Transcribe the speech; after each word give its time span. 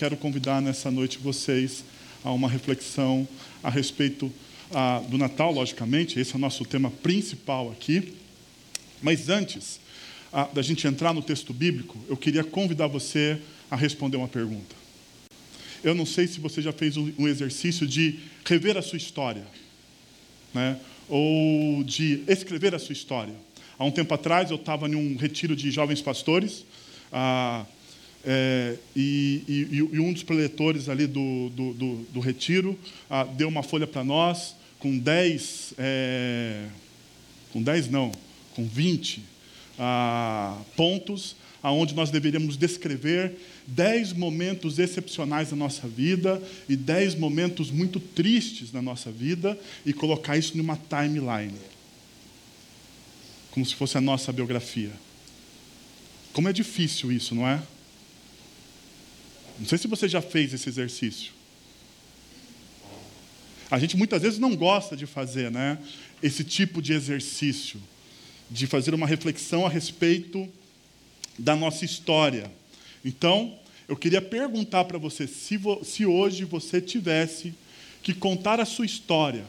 quero 0.00 0.16
convidar 0.16 0.62
nessa 0.62 0.90
noite 0.90 1.18
vocês 1.18 1.84
a 2.24 2.32
uma 2.32 2.48
reflexão 2.48 3.28
a 3.62 3.68
respeito 3.68 4.32
ah, 4.72 5.02
do 5.06 5.18
Natal, 5.18 5.52
logicamente, 5.52 6.18
esse 6.18 6.32
é 6.32 6.36
o 6.36 6.38
nosso 6.38 6.64
tema 6.64 6.90
principal 6.90 7.70
aqui. 7.70 8.14
Mas 9.02 9.28
antes 9.28 9.78
ah, 10.32 10.48
da 10.54 10.62
gente 10.62 10.86
entrar 10.86 11.12
no 11.12 11.20
texto 11.20 11.52
bíblico, 11.52 12.02
eu 12.08 12.16
queria 12.16 12.42
convidar 12.42 12.86
você 12.86 13.38
a 13.70 13.76
responder 13.76 14.16
uma 14.16 14.26
pergunta. 14.26 14.74
Eu 15.84 15.94
não 15.94 16.06
sei 16.06 16.26
se 16.26 16.40
você 16.40 16.62
já 16.62 16.72
fez 16.72 16.96
um 16.96 17.28
exercício 17.28 17.86
de 17.86 18.20
rever 18.46 18.78
a 18.78 18.82
sua 18.82 18.96
história, 18.96 19.46
né? 20.54 20.80
ou 21.10 21.84
de 21.84 22.24
escrever 22.26 22.74
a 22.74 22.78
sua 22.78 22.94
história. 22.94 23.34
Há 23.78 23.84
um 23.84 23.90
tempo 23.90 24.14
atrás, 24.14 24.50
eu 24.50 24.56
estava 24.56 24.88
em 24.88 24.94
um 24.94 25.18
retiro 25.18 25.54
de 25.54 25.70
jovens 25.70 26.00
pastores, 26.00 26.64
ah, 27.12 27.66
é, 28.24 28.76
e, 28.94 29.42
e, 29.48 29.76
e, 29.92 30.00
um 30.00 30.12
dos 30.12 30.22
preletores 30.22 30.88
ali 30.88 31.06
do, 31.06 31.48
do, 31.50 31.72
do, 31.72 31.94
do 32.12 32.20
retiro 32.20 32.78
ah, 33.08 33.24
deu 33.24 33.48
uma 33.48 33.62
folha 33.62 33.86
para 33.86 34.04
nós 34.04 34.54
com 34.78 34.98
10, 34.98 35.74
é, 35.78 36.66
com 37.52 37.62
10 37.62 37.88
não, 37.88 38.12
com 38.54 38.66
20 38.66 39.22
ah, 39.78 40.58
pontos, 40.76 41.34
aonde 41.62 41.94
nós 41.94 42.10
deveríamos 42.10 42.56
descrever 42.56 43.38
10 43.66 44.12
momentos 44.12 44.78
excepcionais 44.78 45.50
da 45.50 45.56
nossa 45.56 45.88
vida 45.88 46.42
e 46.68 46.76
10 46.76 47.14
momentos 47.14 47.70
muito 47.70 47.98
tristes 48.00 48.70
da 48.70 48.82
nossa 48.82 49.10
vida 49.10 49.58
e 49.84 49.92
colocar 49.92 50.36
isso 50.36 50.56
numa 50.56 50.76
timeline. 50.76 51.58
Como 53.50 53.64
se 53.64 53.74
fosse 53.74 53.96
a 53.96 54.00
nossa 54.00 54.32
biografia. 54.32 54.92
Como 56.32 56.48
é 56.48 56.52
difícil 56.52 57.10
isso, 57.10 57.34
não 57.34 57.46
é? 57.46 57.60
Não 59.60 59.66
sei 59.66 59.76
se 59.76 59.86
você 59.86 60.08
já 60.08 60.22
fez 60.22 60.54
esse 60.54 60.68
exercício. 60.70 61.32
A 63.70 63.78
gente 63.78 63.94
muitas 63.94 64.22
vezes 64.22 64.38
não 64.38 64.56
gosta 64.56 64.96
de 64.96 65.04
fazer 65.06 65.50
né, 65.50 65.78
esse 66.22 66.42
tipo 66.42 66.80
de 66.80 66.94
exercício, 66.94 67.80
de 68.50 68.66
fazer 68.66 68.94
uma 68.94 69.06
reflexão 69.06 69.66
a 69.66 69.68
respeito 69.68 70.48
da 71.38 71.54
nossa 71.54 71.84
história. 71.84 72.50
Então, 73.04 73.56
eu 73.86 73.96
queria 73.96 74.22
perguntar 74.22 74.86
para 74.86 74.98
você 74.98 75.26
se, 75.26 75.58
vo, 75.58 75.84
se 75.84 76.06
hoje 76.06 76.44
você 76.44 76.80
tivesse 76.80 77.54
que 78.02 78.14
contar 78.14 78.60
a 78.60 78.64
sua 78.64 78.86
história, 78.86 79.44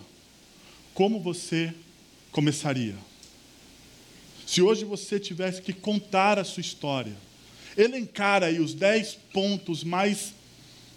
como 0.94 1.22
você 1.22 1.74
começaria? 2.34 2.96
Se 4.46 4.62
hoje 4.62 4.84
você 4.84 5.20
tivesse 5.20 5.62
que 5.62 5.72
contar 5.72 6.38
a 6.38 6.44
sua 6.44 6.60
história, 6.60 7.16
elencar 7.78 8.44
aí 8.44 8.60
os 8.60 8.74
dez 8.74 9.18
pontos 9.34 9.84
mais 9.84 10.34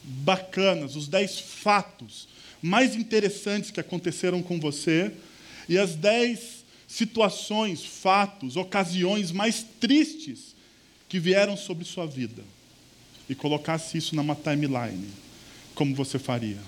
bacanas, 0.03 0.97
os 0.97 1.09
dez 1.09 1.39
fatos 1.39 2.29
mais 2.61 2.97
interessantes 2.97 3.71
que 3.71 3.81
aconteceram 3.81 4.43
com 4.43 4.59
você 4.59 5.13
e 5.69 5.79
as 5.79 5.95
dez 5.95 6.65
situações, 6.89 7.85
fatos, 7.85 8.57
ocasiões 8.57 9.31
mais 9.31 9.65
tristes 9.81 10.55
que 11.09 11.19
vieram 11.19 11.57
sobre 11.57 11.85
sua 11.85 12.07
vida 12.07 12.43
e 13.29 13.35
colocasse 13.35 13.99
isso 13.99 14.15
numa 14.15 14.35
timeline, 14.35 15.09
como 15.75 15.95
você 15.95 16.19
faria? 16.19 16.61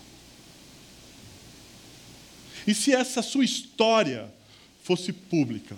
E 2.67 2.75
se 2.75 2.93
essa 2.93 3.23
sua 3.23 3.45
história 3.45 4.29
fosse 4.83 5.13
pública? 5.13 5.77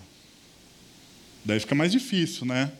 Daí 1.45 1.59
fica 1.59 1.75
mais 1.75 1.91
difícil, 1.91 2.45
né? 2.45 2.71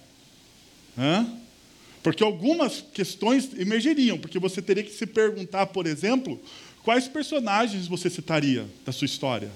Porque 2.04 2.24
algumas 2.24 2.84
questões 2.94 3.50
emergeriam, 3.58 4.18
porque 4.18 4.40
você 4.40 4.62
teria 4.62 4.84
que 4.84 4.92
se 4.92 5.06
perguntar, 5.06 5.68
por 5.68 5.86
exemplo, 5.86 6.42
quais 6.84 7.08
personagens 7.08 7.88
você 7.88 8.10
citaria 8.10 8.66
da 8.86 8.92
sua 8.92 9.06
história? 9.06 9.52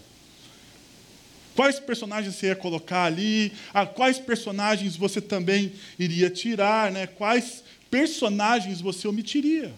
Quais 1.55 1.79
personagens 1.79 2.35
você 2.35 2.47
ia 2.47 2.55
colocar 2.55 3.03
ali? 3.03 3.51
Ah, 3.73 3.85
quais 3.85 4.17
personagens 4.17 4.95
você 4.95 5.21
também 5.21 5.73
iria 5.99 6.29
tirar? 6.29 6.91
Né? 6.91 7.05
Quais 7.05 7.63
personagens 7.91 8.81
você 8.81 9.07
omitiria? 9.07 9.73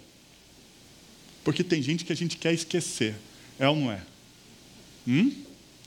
Porque 1.44 1.64
tem 1.64 1.82
gente 1.82 2.06
que 2.06 2.14
a 2.14 2.16
gente 2.16 2.38
quer 2.38 2.54
esquecer, 2.54 3.16
é 3.60 3.68
ou 3.68 3.76
não 3.76 3.92
é? 3.92 4.02
Hum? 5.08 5.32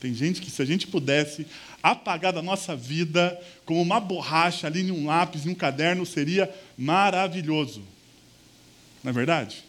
Tem 0.01 0.15
gente 0.15 0.41
que, 0.41 0.51
se 0.51 0.63
a 0.63 0.65
gente 0.65 0.87
pudesse 0.87 1.45
apagar 1.83 2.33
da 2.33 2.43
nossa 2.43 2.75
vida 2.75 3.41
como 3.65 3.81
uma 3.81 4.01
borracha 4.01 4.67
ali 4.67 4.83
em 4.83 4.91
um 4.91 5.07
lápis, 5.07 5.47
em 5.47 5.51
um 5.51 5.55
caderno, 5.55 6.05
seria 6.05 6.53
maravilhoso. 6.77 7.83
Não 9.03 9.11
é 9.11 9.13
verdade? 9.13 9.65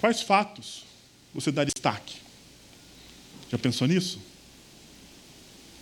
Quais 0.00 0.22
fatos 0.22 0.84
você 1.34 1.50
dá 1.50 1.64
destaque? 1.64 2.16
Já 3.50 3.58
pensou 3.58 3.88
nisso? 3.88 4.20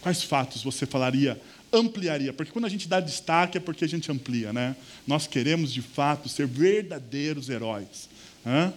Quais 0.01 0.23
fatos 0.23 0.63
você 0.63 0.87
falaria, 0.87 1.41
ampliaria? 1.73 2.33
Porque 2.33 2.53
quando 2.53 2.65
a 2.65 2.69
gente 2.69 2.89
dá 2.89 3.01
destaque 3.01 3.59
é 3.59 3.61
porque 3.61 3.85
a 3.85 3.89
gente 3.89 4.11
amplia, 4.11 4.53
né? 4.53 4.77
Nós 5.07 5.27
queremos 5.27 5.73
de 5.73 5.83
fato 5.83 6.29
ser 6.29 6.47
verdadeiros 6.47 7.49
heróis. 7.49 8.09
Hã? 8.47 8.73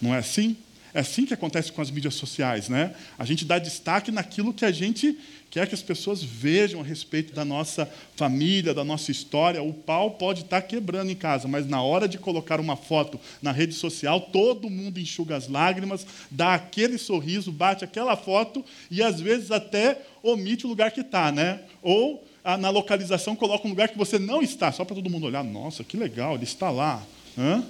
Não 0.00 0.14
é 0.14 0.18
assim? 0.18 0.56
É 0.96 1.00
assim 1.00 1.26
que 1.26 1.34
acontece 1.34 1.70
com 1.70 1.82
as 1.82 1.90
mídias 1.90 2.14
sociais, 2.14 2.70
né? 2.70 2.94
A 3.18 3.24
gente 3.26 3.44
dá 3.44 3.58
destaque 3.58 4.10
naquilo 4.10 4.54
que 4.54 4.64
a 4.64 4.72
gente 4.72 5.14
quer 5.50 5.68
que 5.68 5.74
as 5.74 5.82
pessoas 5.82 6.22
vejam 6.22 6.80
a 6.80 6.82
respeito 6.82 7.34
da 7.34 7.44
nossa 7.44 7.86
família, 8.16 8.72
da 8.72 8.82
nossa 8.82 9.10
história. 9.10 9.62
O 9.62 9.74
pau 9.74 10.12
pode 10.12 10.40
estar 10.40 10.62
quebrando 10.62 11.10
em 11.10 11.14
casa, 11.14 11.46
mas 11.46 11.66
na 11.68 11.82
hora 11.82 12.08
de 12.08 12.16
colocar 12.16 12.58
uma 12.60 12.76
foto 12.76 13.20
na 13.42 13.52
rede 13.52 13.74
social, 13.74 14.22
todo 14.22 14.70
mundo 14.70 14.98
enxuga 14.98 15.36
as 15.36 15.48
lágrimas, 15.48 16.06
dá 16.30 16.54
aquele 16.54 16.96
sorriso, 16.96 17.52
bate 17.52 17.84
aquela 17.84 18.16
foto 18.16 18.64
e 18.90 19.02
às 19.02 19.20
vezes 19.20 19.50
até 19.50 20.00
omite 20.22 20.64
o 20.64 20.68
lugar 20.70 20.92
que 20.92 21.02
está, 21.02 21.30
né? 21.30 21.60
Ou 21.82 22.26
na 22.58 22.70
localização 22.70 23.36
coloca 23.36 23.66
um 23.66 23.70
lugar 23.70 23.90
que 23.90 23.98
você 23.98 24.18
não 24.18 24.40
está, 24.40 24.72
só 24.72 24.82
para 24.82 24.96
todo 24.96 25.10
mundo 25.10 25.26
olhar. 25.26 25.44
Nossa, 25.44 25.84
que 25.84 25.98
legal, 25.98 26.36
ele 26.36 26.44
está 26.44 26.70
lá. 26.70 27.02
Hã? 27.36 27.62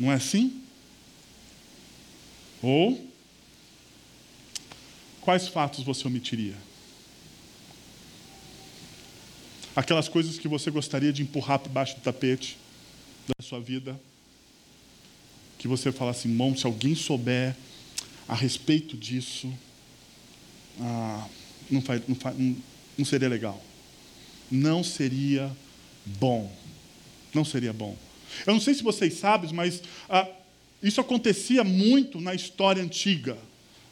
Não 0.00 0.10
é 0.10 0.14
assim? 0.14 0.62
Ou 2.62 3.08
quais 5.20 5.48
fatos 5.48 5.84
você 5.84 6.06
omitiria? 6.06 6.56
Aquelas 9.76 10.08
coisas 10.08 10.38
que 10.38 10.48
você 10.48 10.70
gostaria 10.70 11.12
de 11.12 11.22
empurrar 11.22 11.58
para 11.60 11.70
baixo 11.70 11.94
do 11.96 12.00
tapete 12.00 12.56
da 13.28 13.44
sua 13.44 13.60
vida, 13.60 13.98
que 15.58 15.68
você 15.68 15.92
fala 15.92 16.10
assim, 16.10 16.36
se 16.56 16.66
alguém 16.66 16.94
souber 16.94 17.54
a 18.26 18.34
respeito 18.34 18.96
disso, 18.96 19.52
ah, 20.80 21.28
não, 21.70 21.82
faz, 21.82 22.02
não, 22.08 22.14
faz, 22.14 22.38
não, 22.38 22.56
não 22.96 23.04
seria 23.04 23.28
legal. 23.28 23.62
Não 24.50 24.82
seria 24.82 25.54
bom. 26.04 26.50
Não 27.34 27.44
seria 27.44 27.72
bom. 27.72 27.96
Eu 28.46 28.54
não 28.54 28.60
sei 28.60 28.74
se 28.74 28.82
vocês 28.82 29.14
sabem, 29.14 29.52
mas 29.52 29.82
ah, 30.08 30.26
isso 30.82 31.00
acontecia 31.00 31.64
muito 31.64 32.20
na 32.20 32.34
história 32.34 32.82
antiga. 32.82 33.36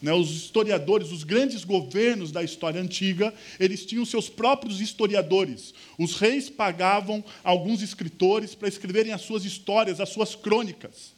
Né? 0.01 0.13
Os 0.13 0.31
historiadores, 0.31 1.11
os 1.11 1.25
grandes 1.25 1.65
governos 1.65 2.31
da 2.31 2.43
história 2.43 2.81
antiga, 2.81 3.33
eles 3.59 3.85
tinham 3.85 4.05
seus 4.05 4.29
próprios 4.29 4.81
historiadores. 4.81 5.75
Os 5.99 6.17
reis 6.17 6.49
pagavam 6.49 7.25
alguns 7.43 7.83
escritores 7.83 8.55
para 8.55 8.69
escreverem 8.69 9.13
as 9.13 9.23
suas 9.23 9.45
histórias, 9.45 10.01
as 10.01 10.11
suas 10.11 10.35
crônicas. 10.35 11.15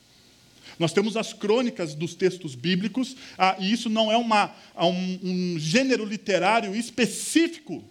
Nós 0.79 0.93
temos 0.93 1.17
as 1.17 1.32
crônicas 1.32 1.94
dos 1.94 2.14
textos 2.14 2.55
bíblicos, 2.55 3.17
ah, 3.37 3.56
e 3.59 3.73
isso 3.73 3.91
não 3.91 4.12
é 4.12 4.17
uma, 4.17 4.55
um, 4.76 5.19
um 5.23 5.59
gênero 5.59 6.05
literário 6.05 6.75
específico 6.75 7.82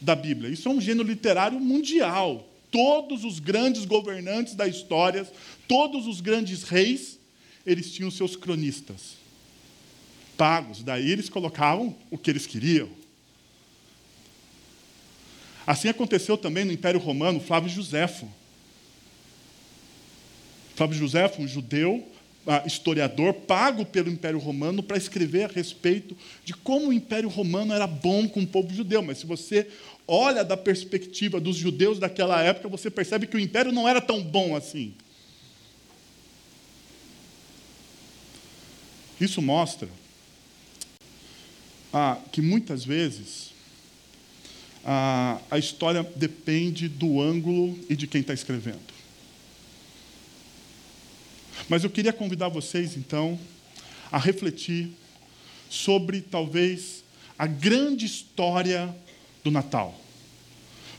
da 0.00 0.16
Bíblia, 0.16 0.50
isso 0.50 0.68
é 0.68 0.72
um 0.72 0.80
gênero 0.80 1.06
literário 1.06 1.60
mundial. 1.60 2.51
Todos 2.72 3.24
os 3.24 3.38
grandes 3.38 3.84
governantes 3.84 4.56
da 4.56 4.66
história, 4.66 5.24
todos 5.68 6.08
os 6.08 6.20
grandes 6.20 6.64
reis, 6.64 7.20
eles 7.64 7.92
tinham 7.92 8.10
seus 8.10 8.34
cronistas 8.34 9.22
pagos. 10.36 10.82
Daí 10.82 11.08
eles 11.08 11.28
colocavam 11.28 11.94
o 12.10 12.18
que 12.18 12.28
eles 12.28 12.46
queriam. 12.46 12.88
Assim 15.64 15.88
aconteceu 15.88 16.36
também 16.36 16.64
no 16.64 16.72
Império 16.72 16.98
Romano, 16.98 17.38
Flávio 17.38 17.70
Josefo. 17.70 18.28
Flávio 20.74 20.98
Josefo, 20.98 21.40
um 21.40 21.46
judeu, 21.46 22.04
ah, 22.44 22.64
historiador, 22.66 23.34
pago 23.34 23.86
pelo 23.86 24.10
Império 24.10 24.40
Romano 24.40 24.82
para 24.82 24.96
escrever 24.96 25.44
a 25.44 25.52
respeito 25.52 26.16
de 26.44 26.52
como 26.54 26.88
o 26.88 26.92
Império 26.92 27.28
Romano 27.28 27.72
era 27.72 27.86
bom 27.86 28.28
com 28.28 28.40
o 28.40 28.46
povo 28.46 28.74
judeu. 28.74 29.00
Mas 29.00 29.18
se 29.18 29.26
você 29.26 29.68
olha 30.06 30.44
da 30.44 30.56
perspectiva 30.56 31.40
dos 31.40 31.56
judeus 31.56 31.98
daquela 31.98 32.42
época, 32.42 32.68
você 32.68 32.90
percebe 32.90 33.26
que 33.26 33.36
o 33.36 33.40
Império 33.40 33.72
não 33.72 33.88
era 33.88 34.00
tão 34.00 34.22
bom 34.22 34.56
assim. 34.56 34.94
Isso 39.20 39.40
mostra 39.40 39.88
ah, 41.92 42.18
que 42.32 42.40
muitas 42.40 42.84
vezes 42.84 43.52
a, 44.84 45.38
a 45.50 45.58
história 45.58 46.02
depende 46.16 46.88
do 46.88 47.20
ângulo 47.20 47.78
e 47.88 47.94
de 47.94 48.06
quem 48.06 48.20
está 48.20 48.34
escrevendo. 48.34 48.80
Mas 51.68 51.84
eu 51.84 51.90
queria 51.90 52.12
convidar 52.12 52.48
vocês, 52.48 52.96
então, 52.96 53.38
a 54.10 54.18
refletir 54.18 54.90
sobre 55.70 56.20
talvez 56.20 57.04
a 57.38 57.46
grande 57.46 58.04
história 58.04 58.94
do 59.42 59.50
Natal. 59.50 59.98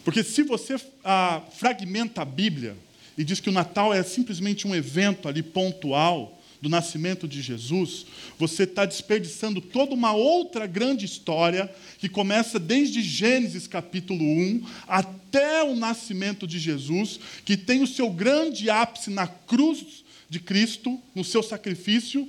Porque 0.04 0.24
se 0.24 0.44
você 0.44 0.76
ah, 1.04 1.42
fragmenta 1.58 2.22
a 2.22 2.26
Bíblia 2.26 2.76
e 3.18 3.24
diz 3.24 3.40
que 3.40 3.50
o 3.50 3.54
Natal 3.54 3.94
é 3.94 4.04
simplesmente 4.04 4.68
um 4.68 4.76
evento 4.76 5.28
ali 5.28 5.42
pontual, 5.42 6.40
do 6.64 6.70
nascimento 6.70 7.28
de 7.28 7.42
Jesus, 7.42 8.06
você 8.40 8.64
está 8.64 8.86
desperdiçando 8.86 9.60
toda 9.60 9.94
uma 9.94 10.14
outra 10.14 10.66
grande 10.66 11.04
história 11.04 11.70
que 12.00 12.08
começa 12.08 12.58
desde 12.58 13.02
Gênesis 13.02 13.68
capítulo 13.68 14.24
1 14.24 14.66
até 14.88 15.62
o 15.62 15.76
nascimento 15.76 16.48
de 16.48 16.58
Jesus, 16.58 17.20
que 17.44 17.58
tem 17.58 17.84
o 17.84 17.88
seu 17.88 18.10
grande 18.10 18.70
ápice 18.70 19.10
na 19.10 19.28
cruz 19.28 20.06
de 20.30 20.40
Cristo, 20.40 20.98
no 21.14 21.26
seu 21.26 21.44
sacrifício, 21.44 22.26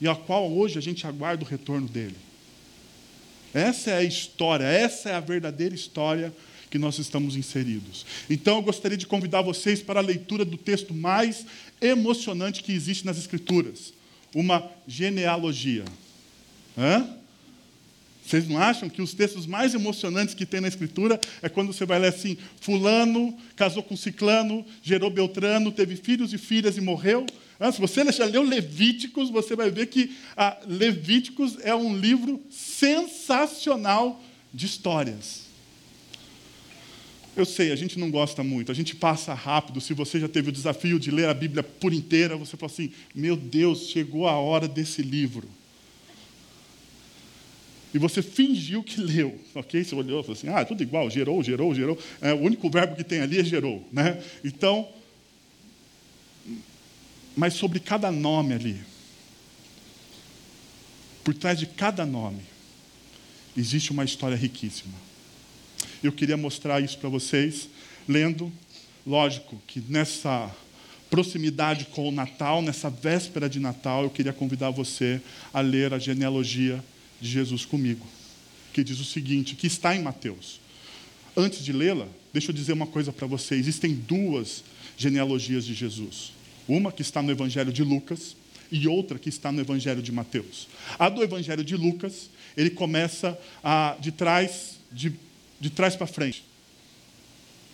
e 0.00 0.08
a 0.08 0.14
qual 0.14 0.50
hoje 0.50 0.78
a 0.78 0.82
gente 0.82 1.06
aguarda 1.06 1.44
o 1.44 1.46
retorno 1.46 1.86
dele. 1.86 2.16
Essa 3.56 3.92
é 3.92 3.96
a 3.96 4.02
história, 4.02 4.66
essa 4.66 5.08
é 5.08 5.14
a 5.14 5.20
verdadeira 5.20 5.74
história 5.74 6.30
que 6.68 6.76
nós 6.78 6.98
estamos 6.98 7.36
inseridos. 7.36 8.04
Então 8.28 8.56
eu 8.56 8.62
gostaria 8.62 8.98
de 8.98 9.06
convidar 9.06 9.40
vocês 9.40 9.80
para 9.80 9.98
a 9.98 10.02
leitura 10.02 10.44
do 10.44 10.58
texto 10.58 10.92
mais 10.92 11.46
emocionante 11.80 12.62
que 12.62 12.70
existe 12.70 13.06
nas 13.06 13.16
Escrituras, 13.16 13.94
uma 14.34 14.62
genealogia. 14.86 15.86
Hã? 16.76 17.08
Vocês 18.26 18.48
não 18.48 18.58
acham 18.58 18.88
que 18.88 19.00
os 19.00 19.14
textos 19.14 19.46
mais 19.46 19.72
emocionantes 19.72 20.34
que 20.34 20.44
tem 20.44 20.60
na 20.60 20.66
Escritura 20.66 21.20
é 21.40 21.48
quando 21.48 21.72
você 21.72 21.86
vai 21.86 22.00
ler 22.00 22.08
assim: 22.08 22.36
Fulano 22.60 23.38
casou 23.54 23.84
com 23.84 23.96
Ciclano, 23.96 24.66
gerou 24.82 25.10
Beltrano, 25.10 25.70
teve 25.70 25.94
filhos 25.94 26.32
e 26.32 26.38
filhas 26.38 26.76
e 26.76 26.80
morreu? 26.80 27.24
Se 27.72 27.80
você 27.80 28.04
já 28.10 28.24
leu 28.24 28.42
Levíticos, 28.42 29.30
você 29.30 29.54
vai 29.54 29.70
ver 29.70 29.86
que 29.86 30.16
ah, 30.36 30.58
Levíticos 30.66 31.56
é 31.62 31.74
um 31.74 31.96
livro 31.96 32.42
sensacional 32.50 34.20
de 34.52 34.66
histórias. 34.66 35.46
Eu 37.36 37.44
sei, 37.44 37.70
a 37.70 37.76
gente 37.76 37.96
não 37.98 38.10
gosta 38.10 38.42
muito, 38.42 38.72
a 38.72 38.74
gente 38.74 38.96
passa 38.96 39.34
rápido. 39.34 39.80
Se 39.80 39.94
você 39.94 40.18
já 40.18 40.28
teve 40.28 40.48
o 40.48 40.52
desafio 40.52 40.98
de 40.98 41.12
ler 41.12 41.28
a 41.28 41.34
Bíblia 41.34 41.62
por 41.62 41.92
inteira, 41.92 42.36
você 42.36 42.56
fala 42.56 42.72
assim: 42.72 42.90
meu 43.14 43.36
Deus, 43.36 43.88
chegou 43.88 44.26
a 44.26 44.32
hora 44.32 44.66
desse 44.66 45.00
livro. 45.00 45.48
E 47.96 47.98
você 47.98 48.20
fingiu 48.20 48.82
que 48.82 49.00
leu, 49.00 49.40
ok? 49.54 49.82
Você 49.82 49.94
olhou 49.94 50.20
e 50.20 50.22
falou 50.22 50.36
assim: 50.36 50.50
ah, 50.50 50.62
tudo 50.66 50.82
igual, 50.82 51.08
gerou, 51.08 51.42
gerou, 51.42 51.74
gerou. 51.74 51.98
É, 52.20 52.30
o 52.34 52.40
único 52.40 52.68
verbo 52.68 52.94
que 52.94 53.02
tem 53.02 53.22
ali 53.22 53.38
é 53.38 53.42
gerou, 53.42 53.82
né? 53.90 54.22
Então, 54.44 54.86
mas 57.34 57.54
sobre 57.54 57.80
cada 57.80 58.12
nome 58.12 58.52
ali, 58.52 58.78
por 61.24 61.32
trás 61.32 61.58
de 61.58 61.64
cada 61.64 62.04
nome, 62.04 62.42
existe 63.56 63.92
uma 63.92 64.04
história 64.04 64.36
riquíssima. 64.36 64.92
Eu 66.02 66.12
queria 66.12 66.36
mostrar 66.36 66.82
isso 66.82 66.98
para 66.98 67.08
vocês, 67.08 67.66
lendo. 68.06 68.52
Lógico 69.06 69.58
que 69.66 69.82
nessa 69.88 70.54
proximidade 71.08 71.86
com 71.86 72.06
o 72.06 72.12
Natal, 72.12 72.60
nessa 72.60 72.90
véspera 72.90 73.48
de 73.48 73.58
Natal, 73.58 74.02
eu 74.02 74.10
queria 74.10 74.34
convidar 74.34 74.68
você 74.68 75.18
a 75.50 75.62
ler 75.62 75.94
a 75.94 75.98
genealogia 75.98 76.84
de 77.20 77.28
Jesus 77.28 77.64
comigo, 77.64 78.06
que 78.72 78.84
diz 78.84 79.00
o 79.00 79.04
seguinte, 79.04 79.54
que 79.54 79.66
está 79.66 79.94
em 79.94 80.02
Mateus. 80.02 80.60
Antes 81.36 81.64
de 81.64 81.72
lê-la, 81.72 82.06
deixa 82.32 82.50
eu 82.50 82.54
dizer 82.54 82.72
uma 82.72 82.86
coisa 82.86 83.12
para 83.12 83.26
você: 83.26 83.54
existem 83.54 83.94
duas 83.94 84.64
genealogias 84.96 85.64
de 85.64 85.74
Jesus. 85.74 86.32
Uma 86.68 86.90
que 86.90 87.02
está 87.02 87.22
no 87.22 87.30
Evangelho 87.30 87.72
de 87.72 87.84
Lucas 87.84 88.36
e 88.72 88.88
outra 88.88 89.18
que 89.18 89.28
está 89.28 89.52
no 89.52 89.60
Evangelho 89.60 90.02
de 90.02 90.10
Mateus. 90.10 90.66
A 90.98 91.08
do 91.08 91.22
Evangelho 91.22 91.62
de 91.62 91.76
Lucas, 91.76 92.30
ele 92.56 92.70
começa 92.70 93.38
a, 93.62 93.96
de 94.00 94.10
trás 94.10 94.78
de 94.90 95.12
de 95.60 95.70
trás 95.70 95.96
para 95.96 96.06
frente. 96.06 96.44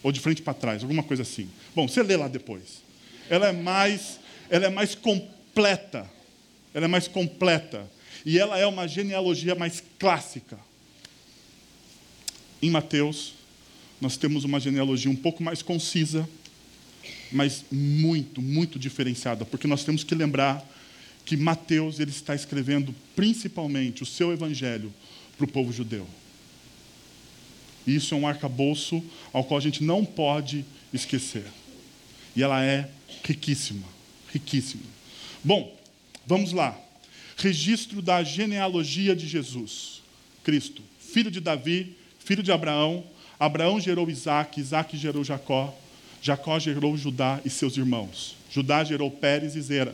Ou 0.02 0.10
de 0.10 0.20
frente 0.20 0.42
para 0.42 0.54
trás, 0.54 0.82
alguma 0.82 1.02
coisa 1.02 1.22
assim. 1.22 1.48
Bom, 1.74 1.86
você 1.86 2.02
lê 2.02 2.16
lá 2.16 2.28
depois. 2.28 2.82
Ela 3.30 3.48
é 3.48 3.52
mais, 3.52 4.18
ela 4.50 4.66
é 4.66 4.70
mais 4.70 4.94
completa. 4.94 6.10
Ela 6.74 6.86
é 6.86 6.88
mais 6.88 7.06
completa. 7.06 7.88
E 8.24 8.38
ela 8.38 8.58
é 8.58 8.66
uma 8.66 8.86
genealogia 8.86 9.54
mais 9.54 9.82
clássica. 9.98 10.58
Em 12.60 12.70
Mateus, 12.70 13.34
nós 14.00 14.16
temos 14.16 14.44
uma 14.44 14.60
genealogia 14.60 15.10
um 15.10 15.16
pouco 15.16 15.42
mais 15.42 15.62
concisa, 15.62 16.28
mas 17.30 17.64
muito, 17.70 18.40
muito 18.40 18.78
diferenciada, 18.78 19.44
porque 19.44 19.66
nós 19.66 19.84
temos 19.84 20.04
que 20.04 20.14
lembrar 20.14 20.64
que 21.24 21.36
Mateus 21.36 22.00
ele 22.00 22.10
está 22.10 22.34
escrevendo 22.34 22.94
principalmente 23.14 24.02
o 24.02 24.06
seu 24.06 24.32
evangelho 24.32 24.92
para 25.36 25.44
o 25.44 25.48
povo 25.48 25.72
judeu. 25.72 26.06
Isso 27.86 28.14
é 28.14 28.16
um 28.16 28.26
arcabouço 28.26 29.02
ao 29.32 29.44
qual 29.44 29.58
a 29.58 29.62
gente 29.62 29.82
não 29.82 30.04
pode 30.04 30.64
esquecer. 30.92 31.44
E 32.36 32.42
ela 32.42 32.62
é 32.64 32.88
riquíssima, 33.24 33.86
riquíssima. 34.32 34.84
Bom, 35.42 35.76
vamos 36.26 36.52
lá. 36.52 36.78
Registro 37.42 38.00
da 38.00 38.22
genealogia 38.22 39.16
de 39.16 39.26
Jesus, 39.26 40.00
Cristo, 40.44 40.80
filho 41.00 41.28
de 41.28 41.40
Davi, 41.40 41.96
filho 42.20 42.40
de 42.40 42.52
Abraão. 42.52 43.02
Abraão 43.36 43.80
gerou 43.80 44.08
Isaac, 44.08 44.60
Isaac 44.60 44.96
gerou 44.96 45.24
Jacó, 45.24 45.76
Jacó 46.22 46.56
gerou 46.60 46.96
Judá 46.96 47.40
e 47.44 47.50
seus 47.50 47.76
irmãos. 47.76 48.36
Judá 48.48 48.84
gerou 48.84 49.10
Pérez 49.10 49.56
e 49.56 49.60
Zera, 49.60 49.92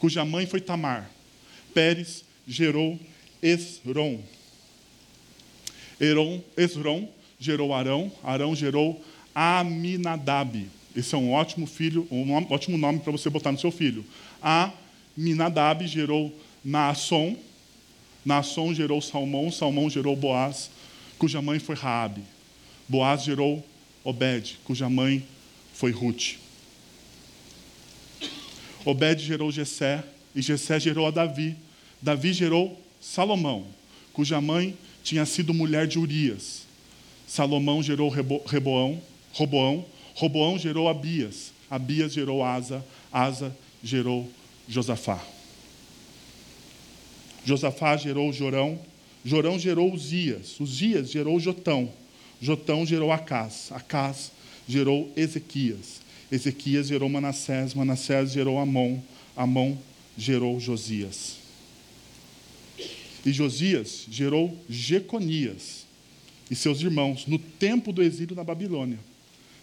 cuja 0.00 0.24
mãe 0.24 0.46
foi 0.46 0.60
Tamar. 0.60 1.08
Pérez 1.72 2.24
gerou 2.44 2.98
Esrom. 3.40 4.18
Eron, 6.00 6.42
Esron 6.56 7.08
gerou 7.38 7.72
Arão, 7.72 8.10
Arão 8.20 8.52
gerou 8.56 9.00
Aminadab. 9.32 10.68
Esse 10.96 11.14
é 11.14 11.18
um 11.18 11.30
ótimo 11.30 11.68
filho, 11.68 12.08
um 12.10 12.32
ótimo 12.52 12.76
nome 12.76 12.98
para 12.98 13.12
você 13.12 13.30
botar 13.30 13.52
no 13.52 13.60
seu 13.60 13.70
filho. 13.70 14.04
Aminadab 14.42 15.86
gerou 15.86 16.34
Naasson, 16.64 17.36
Naasson 18.24 18.72
gerou 18.72 19.02
Salmão, 19.02 19.50
Salmão 19.52 19.90
gerou 19.90 20.16
Boaz, 20.16 20.70
cuja 21.18 21.42
mãe 21.42 21.58
foi 21.58 21.74
Raabe. 21.76 22.22
Boaz 22.88 23.22
gerou 23.22 23.64
Obed, 24.02 24.58
cuja 24.64 24.88
mãe 24.88 25.24
foi 25.74 25.90
Ruth. 25.90 26.36
Obed 28.84 29.22
gerou 29.22 29.50
Jessé, 29.52 30.02
e 30.34 30.42
Jessé 30.42 30.80
gerou 30.80 31.06
a 31.06 31.10
Davi. 31.10 31.56
Davi 32.00 32.32
gerou 32.32 32.80
Salomão, 33.00 33.66
cuja 34.12 34.40
mãe 34.40 34.76
tinha 35.02 35.24
sido 35.26 35.54
mulher 35.54 35.86
de 35.86 35.98
Urias. 35.98 36.62
Salomão 37.26 37.82
gerou 37.82 38.08
Reboão, 38.08 39.00
Roboão, 39.32 39.84
Roboão 40.14 40.58
gerou 40.58 40.88
Abias, 40.88 41.52
Abias 41.70 42.12
gerou 42.12 42.44
Asa, 42.44 42.84
Asa 43.12 43.54
gerou 43.82 44.30
Josafá. 44.68 45.33
Josafá 47.44 47.96
gerou 47.96 48.32
Jorão, 48.32 48.78
Jorão 49.24 49.58
gerou 49.58 49.92
Uzias, 49.92 50.58
Uzias 50.60 51.10
gerou 51.10 51.38
Jotão, 51.38 51.90
Jotão 52.40 52.84
gerou 52.84 53.12
Acás, 53.12 53.70
Acás 53.70 54.32
gerou 54.66 55.10
Ezequias, 55.16 56.00
Ezequias 56.30 56.88
gerou 56.88 57.08
Manassés, 57.08 57.74
Manassés 57.74 58.32
gerou 58.32 58.58
Amon, 58.58 58.98
Amon 59.36 59.76
gerou 60.16 60.58
Josias. 60.58 61.36
E 63.24 63.32
Josias 63.32 64.06
gerou 64.10 64.56
Jeconias 64.68 65.86
e 66.50 66.54
seus 66.54 66.80
irmãos 66.80 67.26
no 67.26 67.38
tempo 67.38 67.92
do 67.92 68.02
exílio 68.02 68.36
na 68.36 68.44
Babilônia. 68.44 68.98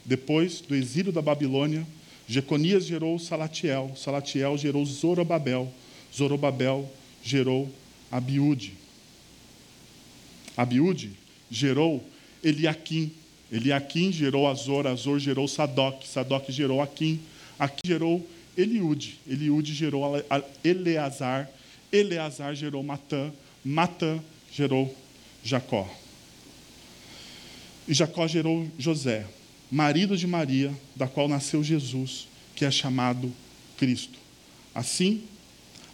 Depois 0.03 0.61
do 0.61 0.75
exílio 0.75 1.11
da 1.11 1.21
Babilônia, 1.21 1.85
Jeconias 2.27 2.85
gerou 2.85 3.19
Salatiel, 3.19 3.91
Salatiel 3.95 4.57
gerou 4.57 4.83
Zorobabel, 4.85 5.71
Zorobabel 6.15 6.91
gerou 7.23 7.71
Abiúde. 8.11 8.73
Abiúde 10.55 11.11
gerou 11.49 12.03
Eliaquim, 12.43 13.11
Eliaquim 13.51 14.11
gerou 14.11 14.47
Azor, 14.47 14.87
Azor 14.87 15.19
gerou 15.19 15.47
Sadoc, 15.47 16.05
Sadoc 16.05 16.49
gerou 16.49 16.81
Aquim, 16.81 17.19
Aquim 17.59 17.79
gerou 17.85 18.27
Eliúde, 18.57 19.19
Eliúde 19.27 19.73
gerou 19.73 20.03
Eleazar, 20.63 21.49
Eleazar 21.91 22.55
gerou 22.55 22.83
Matã, 22.83 23.31
Matã 23.63 24.19
gerou 24.51 24.95
Jacó. 25.43 25.89
E 27.87 27.93
Jacó 27.93 28.27
gerou 28.27 28.67
José, 28.77 29.25
marido 29.69 30.15
de 30.17 30.27
Maria, 30.27 30.73
da 30.95 31.07
qual 31.07 31.27
nasceu 31.27 31.63
Jesus, 31.63 32.27
que 32.55 32.65
é 32.65 32.71
chamado 32.71 33.31
Cristo. 33.77 34.17
Assim, 34.73 35.23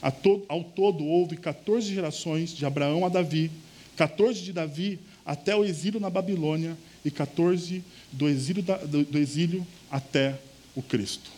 ao 0.01 0.63
todo 0.63 1.03
houve 1.05 1.37
14 1.37 1.93
gerações 1.93 2.55
de 2.55 2.65
Abraão 2.65 3.05
a 3.05 3.09
Davi, 3.09 3.51
14 3.95 4.41
de 4.41 4.53
Davi 4.53 4.99
até 5.25 5.55
o 5.55 5.65
exílio 5.65 5.99
na 5.99 6.09
Babilônia 6.09 6.77
e 7.03 7.11
14 7.11 7.83
do 8.11 8.27
exílio, 8.27 8.63
da, 8.63 8.77
do, 8.77 9.03
do 9.03 9.17
exílio 9.17 9.65
até 9.89 10.39
o 10.75 10.81
Cristo. 10.81 11.31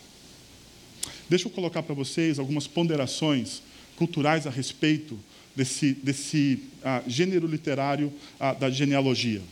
Deixa 1.28 1.46
eu 1.46 1.50
colocar 1.50 1.82
para 1.82 1.94
vocês 1.94 2.38
algumas 2.38 2.66
ponderações 2.66 3.62
culturais 3.96 4.46
a 4.46 4.50
respeito 4.50 5.18
desse, 5.54 5.94
desse 5.94 6.62
ah, 6.84 7.02
gênero 7.06 7.46
literário 7.46 8.12
ah, 8.38 8.52
da 8.52 8.70
genealogia. 8.70 9.42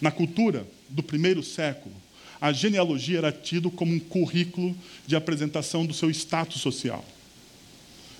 Na 0.00 0.10
cultura 0.10 0.66
do 0.88 1.02
primeiro 1.02 1.42
século, 1.42 1.94
a 2.40 2.52
genealogia 2.52 3.18
era 3.18 3.32
tido 3.32 3.70
como 3.70 3.92
um 3.92 4.00
currículo 4.00 4.76
de 5.06 5.16
apresentação 5.16 5.86
do 5.86 5.94
seu 5.94 6.10
status 6.10 6.60
social. 6.60 7.04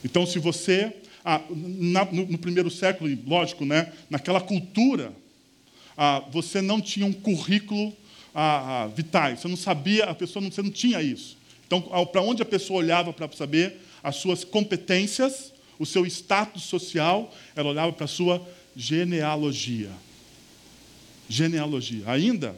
Então, 0.04 0.26
se 0.26 0.38
você, 0.38 0.92
ah, 1.24 1.40
na, 1.50 2.04
no, 2.04 2.26
no, 2.26 2.38
primeiro 2.38 2.70
século, 2.70 3.10
lógico, 3.26 3.64
né, 3.64 3.90
naquela 4.10 4.40
cultura, 4.40 5.12
ah, 5.96 6.22
você 6.30 6.60
não 6.60 6.80
tinha 6.80 7.06
um 7.06 7.12
currículo 7.12 7.90
ah, 8.34 8.82
ah 8.82 8.86
vital, 8.88 9.34
você 9.34 9.48
não 9.48 9.56
sabia, 9.56 10.04
a 10.04 10.14
pessoa 10.14 10.42
não, 10.42 10.50
você 10.50 10.60
não 10.60 10.70
tinha 10.70 11.00
isso. 11.00 11.38
Então, 11.66 11.80
para 12.06 12.20
onde 12.20 12.42
a 12.42 12.44
pessoa 12.44 12.80
olhava 12.80 13.12
para 13.12 13.30
saber 13.32 13.80
as 14.02 14.16
suas 14.16 14.44
competências, 14.44 15.52
o 15.78 15.86
seu 15.86 16.04
status 16.04 16.64
social, 16.64 17.34
ela 17.56 17.70
olhava 17.70 17.92
para 17.92 18.04
a 18.04 18.08
sua 18.08 18.46
genealogia. 18.76 19.90
Genealogia. 21.26 22.04
Ainda, 22.06 22.54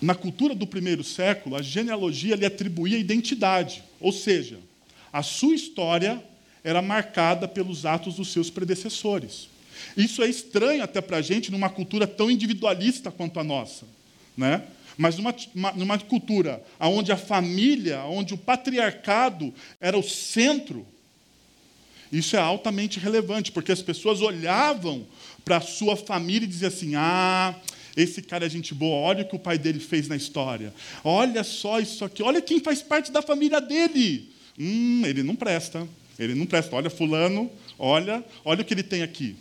na 0.00 0.14
cultura 0.14 0.54
do 0.54 0.66
primeiro 0.66 1.04
século, 1.04 1.56
a 1.56 1.62
genealogia 1.62 2.36
lhe 2.36 2.46
atribuía 2.46 2.96
identidade, 2.96 3.84
ou 4.00 4.10
seja, 4.10 4.58
a 5.14 5.22
sua 5.22 5.54
história 5.54 6.20
era 6.64 6.82
marcada 6.82 7.46
pelos 7.46 7.86
atos 7.86 8.16
dos 8.16 8.32
seus 8.32 8.50
predecessores. 8.50 9.48
Isso 9.96 10.24
é 10.24 10.28
estranho 10.28 10.82
até 10.82 11.00
para 11.00 11.18
a 11.18 11.22
gente 11.22 11.52
numa 11.52 11.70
cultura 11.70 12.04
tão 12.04 12.28
individualista 12.28 13.12
quanto 13.12 13.38
a 13.38 13.44
nossa. 13.44 13.86
Né? 14.36 14.64
Mas 14.98 15.16
numa, 15.16 15.32
numa 15.76 15.98
cultura 16.00 16.60
onde 16.80 17.12
a 17.12 17.16
família, 17.16 18.02
onde 18.06 18.34
o 18.34 18.36
patriarcado 18.36 19.54
era 19.80 19.96
o 19.96 20.02
centro, 20.02 20.84
isso 22.10 22.34
é 22.34 22.40
altamente 22.40 22.98
relevante, 22.98 23.52
porque 23.52 23.70
as 23.70 23.82
pessoas 23.82 24.20
olhavam 24.20 25.06
para 25.44 25.58
a 25.58 25.60
sua 25.60 25.96
família 25.96 26.44
e 26.44 26.48
diziam 26.48 26.68
assim: 26.68 26.96
ah, 26.96 27.54
esse 27.96 28.20
cara 28.20 28.46
é 28.46 28.50
gente 28.50 28.74
boa, 28.74 28.96
olha 28.96 29.22
o 29.22 29.28
que 29.28 29.36
o 29.36 29.38
pai 29.38 29.58
dele 29.58 29.78
fez 29.78 30.08
na 30.08 30.16
história. 30.16 30.74
Olha 31.04 31.44
só 31.44 31.78
isso 31.78 32.04
aqui, 32.04 32.20
olha 32.20 32.42
quem 32.42 32.58
faz 32.58 32.82
parte 32.82 33.12
da 33.12 33.22
família 33.22 33.60
dele. 33.60 34.33
Hum, 34.58 35.02
ele 35.04 35.22
não 35.22 35.34
presta. 35.36 35.86
Ele 36.18 36.34
não 36.34 36.46
presta. 36.46 36.74
Olha, 36.76 36.90
fulano, 36.90 37.50
olha, 37.78 38.24
olha 38.44 38.62
o 38.62 38.64
que 38.64 38.74
ele 38.74 38.82
tem 38.82 39.02
aqui. 39.02 39.36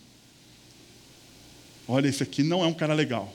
Olha, 1.87 2.07
esse 2.07 2.23
aqui 2.23 2.43
não 2.43 2.63
é 2.63 2.67
um 2.67 2.73
cara 2.73 2.93
legal. 2.93 3.33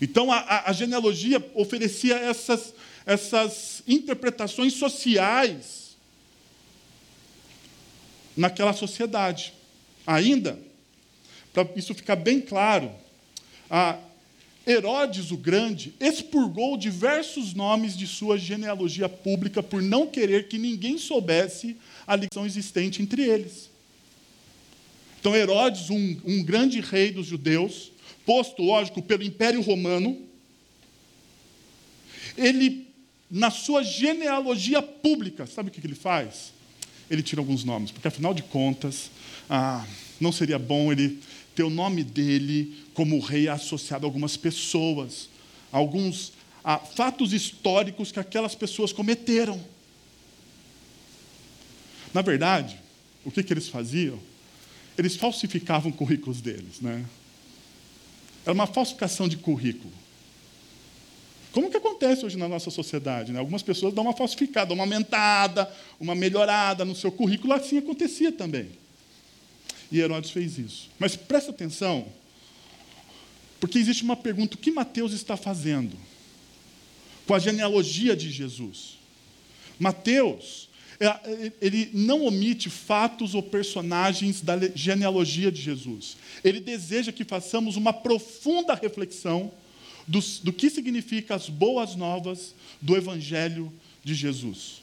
Então 0.00 0.32
a, 0.32 0.64
a 0.66 0.72
genealogia 0.72 1.44
oferecia 1.54 2.16
essas, 2.16 2.72
essas 3.04 3.82
interpretações 3.86 4.74
sociais 4.74 5.96
naquela 8.36 8.72
sociedade. 8.72 9.52
Ainda, 10.06 10.58
para 11.52 11.68
isso 11.76 11.94
ficar 11.94 12.16
bem 12.16 12.40
claro, 12.40 12.90
a 13.68 13.98
Herodes 14.68 15.30
o 15.30 15.36
Grande 15.38 15.94
expurgou 15.98 16.76
diversos 16.76 17.54
nomes 17.54 17.96
de 17.96 18.06
sua 18.06 18.36
genealogia 18.36 19.08
pública 19.08 19.62
por 19.62 19.80
não 19.80 20.06
querer 20.06 20.46
que 20.46 20.58
ninguém 20.58 20.98
soubesse 20.98 21.74
a 22.06 22.14
ligação 22.14 22.44
existente 22.44 23.00
entre 23.00 23.22
eles. 23.22 23.70
Então, 25.18 25.34
Herodes, 25.34 25.88
um, 25.88 26.16
um 26.22 26.44
grande 26.44 26.80
rei 26.80 27.10
dos 27.10 27.26
judeus, 27.26 27.90
posto, 28.26 28.62
lógico, 28.62 29.00
pelo 29.00 29.22
Império 29.22 29.62
Romano, 29.62 30.18
ele, 32.36 32.86
na 33.30 33.50
sua 33.50 33.82
genealogia 33.82 34.82
pública, 34.82 35.46
sabe 35.46 35.70
o 35.70 35.72
que 35.72 35.84
ele 35.84 35.94
faz? 35.94 36.52
Ele 37.10 37.22
tira 37.22 37.40
alguns 37.40 37.64
nomes, 37.64 37.90
porque 37.90 38.06
afinal 38.06 38.34
de 38.34 38.42
contas, 38.42 39.10
ah, 39.48 39.86
não 40.20 40.30
seria 40.30 40.58
bom 40.58 40.92
ele 40.92 41.20
ter 41.58 41.64
o 41.64 41.70
nome 41.70 42.04
dele 42.04 42.84
como 42.94 43.18
rei 43.18 43.48
associado 43.48 44.06
a 44.06 44.08
algumas 44.08 44.36
pessoas, 44.36 45.28
a 45.72 45.78
alguns 45.78 46.32
a 46.62 46.78
fatos 46.78 47.32
históricos 47.32 48.12
que 48.12 48.20
aquelas 48.20 48.54
pessoas 48.54 48.92
cometeram. 48.92 49.60
Na 52.14 52.22
verdade, 52.22 52.78
o 53.24 53.30
que, 53.32 53.42
que 53.42 53.52
eles 53.52 53.68
faziam? 53.68 54.20
Eles 54.96 55.16
falsificavam 55.16 55.90
currículos 55.90 56.40
deles. 56.40 56.80
Né? 56.80 57.04
Era 58.44 58.52
uma 58.52 58.68
falsificação 58.68 59.26
de 59.26 59.36
currículo. 59.36 59.92
Como 61.50 61.70
que 61.70 61.76
acontece 61.76 62.24
hoje 62.24 62.38
na 62.38 62.46
nossa 62.46 62.70
sociedade? 62.70 63.32
Né? 63.32 63.40
Algumas 63.40 63.64
pessoas 63.64 63.92
dão 63.92 64.04
uma 64.04 64.12
falsificada, 64.12 64.72
uma 64.72 64.84
aumentada, 64.84 65.68
uma 65.98 66.14
melhorada 66.14 66.84
no 66.84 66.94
seu 66.94 67.10
currículo, 67.10 67.52
assim 67.52 67.78
acontecia 67.78 68.30
também. 68.30 68.70
E 69.90 70.00
Herodes 70.00 70.30
fez 70.30 70.58
isso. 70.58 70.90
Mas 70.98 71.16
presta 71.16 71.50
atenção, 71.50 72.06
porque 73.60 73.78
existe 73.78 74.02
uma 74.02 74.16
pergunta: 74.16 74.54
o 74.54 74.58
que 74.58 74.70
Mateus 74.70 75.12
está 75.12 75.36
fazendo 75.36 75.96
com 77.26 77.34
a 77.34 77.38
genealogia 77.38 78.16
de 78.16 78.30
Jesus? 78.30 78.98
Mateus, 79.78 80.68
é, 81.00 81.52
ele 81.60 81.90
não 81.94 82.24
omite 82.24 82.68
fatos 82.68 83.34
ou 83.34 83.42
personagens 83.42 84.40
da 84.40 84.58
genealogia 84.74 85.50
de 85.50 85.62
Jesus. 85.62 86.16
Ele 86.42 86.60
deseja 86.60 87.12
que 87.12 87.24
façamos 87.24 87.76
uma 87.76 87.92
profunda 87.92 88.74
reflexão 88.74 89.52
do, 90.06 90.20
do 90.42 90.52
que 90.52 90.68
significa 90.68 91.34
as 91.34 91.48
boas 91.48 91.94
novas 91.94 92.54
do 92.80 92.96
Evangelho 92.96 93.72
de 94.02 94.14
Jesus. 94.14 94.82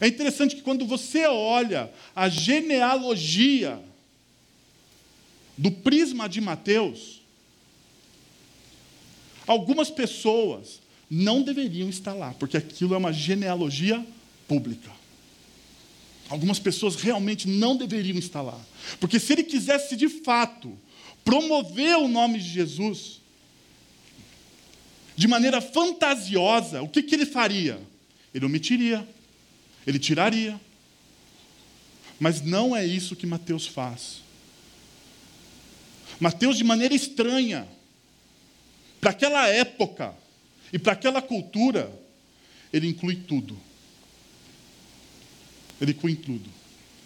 É 0.00 0.06
interessante 0.06 0.56
que 0.56 0.62
quando 0.62 0.86
você 0.86 1.26
olha 1.26 1.90
a 2.16 2.28
genealogia 2.28 3.78
do 5.56 5.70
prisma 5.70 6.28
de 6.28 6.40
Mateus, 6.40 7.22
algumas 9.46 9.90
pessoas 9.90 10.80
não 11.10 11.42
deveriam 11.42 11.88
estar 11.88 12.14
lá, 12.14 12.34
porque 12.34 12.56
aquilo 12.56 12.94
é 12.94 12.96
uma 12.96 13.12
genealogia 13.12 14.04
pública. 14.48 14.90
Algumas 16.28 16.58
pessoas 16.58 16.96
realmente 16.96 17.46
não 17.46 17.76
deveriam 17.76 18.18
estar 18.18 18.40
lá. 18.40 18.58
Porque 18.98 19.20
se 19.20 19.34
ele 19.34 19.42
quisesse 19.42 19.94
de 19.94 20.08
fato 20.08 20.78
promover 21.22 21.98
o 21.98 22.08
nome 22.08 22.38
de 22.38 22.48
Jesus 22.48 23.20
de 25.14 25.28
maneira 25.28 25.60
fantasiosa, 25.60 26.80
o 26.80 26.88
que, 26.88 27.02
que 27.02 27.14
ele 27.14 27.26
faria? 27.26 27.78
Ele 28.34 28.46
omitiria, 28.46 29.06
ele 29.86 29.98
tiraria. 29.98 30.58
Mas 32.18 32.40
não 32.40 32.74
é 32.74 32.86
isso 32.86 33.14
que 33.14 33.26
Mateus 33.26 33.66
faz. 33.66 34.21
Mateus, 36.22 36.56
de 36.56 36.62
maneira 36.62 36.94
estranha, 36.94 37.66
para 39.00 39.10
aquela 39.10 39.48
época 39.48 40.14
e 40.72 40.78
para 40.78 40.92
aquela 40.92 41.20
cultura, 41.20 41.92
ele 42.72 42.86
inclui 42.86 43.16
tudo. 43.16 43.58
Ele 45.80 45.90
inclui 45.90 46.14
tudo. 46.14 46.48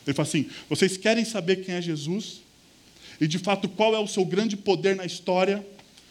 Ele 0.06 0.14
fala 0.14 0.28
assim: 0.28 0.50
vocês 0.68 0.98
querem 0.98 1.24
saber 1.24 1.64
quem 1.64 1.76
é 1.76 1.80
Jesus? 1.80 2.42
E 3.18 3.26
de 3.26 3.38
fato 3.38 3.70
qual 3.70 3.94
é 3.94 3.98
o 3.98 4.06
seu 4.06 4.22
grande 4.22 4.54
poder 4.54 4.94
na 4.94 5.06
história? 5.06 5.66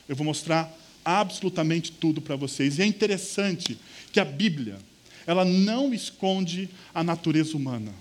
Eu 0.10 0.16
vou 0.16 0.26
mostrar 0.26 0.76
absolutamente 1.06 1.92
tudo 1.92 2.20
para 2.20 2.36
vocês. 2.36 2.80
E 2.80 2.82
é 2.82 2.88
interessante 2.88 3.78
que 4.12 4.20
a 4.20 4.26
Bíblia, 4.26 4.80
ela 5.28 5.46
não 5.46 5.94
esconde 5.94 6.68
a 6.92 7.04
natureza 7.04 7.56
humana. 7.56 7.94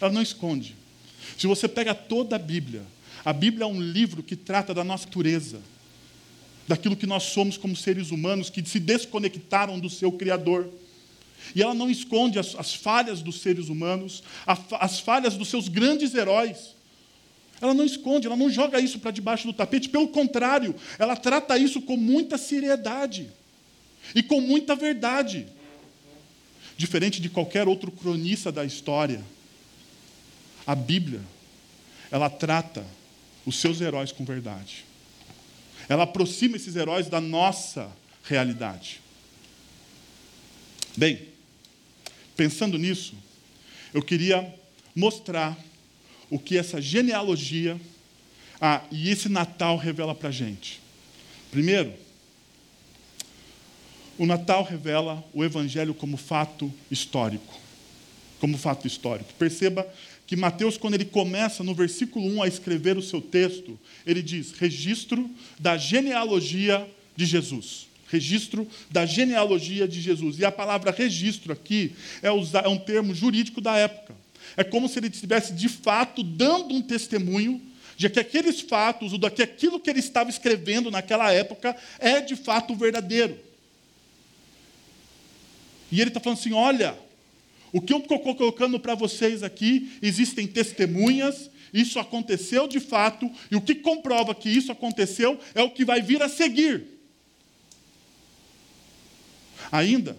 Ela 0.00 0.10
não 0.10 0.20
esconde. 0.20 0.74
Se 1.38 1.46
você 1.46 1.68
pega 1.68 1.94
toda 1.94 2.34
a 2.34 2.38
Bíblia, 2.40 2.82
a 3.24 3.32
Bíblia 3.32 3.64
é 3.64 3.66
um 3.66 3.80
livro 3.80 4.22
que 4.22 4.36
trata 4.36 4.72
da 4.72 4.82
nossa 4.82 5.04
natureza, 5.06 5.60
daquilo 6.66 6.96
que 6.96 7.06
nós 7.06 7.24
somos 7.24 7.56
como 7.56 7.76
seres 7.76 8.10
humanos 8.10 8.48
que 8.48 8.64
se 8.66 8.78
desconectaram 8.78 9.78
do 9.78 9.90
seu 9.90 10.12
Criador. 10.12 10.68
E 11.54 11.62
ela 11.62 11.74
não 11.74 11.90
esconde 11.90 12.38
as, 12.38 12.54
as 12.54 12.74
falhas 12.74 13.22
dos 13.22 13.40
seres 13.40 13.68
humanos, 13.68 14.22
a, 14.46 14.56
as 14.78 15.00
falhas 15.00 15.36
dos 15.36 15.48
seus 15.48 15.68
grandes 15.68 16.14
heróis. 16.14 16.74
Ela 17.60 17.74
não 17.74 17.84
esconde, 17.84 18.26
ela 18.26 18.36
não 18.36 18.48
joga 18.48 18.80
isso 18.80 18.98
para 18.98 19.10
debaixo 19.10 19.46
do 19.46 19.52
tapete, 19.52 19.88
pelo 19.88 20.08
contrário, 20.08 20.74
ela 20.98 21.14
trata 21.14 21.58
isso 21.58 21.82
com 21.82 21.96
muita 21.96 22.38
seriedade 22.38 23.28
e 24.14 24.22
com 24.22 24.40
muita 24.40 24.74
verdade. 24.74 25.46
Diferente 26.76 27.20
de 27.20 27.28
qualquer 27.28 27.68
outro 27.68 27.90
cronista 27.90 28.50
da 28.50 28.64
história, 28.64 29.22
a 30.66 30.74
Bíblia, 30.74 31.20
ela 32.10 32.30
trata 32.30 32.86
os 33.46 33.56
seus 33.56 33.80
heróis 33.80 34.12
com 34.12 34.24
verdade. 34.24 34.84
Ela 35.88 36.04
aproxima 36.04 36.56
esses 36.56 36.76
heróis 36.76 37.08
da 37.08 37.20
nossa 37.20 37.90
realidade. 38.24 39.00
Bem, 40.96 41.28
pensando 42.36 42.78
nisso, 42.78 43.14
eu 43.92 44.02
queria 44.02 44.54
mostrar 44.94 45.58
o 46.28 46.38
que 46.38 46.56
essa 46.56 46.80
genealogia, 46.80 47.80
Ah, 48.62 48.82
e 48.90 49.08
esse 49.08 49.26
Natal 49.30 49.78
revela 49.78 50.14
para 50.14 50.28
a 50.28 50.32
gente. 50.32 50.82
Primeiro, 51.50 51.94
o 54.18 54.26
Natal 54.26 54.62
revela 54.62 55.24
o 55.32 55.42
Evangelho 55.42 55.94
como 55.94 56.18
fato 56.18 56.70
histórico. 56.90 57.58
Como 58.38 58.58
fato 58.58 58.86
histórico. 58.86 59.32
Perceba 59.38 59.90
que 60.30 60.36
Mateus, 60.36 60.76
quando 60.76 60.94
ele 60.94 61.06
começa 61.06 61.64
no 61.64 61.74
versículo 61.74 62.24
1 62.36 62.44
a 62.44 62.46
escrever 62.46 62.96
o 62.96 63.02
seu 63.02 63.20
texto, 63.20 63.76
ele 64.06 64.22
diz: 64.22 64.52
registro 64.52 65.28
da 65.58 65.76
genealogia 65.76 66.88
de 67.16 67.26
Jesus. 67.26 67.88
Registro 68.06 68.64
da 68.88 69.04
genealogia 69.04 69.88
de 69.88 70.00
Jesus. 70.00 70.38
E 70.38 70.44
a 70.44 70.52
palavra 70.52 70.92
registro 70.92 71.52
aqui 71.52 71.96
é, 72.22 72.28
é 72.28 72.68
um 72.68 72.78
termo 72.78 73.12
jurídico 73.12 73.60
da 73.60 73.76
época. 73.76 74.14
É 74.56 74.62
como 74.62 74.88
se 74.88 75.00
ele 75.00 75.08
estivesse 75.08 75.52
de 75.52 75.68
fato 75.68 76.22
dando 76.22 76.76
um 76.76 76.80
testemunho 76.80 77.60
de 77.96 78.08
que 78.08 78.20
aqueles 78.20 78.60
fatos, 78.60 79.12
ou 79.12 79.18
aquilo 79.26 79.80
que 79.80 79.90
ele 79.90 79.98
estava 79.98 80.30
escrevendo 80.30 80.92
naquela 80.92 81.32
época 81.32 81.76
é 81.98 82.20
de 82.20 82.36
fato 82.36 82.72
verdadeiro. 82.76 83.36
E 85.90 86.00
ele 86.00 86.10
está 86.10 86.20
falando 86.20 86.38
assim: 86.38 86.52
olha, 86.52 86.96
o 87.72 87.80
que 87.80 87.92
eu 87.92 87.98
estou 87.98 88.18
colocando 88.18 88.78
para 88.80 88.94
vocês 88.94 89.42
aqui, 89.42 89.92
existem 90.02 90.46
testemunhas, 90.46 91.50
isso 91.72 91.98
aconteceu 91.98 92.66
de 92.66 92.80
fato, 92.80 93.30
e 93.50 93.56
o 93.56 93.60
que 93.60 93.74
comprova 93.74 94.34
que 94.34 94.48
isso 94.48 94.72
aconteceu 94.72 95.38
é 95.54 95.62
o 95.62 95.70
que 95.70 95.84
vai 95.84 96.02
vir 96.02 96.22
a 96.22 96.28
seguir. 96.28 96.84
Ainda, 99.70 100.16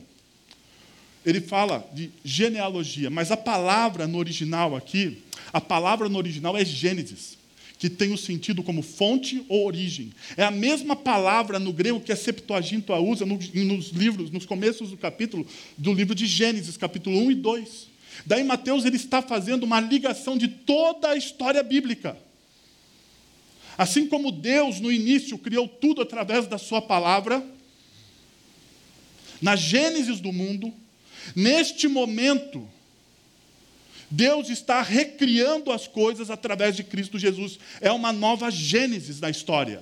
ele 1.26 1.42
fala 1.42 1.86
de 1.94 2.10
genealogia, 2.24 3.10
mas 3.10 3.32
a 3.32 3.38
palavra 3.38 4.08
no 4.08 4.18
original 4.18 4.76
aqui, 4.76 5.24
a 5.52 5.60
palavra 5.60 6.08
no 6.08 6.18
original 6.18 6.56
é 6.56 6.64
Gênesis 6.64 7.41
que 7.82 7.90
tem 7.90 8.14
o 8.14 8.18
sentido 8.18 8.62
como 8.62 8.84
fonte 8.84 9.44
ou 9.50 9.66
origem. 9.66 10.14
É 10.38 10.44
a 10.44 10.52
mesma 10.52 10.96
palavra 10.96 11.58
no 11.58 11.74
grego 11.74 12.00
que 12.00 12.12
a 12.12 12.16
Septuaginta 12.16 12.96
usa 12.98 13.26
nos 13.26 13.88
livros, 13.88 14.30
nos 14.30 14.46
começos 14.46 14.92
do 14.92 14.98
capítulo, 14.98 15.48
do 15.76 15.92
livro 15.92 16.14
de 16.14 16.28
Gênesis, 16.28 16.78
capítulo 16.78 17.18
1 17.18 17.32
e 17.32 17.36
2. 17.36 17.88
Daí 18.24 18.44
Mateus 18.44 18.86
ele 18.86 18.98
está 18.98 19.20
fazendo 19.20 19.64
uma 19.64 19.80
ligação 19.80 20.38
de 20.38 20.48
toda 20.48 21.10
a 21.10 21.16
história 21.16 21.64
bíblica. 21.64 22.16
Assim 23.76 24.06
como 24.06 24.32
Deus 24.32 24.80
no 24.80 24.92
início 24.92 25.36
criou 25.40 25.68
tudo 25.68 26.04
através 26.04 26.46
da 26.46 26.60
sua 26.60 26.84
palavra, 26.84 27.44
na 29.42 29.56
Gênesis 29.56 30.20
do 30.20 30.32
mundo, 30.32 30.72
neste 31.36 31.88
momento, 31.88 32.64
Deus 34.12 34.50
está 34.50 34.82
recriando 34.82 35.72
as 35.72 35.88
coisas 35.88 36.30
através 36.30 36.76
de 36.76 36.84
Cristo 36.84 37.18
Jesus. 37.18 37.58
É 37.80 37.92
uma 37.92 38.12
nova 38.12 38.52
Gênesis 38.52 39.22
na 39.22 39.30
história. 39.30 39.82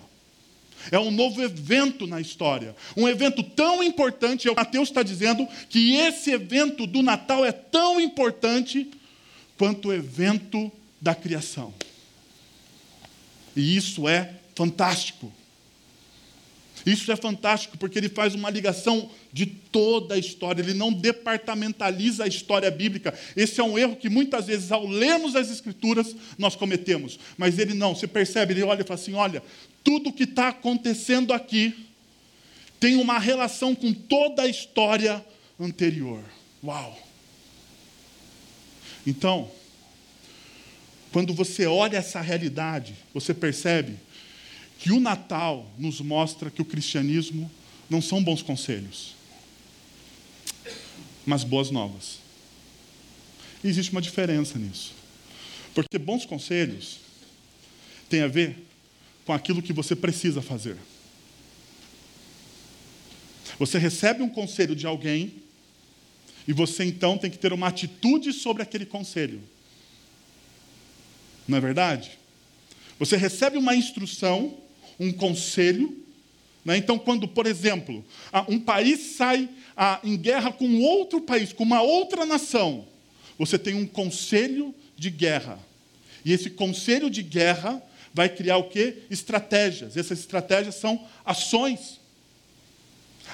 É 0.91 0.99
um 0.99 1.11
novo 1.11 1.41
evento 1.41 2.07
na 2.07 2.21
história. 2.21 2.75
Um 2.95 3.07
evento 3.07 3.43
tão 3.43 3.83
importante. 3.83 4.47
O 4.47 4.55
Mateus 4.55 4.89
está 4.89 5.03
dizendo 5.03 5.47
que 5.67 5.95
esse 5.95 6.31
evento 6.31 6.85
do 6.85 7.01
Natal 7.01 7.43
é 7.43 7.51
tão 7.51 7.99
importante 7.99 8.89
quanto 9.57 9.89
o 9.89 9.93
evento 9.93 10.71
da 11.01 11.15
criação. 11.15 11.73
E 13.55 13.75
isso 13.75 14.07
é 14.07 14.35
fantástico. 14.55 15.33
Isso 16.85 17.11
é 17.11 17.15
fantástico 17.15 17.77
porque 17.77 17.97
ele 17.97 18.09
faz 18.09 18.35
uma 18.35 18.49
ligação 18.49 19.09
de 19.31 19.45
toda 19.45 20.15
a 20.15 20.17
história, 20.17 20.61
ele 20.61 20.73
não 20.73 20.91
departamentaliza 20.91 22.23
a 22.23 22.27
história 22.27 22.69
bíblica. 22.71 23.13
Esse 23.35 23.59
é 23.59 23.63
um 23.63 23.77
erro 23.77 23.95
que 23.95 24.09
muitas 24.09 24.47
vezes, 24.47 24.71
ao 24.71 24.87
lermos 24.87 25.35
as 25.35 25.51
Escrituras, 25.51 26.15
nós 26.37 26.55
cometemos. 26.55 27.19
Mas 27.37 27.59
ele 27.59 27.73
não, 27.73 27.95
você 27.95 28.07
percebe, 28.07 28.53
ele 28.53 28.63
olha 28.63 28.81
e 28.81 28.85
fala 28.85 28.99
assim: 28.99 29.13
olha, 29.13 29.43
tudo 29.83 30.13
que 30.13 30.23
está 30.23 30.49
acontecendo 30.49 31.33
aqui 31.33 31.87
tem 32.79 32.95
uma 32.95 33.19
relação 33.19 33.75
com 33.75 33.93
toda 33.93 34.43
a 34.43 34.47
história 34.47 35.23
anterior. 35.59 36.23
Uau! 36.63 36.97
Então, 39.05 39.51
quando 41.11 41.33
você 41.33 41.65
olha 41.65 41.97
essa 41.97 42.21
realidade, 42.21 42.95
você 43.13 43.33
percebe 43.33 43.97
que 44.79 44.93
o 44.93 44.99
Natal 44.99 45.69
nos 45.77 45.99
mostra 45.99 46.49
que 46.49 46.61
o 46.61 46.65
cristianismo 46.65 47.51
não 47.89 48.01
são 48.01 48.23
bons 48.23 48.41
conselhos, 48.41 49.13
mas 51.25 51.43
boas 51.43 51.69
novas. 51.69 52.19
E 53.61 53.67
existe 53.67 53.91
uma 53.91 54.01
diferença 54.01 54.57
nisso. 54.57 54.93
Porque 55.75 55.97
bons 55.97 56.25
conselhos 56.25 56.99
têm 58.09 58.21
a 58.21 58.27
ver 58.27 58.65
com 59.25 59.33
aquilo 59.33 59.61
que 59.61 59.73
você 59.73 59.97
precisa 59.97 60.41
fazer. 60.41 60.77
Você 63.59 63.77
recebe 63.77 64.23
um 64.23 64.29
conselho 64.29 64.73
de 64.73 64.87
alguém 64.87 65.33
e 66.47 66.53
você 66.53 66.85
então 66.85 67.17
tem 67.17 67.29
que 67.29 67.37
ter 67.37 67.51
uma 67.51 67.67
atitude 67.67 68.31
sobre 68.31 68.63
aquele 68.63 68.85
conselho. 68.85 69.41
Não 71.45 71.57
é 71.57 71.61
verdade? 71.61 72.11
Você 72.97 73.17
recebe 73.17 73.57
uma 73.57 73.75
instrução 73.75 74.57
um 74.99 75.11
conselho. 75.11 75.97
Né? 76.65 76.77
Então, 76.77 76.99
quando, 76.99 77.27
por 77.27 77.47
exemplo, 77.47 78.03
um 78.47 78.59
país 78.59 79.15
sai 79.15 79.49
em 80.03 80.17
guerra 80.17 80.51
com 80.51 80.81
outro 80.81 81.21
país, 81.21 81.53
com 81.53 81.63
uma 81.63 81.81
outra 81.81 82.25
nação, 82.25 82.85
você 83.37 83.57
tem 83.57 83.73
um 83.73 83.87
conselho 83.87 84.75
de 84.97 85.09
guerra. 85.09 85.57
E 86.25 86.33
esse 86.33 86.49
conselho 86.49 87.09
de 87.09 87.23
guerra 87.23 87.81
vai 88.13 88.27
criar 88.27 88.57
o 88.57 88.69
quê? 88.69 89.03
Estratégias. 89.09 89.95
Essas 89.95 90.19
estratégias 90.19 90.75
são 90.75 91.07
ações. 91.23 91.98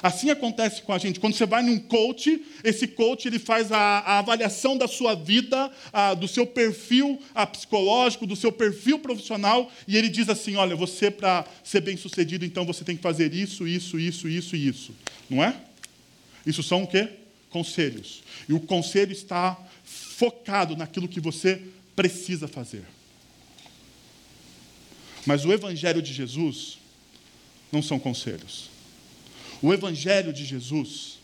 Assim 0.02 0.30
acontece 0.30 0.82
com 0.82 0.94
a 0.94 0.98
gente. 0.98 1.20
Quando 1.20 1.34
você 1.34 1.46
vai 1.46 1.64
num 1.64 1.80
coach, 1.80 2.44
esse 2.64 2.88
coach 2.88 3.28
ele 3.28 3.40
faz 3.40 3.72
a, 3.72 3.78
a 3.78 4.20
avaliação 4.20 4.78
da 4.78 4.88
sua 4.88 5.16
vida, 5.16 5.72
a, 5.92 6.14
do 6.14 6.28
seu 6.28 6.46
perfil 6.46 7.20
psicológico, 7.52 8.28
do 8.28 8.36
seu 8.36 8.52
perfil 8.52 9.00
profissional, 9.00 9.72
e 9.88 9.98
ele 9.98 10.10
diz 10.10 10.30
assim: 10.30 10.56
olha, 10.56 10.76
você 10.76 11.10
para 11.10 11.46
ser 11.64 11.82
bem 11.82 11.98
sucedido, 11.98 12.46
então 12.46 12.66
você 12.66 12.84
tem 12.84 12.96
que 12.96 13.02
fazer 13.02 13.34
isso, 13.34 13.68
isso, 13.68 14.00
isso, 14.00 14.28
isso 14.28 14.56
e 14.56 14.68
isso. 14.68 14.96
Não 15.30 15.44
é? 15.44 15.56
Isso 16.46 16.62
são 16.62 16.84
o 16.84 16.88
quê? 16.88 17.10
Conselhos. 17.50 18.24
E 18.48 18.54
o 18.54 18.60
conselho 18.60 19.12
está 19.12 19.58
focado 19.84 20.76
naquilo 20.76 21.08
que 21.08 21.20
você 21.20 21.62
precisa 21.96 22.48
fazer. 22.48 22.84
Mas 25.26 25.44
o 25.44 25.52
Evangelho 25.52 26.02
de 26.02 26.14
Jesus 26.14 26.78
não 27.72 27.82
são 27.82 27.98
conselhos. 27.98 28.75
O 29.62 29.74
Evangelho 29.74 30.32
de 30.32 30.46
Jesus, 30.46 31.20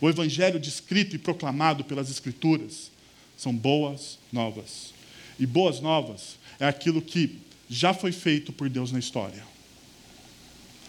o 0.00 0.08
Evangelho 0.08 0.60
descrito 0.60 1.16
e 1.16 1.18
proclamado 1.18 1.84
pelas 1.84 2.10
Escrituras, 2.10 2.90
são 3.36 3.54
boas 3.54 4.18
novas. 4.32 4.94
E 5.38 5.46
boas 5.46 5.80
novas 5.80 6.36
é 6.58 6.66
aquilo 6.66 7.02
que 7.02 7.38
já 7.68 7.92
foi 7.92 8.12
feito 8.12 8.52
por 8.52 8.68
Deus 8.68 8.92
na 8.92 8.98
história. 8.98 9.44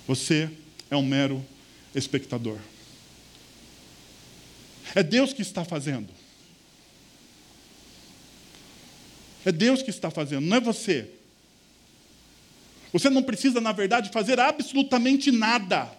Você 0.07 0.49
é 0.89 0.95
um 0.95 1.05
mero 1.05 1.45
espectador. 1.93 2.59
É 4.95 5.03
Deus 5.03 5.33
que 5.33 5.41
está 5.41 5.65
fazendo. 5.65 6.09
É 9.45 9.51
Deus 9.51 9.81
que 9.81 9.89
está 9.89 10.09
fazendo, 10.09 10.45
não 10.45 10.57
é 10.57 10.59
você. 10.59 11.09
Você 12.91 13.09
não 13.09 13.23
precisa, 13.23 13.61
na 13.61 13.71
verdade, 13.71 14.11
fazer 14.11 14.39
absolutamente 14.39 15.31
nada. 15.31 15.96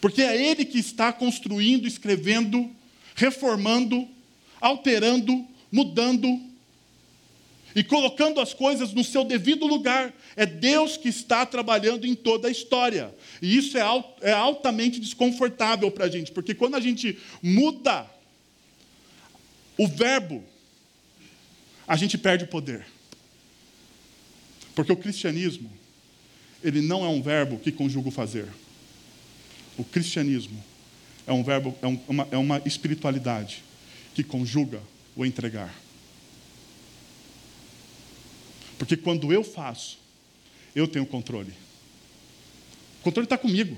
Porque 0.00 0.22
é 0.22 0.50
Ele 0.50 0.64
que 0.64 0.78
está 0.78 1.12
construindo, 1.12 1.86
escrevendo, 1.86 2.70
reformando, 3.14 4.08
alterando, 4.60 5.46
mudando 5.70 6.40
e 7.74 7.84
colocando 7.84 8.40
as 8.40 8.54
coisas 8.54 8.92
no 8.92 9.04
seu 9.04 9.24
devido 9.24 9.66
lugar. 9.66 10.14
É 10.34 10.46
Deus 10.46 10.96
que 10.96 11.08
está 11.08 11.44
trabalhando 11.44 12.06
em 12.06 12.14
toda 12.14 12.48
a 12.48 12.50
história. 12.50 13.14
E 13.40 13.56
isso 13.56 13.76
é, 13.76 13.82
é 14.22 14.32
altamente 14.32 14.98
desconfortável 14.98 15.90
para 15.90 16.06
a 16.06 16.08
gente, 16.08 16.32
porque 16.32 16.54
quando 16.54 16.74
a 16.74 16.80
gente 16.80 17.18
muda 17.42 18.08
o 19.76 19.86
verbo, 19.86 20.42
a 21.86 21.96
gente 21.96 22.16
perde 22.16 22.44
o 22.44 22.48
poder. 22.48 22.86
Porque 24.74 24.92
o 24.92 24.96
cristianismo, 24.96 25.70
ele 26.62 26.80
não 26.80 27.04
é 27.04 27.08
um 27.08 27.22
verbo 27.22 27.58
que 27.58 27.70
conjuga 27.70 28.08
o 28.08 28.12
fazer. 28.12 28.48
O 29.76 29.84
cristianismo 29.84 30.62
é 31.26 31.32
um 31.32 31.42
verbo, 31.42 31.76
é, 31.82 31.86
um, 31.86 32.00
uma, 32.08 32.28
é 32.30 32.36
uma 32.36 32.62
espiritualidade 32.64 33.62
que 34.14 34.22
conjuga 34.22 34.80
o 35.14 35.24
entregar. 35.24 35.74
Porque 38.78 38.96
quando 38.96 39.32
eu 39.32 39.42
faço, 39.42 39.98
eu 40.74 40.86
tenho 40.86 41.06
controle. 41.06 41.52
O 43.00 43.02
controle 43.02 43.26
está 43.26 43.38
comigo. 43.38 43.76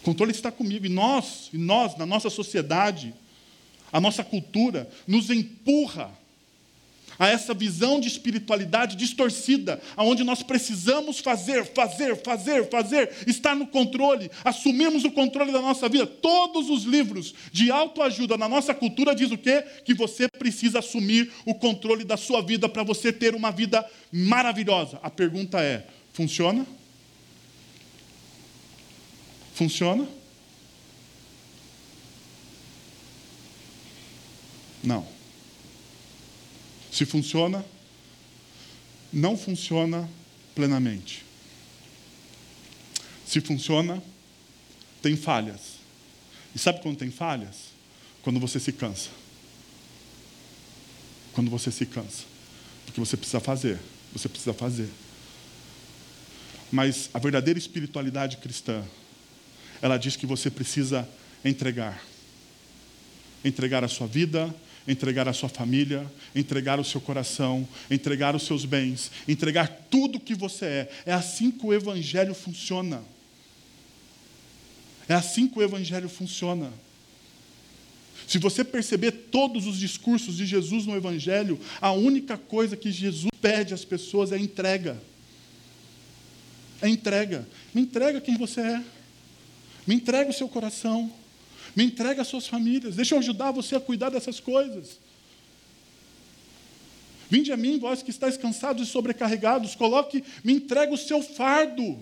O 0.00 0.02
controle 0.02 0.32
está 0.32 0.50
comigo. 0.50 0.86
E 0.86 0.88
nós, 0.88 1.50
e 1.52 1.58
nós, 1.58 1.96
na 1.96 2.06
nossa 2.06 2.30
sociedade, 2.30 3.14
a 3.92 4.00
nossa 4.00 4.24
cultura, 4.24 4.90
nos 5.06 5.30
empurra 5.30 6.10
a 7.20 7.28
essa 7.28 7.52
visão 7.52 8.00
de 8.00 8.08
espiritualidade 8.08 8.96
distorcida, 8.96 9.78
aonde 9.94 10.24
nós 10.24 10.42
precisamos 10.42 11.20
fazer, 11.20 11.66
fazer, 11.66 12.16
fazer, 12.16 12.70
fazer, 12.70 13.10
estar 13.26 13.54
no 13.54 13.66
controle, 13.66 14.30
assumirmos 14.42 15.04
o 15.04 15.10
controle 15.10 15.52
da 15.52 15.60
nossa 15.60 15.86
vida. 15.86 16.06
Todos 16.06 16.70
os 16.70 16.84
livros 16.84 17.34
de 17.52 17.70
autoajuda 17.70 18.38
na 18.38 18.48
nossa 18.48 18.72
cultura 18.72 19.14
diz 19.14 19.30
o 19.30 19.36
quê? 19.36 19.62
Que 19.84 19.92
você 19.92 20.28
precisa 20.28 20.78
assumir 20.78 21.30
o 21.44 21.54
controle 21.54 22.04
da 22.04 22.16
sua 22.16 22.40
vida 22.40 22.70
para 22.70 22.82
você 22.82 23.12
ter 23.12 23.34
uma 23.34 23.50
vida 23.50 23.84
maravilhosa. 24.10 24.98
A 25.02 25.10
pergunta 25.10 25.60
é: 25.60 25.86
funciona? 26.14 26.66
Funciona? 29.52 30.08
Não. 34.82 35.19
Se 36.90 37.04
funciona, 37.04 37.64
não 39.12 39.36
funciona 39.36 40.08
plenamente. 40.54 41.24
Se 43.26 43.40
funciona, 43.40 44.02
tem 45.00 45.16
falhas. 45.16 45.78
E 46.54 46.58
sabe 46.58 46.82
quando 46.82 46.98
tem 46.98 47.10
falhas? 47.10 47.70
Quando 48.22 48.40
você 48.40 48.58
se 48.58 48.72
cansa. 48.72 49.10
Quando 51.32 51.50
você 51.50 51.70
se 51.70 51.86
cansa. 51.86 52.24
Porque 52.84 53.00
você 53.00 53.16
precisa 53.16 53.40
fazer. 53.40 53.78
Você 54.12 54.28
precisa 54.28 54.52
fazer. 54.52 54.88
Mas 56.72 57.10
a 57.14 57.18
verdadeira 57.18 57.58
espiritualidade 57.58 58.36
cristã, 58.36 58.84
ela 59.80 59.96
diz 59.96 60.16
que 60.16 60.26
você 60.26 60.50
precisa 60.50 61.08
entregar. 61.44 62.02
Entregar 63.44 63.82
a 63.84 63.88
sua 63.88 64.06
vida, 64.06 64.54
entregar 64.86 65.28
a 65.28 65.32
sua 65.32 65.48
família, 65.48 66.10
entregar 66.34 66.80
o 66.80 66.84
seu 66.84 67.00
coração, 67.00 67.66
entregar 67.90 68.34
os 68.34 68.44
seus 68.44 68.64
bens, 68.64 69.10
entregar 69.28 69.68
tudo 69.90 70.16
o 70.16 70.20
que 70.20 70.34
você 70.34 70.64
é. 70.64 70.90
É 71.06 71.12
assim 71.12 71.50
que 71.50 71.66
o 71.66 71.72
Evangelho 71.72 72.34
funciona. 72.34 73.02
É 75.08 75.14
assim 75.14 75.48
que 75.48 75.58
o 75.58 75.62
Evangelho 75.62 76.08
funciona. 76.08 76.72
Se 78.26 78.38
você 78.38 78.62
perceber 78.62 79.10
todos 79.10 79.66
os 79.66 79.78
discursos 79.78 80.36
de 80.36 80.46
Jesus 80.46 80.86
no 80.86 80.96
Evangelho, 80.96 81.58
a 81.80 81.90
única 81.90 82.38
coisa 82.38 82.76
que 82.76 82.92
Jesus 82.92 83.30
pede 83.40 83.74
às 83.74 83.84
pessoas 83.84 84.30
é 84.30 84.38
entrega. 84.38 85.00
É 86.80 86.88
entrega. 86.88 87.48
Me 87.74 87.82
entrega 87.82 88.20
quem 88.20 88.36
você 88.36 88.60
é. 88.60 88.84
Me 89.86 89.94
entrega 89.96 90.30
o 90.30 90.32
seu 90.32 90.48
coração. 90.48 91.12
Me 91.74 91.84
entrega 91.84 92.22
as 92.22 92.28
suas 92.28 92.46
famílias. 92.46 92.96
Deixa 92.96 93.14
eu 93.14 93.18
ajudar 93.18 93.50
você 93.52 93.76
a 93.76 93.80
cuidar 93.80 94.10
dessas 94.10 94.40
coisas. 94.40 94.98
Vinde 97.30 97.52
a 97.52 97.56
mim, 97.56 97.78
vós 97.78 98.02
que 98.02 98.10
estáis 98.10 98.36
cansados 98.36 98.88
e 98.88 98.90
sobrecarregados, 98.90 99.76
coloque, 99.76 100.24
me 100.42 100.52
entrega 100.52 100.92
o 100.92 100.98
seu 100.98 101.22
fardo. 101.22 101.96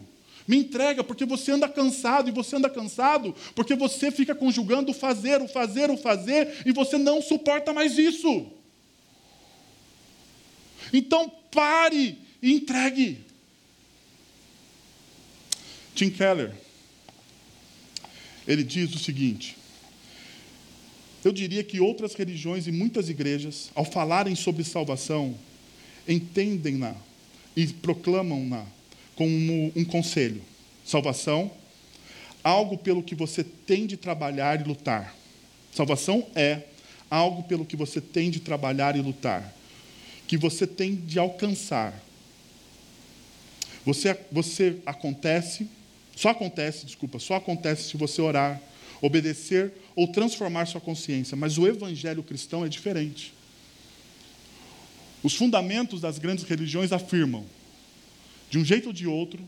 Me 0.46 0.56
entrega, 0.56 1.04
porque 1.04 1.26
você 1.26 1.52
anda 1.52 1.68
cansado, 1.68 2.30
e 2.30 2.32
você 2.32 2.56
anda 2.56 2.70
cansado, 2.70 3.34
porque 3.54 3.74
você 3.74 4.10
fica 4.10 4.34
conjugando 4.34 4.92
o 4.92 4.94
fazer, 4.94 5.42
o 5.42 5.46
fazer, 5.46 5.90
o 5.90 5.98
fazer, 5.98 6.62
e 6.64 6.72
você 6.72 6.96
não 6.96 7.20
suporta 7.20 7.74
mais 7.74 7.98
isso. 7.98 8.50
Então 10.90 11.30
pare 11.50 12.16
e 12.40 12.54
entregue. 12.54 13.26
Tim 15.94 16.08
Keller, 16.08 16.54
ele 18.46 18.62
diz 18.62 18.94
o 18.94 18.98
seguinte: 18.98 19.57
eu 21.24 21.32
diria 21.32 21.64
que 21.64 21.80
outras 21.80 22.14
religiões 22.14 22.66
e 22.66 22.72
muitas 22.72 23.08
igrejas, 23.08 23.70
ao 23.74 23.84
falarem 23.84 24.34
sobre 24.34 24.64
salvação, 24.64 25.34
entendem-na 26.06 26.94
e 27.56 27.66
proclamam-na 27.66 28.64
como 29.16 29.72
um 29.74 29.84
conselho. 29.84 30.40
Salvação, 30.84 31.50
algo 32.42 32.78
pelo 32.78 33.02
que 33.02 33.14
você 33.14 33.42
tem 33.42 33.86
de 33.86 33.96
trabalhar 33.96 34.60
e 34.60 34.64
lutar. 34.64 35.14
Salvação 35.72 36.26
é 36.34 36.62
algo 37.10 37.42
pelo 37.42 37.64
que 37.64 37.76
você 37.76 38.00
tem 38.00 38.30
de 38.30 38.40
trabalhar 38.40 38.96
e 38.96 39.00
lutar, 39.00 39.54
que 40.26 40.36
você 40.36 40.66
tem 40.66 40.94
de 40.94 41.18
alcançar. 41.18 41.92
Você, 43.84 44.16
você 44.30 44.76
acontece, 44.84 45.68
só 46.14 46.30
acontece, 46.30 46.86
desculpa, 46.86 47.18
só 47.18 47.36
acontece 47.36 47.90
se 47.90 47.96
você 47.96 48.20
orar, 48.20 48.60
obedecer 49.00 49.72
ou 49.94 50.08
transformar 50.08 50.66
sua 50.66 50.80
consciência. 50.80 51.36
Mas 51.36 51.58
o 51.58 51.66
evangelho 51.66 52.22
cristão 52.22 52.64
é 52.64 52.68
diferente. 52.68 53.32
Os 55.22 55.34
fundamentos 55.34 56.00
das 56.00 56.18
grandes 56.18 56.44
religiões 56.44 56.92
afirmam, 56.92 57.44
de 58.50 58.58
um 58.58 58.64
jeito 58.64 58.88
ou 58.88 58.92
de 58.92 59.06
outro, 59.06 59.42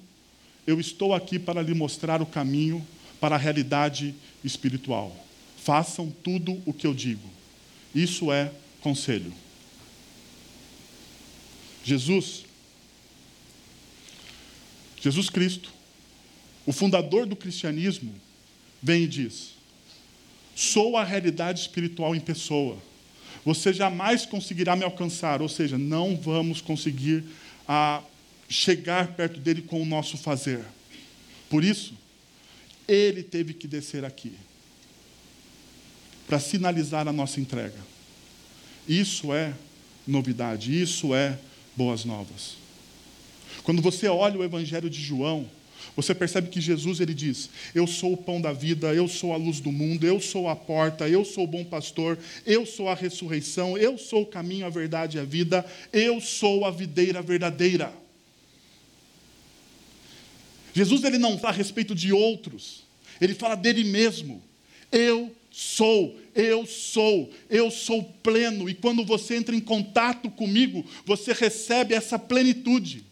eu 0.67 0.79
estou 0.79 1.15
aqui 1.15 1.39
para 1.39 1.63
lhe 1.63 1.75
mostrar 1.75 2.21
o 2.21 2.27
caminho 2.27 2.87
para 3.21 3.37
a 3.37 3.39
realidade 3.39 4.15
espiritual. 4.45 5.17
Façam 5.57 6.11
tudo 6.23 6.61
o 6.67 6.73
que 6.73 6.87
eu 6.87 6.95
digo. 6.95 7.29
Isso 7.95 8.33
é 8.33 8.53
conselho. 8.81 9.33
Jesus, 11.83 12.45
Jesus 15.01 15.31
Cristo, 15.31 15.73
o 16.67 16.73
fundador 16.73 17.27
do 17.27 17.35
cristianismo, 17.35 18.15
vem 18.83 19.05
e 19.05 19.09
diz: 19.09 19.51
Sou 20.55 20.97
a 20.97 21.05
realidade 21.05 21.61
espiritual 21.61 22.15
em 22.15 22.21
pessoa. 22.21 22.77
Você 23.45 23.73
jamais 23.73 24.27
conseguirá 24.27 24.77
me 24.77 24.85
alcançar, 24.85 25.41
ou 25.41 25.49
seja, 25.49 25.79
não 25.79 26.17
vamos 26.17 26.61
conseguir 26.61 27.25
a, 27.67 27.97
ah, 27.99 28.03
chegar 28.49 29.15
perto 29.15 29.41
dele 29.41 29.63
com 29.63 29.81
o 29.81 29.87
nosso 29.87 30.19
fazer. 30.19 30.65
Por 31.49 31.65
isso, 31.65 31.95
ele 32.87 33.23
teve 33.23 33.55
que 33.55 33.67
descer 33.67 34.05
aqui 34.05 34.33
para 36.27 36.39
sinalizar 36.39 37.09
a 37.09 37.13
nossa 37.13 37.41
entrega. 37.41 37.79
Isso 38.89 39.33
é 39.33 39.55
novidade, 40.07 40.81
isso 40.81 41.15
é 41.15 41.39
boas 41.77 42.05
novas. 42.05 42.57
Quando 43.63 43.83
você 43.83 44.09
olha 44.09 44.39
o 44.39 44.45
Evangelho 44.45 44.91
de 44.91 45.01
João, 45.01 45.49
você 45.97 46.15
percebe 46.15 46.49
que 46.49 46.61
Jesus 46.61 47.01
ele 47.01 47.15
diz: 47.15 47.51
Eu 47.75 47.87
sou 47.87 48.13
o 48.13 48.17
pão 48.17 48.41
da 48.41 48.53
vida, 48.53 48.95
eu 48.95 49.09
sou 49.09 49.33
a 49.33 49.37
luz 49.37 49.61
do 49.61 49.73
mundo, 49.73 50.07
eu 50.07 50.21
sou 50.21 50.49
a 50.49 50.57
porta, 50.57 51.09
eu 51.09 51.25
sou 51.25 51.45
o 51.45 51.47
bom 51.47 51.65
pastor, 51.65 52.19
eu 52.47 52.65
sou 52.65 52.89
a 52.89 52.95
ressurreição, 52.95 53.77
eu 53.77 53.99
sou 53.99 54.23
o 54.23 54.27
caminho, 54.27 54.67
a 54.67 54.71
verdade 54.71 55.17
e 55.17 55.21
a 55.21 55.25
vida, 55.25 55.65
eu 55.93 56.21
sou 56.21 56.65
a 56.65 56.71
videira 56.71 57.23
verdadeira. 57.23 57.93
Jesus 60.73 61.03
ele 61.03 61.19
não 61.19 61.39
fala 61.39 61.55
a 61.55 61.57
respeito 61.57 61.95
de 61.95 62.13
outros, 62.13 62.85
ele 63.21 63.35
fala 63.35 63.57
dele 63.57 63.85
mesmo. 63.85 64.43
Eu 64.93 65.35
sou, 65.51 66.19
eu 66.35 66.67
sou, 66.67 67.31
eu 67.49 67.71
sou 67.71 68.03
pleno, 68.23 68.69
e 68.69 68.75
quando 68.75 69.05
você 69.05 69.37
entra 69.37 69.55
em 69.55 69.61
contato 69.61 70.31
comigo, 70.31 70.85
você 71.05 71.33
recebe 71.33 71.95
essa 71.95 72.19
plenitude 72.19 73.10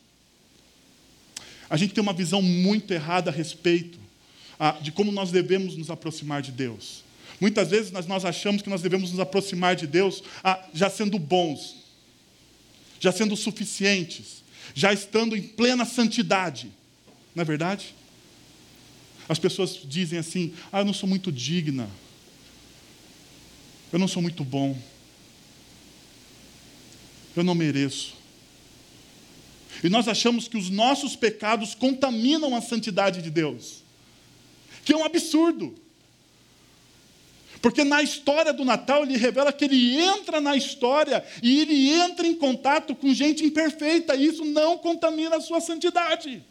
a 1.70 1.76
gente 1.76 1.92
tem 1.94 2.02
uma 2.02 2.12
visão 2.12 2.40
muito 2.40 2.92
errada 2.92 3.30
a 3.30 3.32
respeito 3.32 3.98
de 4.82 4.90
como 4.90 5.12
nós 5.12 5.30
devemos 5.30 5.76
nos 5.76 5.90
aproximar 5.90 6.42
de 6.42 6.50
Deus. 6.50 7.04
Muitas 7.40 7.70
vezes 7.70 7.92
nós, 7.92 8.06
nós 8.06 8.24
achamos 8.24 8.62
que 8.62 8.68
nós 8.68 8.82
devemos 8.82 9.10
nos 9.10 9.20
aproximar 9.20 9.76
de 9.76 9.86
Deus 9.86 10.22
já 10.74 10.90
sendo 10.90 11.18
bons, 11.18 11.76
já 12.98 13.12
sendo 13.12 13.36
suficientes, 13.36 14.42
já 14.74 14.92
estando 14.92 15.36
em 15.36 15.42
plena 15.42 15.84
santidade. 15.84 16.72
Não 17.34 17.42
é 17.42 17.44
verdade? 17.44 17.94
As 19.28 19.38
pessoas 19.38 19.78
dizem 19.84 20.18
assim: 20.18 20.52
ah, 20.72 20.80
eu 20.80 20.84
não 20.84 20.94
sou 20.94 21.08
muito 21.08 21.30
digna, 21.30 21.88
eu 23.92 23.98
não 23.98 24.08
sou 24.08 24.20
muito 24.20 24.42
bom, 24.42 24.76
eu 27.36 27.44
não 27.44 27.54
mereço. 27.54 28.17
E 29.82 29.88
nós 29.88 30.08
achamos 30.08 30.48
que 30.48 30.56
os 30.56 30.70
nossos 30.70 31.14
pecados 31.14 31.74
contaminam 31.74 32.54
a 32.54 32.60
santidade 32.60 33.22
de 33.22 33.30
Deus, 33.30 33.84
que 34.84 34.92
é 34.92 34.96
um 34.96 35.04
absurdo. 35.04 35.74
Porque 37.60 37.82
na 37.82 38.02
história 38.02 38.52
do 38.52 38.64
Natal 38.64 39.02
ele 39.02 39.16
revela 39.16 39.52
que 39.52 39.64
ele 39.64 39.96
entra 39.96 40.40
na 40.40 40.56
história 40.56 41.24
e 41.42 41.60
ele 41.60 41.90
entra 41.90 42.26
em 42.26 42.34
contato 42.34 42.94
com 42.94 43.12
gente 43.12 43.44
imperfeita, 43.44 44.14
e 44.14 44.26
isso 44.26 44.44
não 44.44 44.78
contamina 44.78 45.36
a 45.36 45.40
sua 45.40 45.60
santidade. 45.60 46.44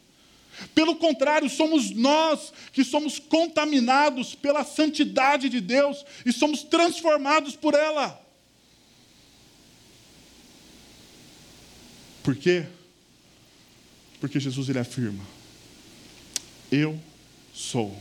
Pelo 0.73 0.95
contrário, 0.95 1.49
somos 1.49 1.91
nós 1.91 2.51
que 2.73 2.83
somos 2.83 3.19
contaminados 3.19 4.33
pela 4.35 4.63
santidade 4.63 5.49
de 5.49 5.61
Deus 5.61 6.03
e 6.25 6.31
somos 6.31 6.63
transformados 6.63 7.55
por 7.55 7.73
ela. 7.73 8.19
Por 12.23 12.35
quê? 12.35 12.65
Porque 14.19 14.39
Jesus 14.39 14.69
ele 14.69 14.79
afirma: 14.79 15.23
Eu 16.71 16.99
sou. 17.53 17.95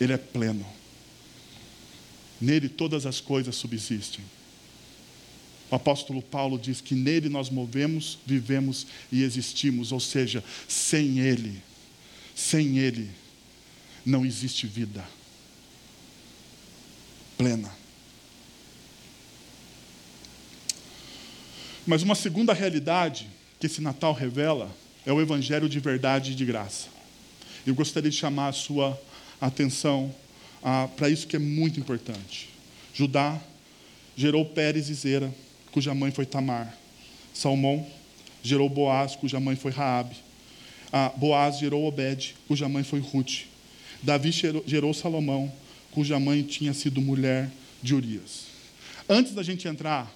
Ele 0.00 0.12
é 0.12 0.18
pleno. 0.18 0.66
Nele 2.40 2.68
todas 2.68 3.04
as 3.04 3.20
coisas 3.20 3.56
subsistem. 3.56 4.24
O 5.70 5.74
apóstolo 5.74 6.22
Paulo 6.22 6.58
diz 6.58 6.80
que 6.80 6.94
nele 6.94 7.28
nós 7.28 7.50
movemos, 7.50 8.18
vivemos 8.24 8.86
e 9.12 9.22
existimos, 9.22 9.92
ou 9.92 10.00
seja, 10.00 10.42
sem 10.66 11.18
ele, 11.18 11.60
sem 12.34 12.78
ele, 12.78 13.10
não 14.06 14.24
existe 14.24 14.66
vida 14.66 15.04
plena. 17.38 17.72
Mas 21.86 22.02
uma 22.02 22.16
segunda 22.16 22.52
realidade 22.52 23.30
que 23.58 23.66
esse 23.66 23.80
Natal 23.80 24.12
revela 24.12 24.70
é 25.04 25.12
o 25.12 25.20
Evangelho 25.20 25.68
de 25.68 25.80
verdade 25.80 26.32
e 26.32 26.34
de 26.34 26.44
graça. 26.44 26.88
Eu 27.66 27.74
gostaria 27.74 28.10
de 28.10 28.16
chamar 28.16 28.48
a 28.48 28.52
sua 28.52 28.98
atenção 29.40 30.14
ah, 30.62 30.88
para 30.96 31.08
isso 31.08 31.26
que 31.26 31.36
é 31.36 31.38
muito 31.38 31.78
importante. 31.78 32.50
Judá 32.94 33.40
gerou 34.16 34.44
Pérez 34.44 34.88
e 34.88 34.94
Zera, 34.94 35.32
cuja 35.70 35.94
mãe 35.94 36.10
foi 36.10 36.26
Tamar. 36.26 36.76
Salmão 37.32 37.86
gerou 38.42 38.68
Boaz, 38.68 39.16
cuja 39.16 39.38
mãe 39.38 39.56
foi 39.56 39.70
Raabe. 39.70 40.16
Ah, 40.92 41.12
Boaz 41.16 41.58
gerou 41.58 41.84
Obed, 41.84 42.34
cuja 42.46 42.68
mãe 42.68 42.82
foi 42.82 43.00
Ruth. 43.00 43.44
Davi 44.02 44.30
gerou, 44.32 44.94
Salomão, 44.94 45.52
cuja 45.90 46.18
mãe 46.18 46.42
tinha 46.42 46.72
sido 46.72 47.00
mulher 47.00 47.50
de 47.82 47.94
Urias. 47.94 48.46
Antes 49.08 49.34
da 49.34 49.42
gente 49.42 49.66
entrar 49.66 50.12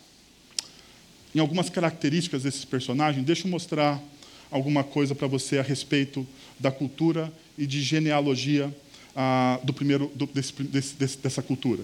em 1.34 1.38
algumas 1.38 1.70
características 1.70 2.42
desses 2.42 2.64
personagens, 2.64 3.24
deixa 3.24 3.46
eu 3.46 3.50
mostrar 3.50 4.02
alguma 4.50 4.84
coisa 4.84 5.14
para 5.14 5.26
você 5.26 5.58
a 5.58 5.62
respeito 5.62 6.26
da 6.60 6.70
cultura 6.70 7.32
e 7.56 7.66
de 7.66 7.80
genealogia 7.80 8.74
ah, 9.16 9.58
do 9.64 9.72
primeiro, 9.72 10.12
do, 10.14 10.26
desse, 10.26 10.52
desse, 10.62 11.16
dessa 11.18 11.42
cultura. 11.42 11.82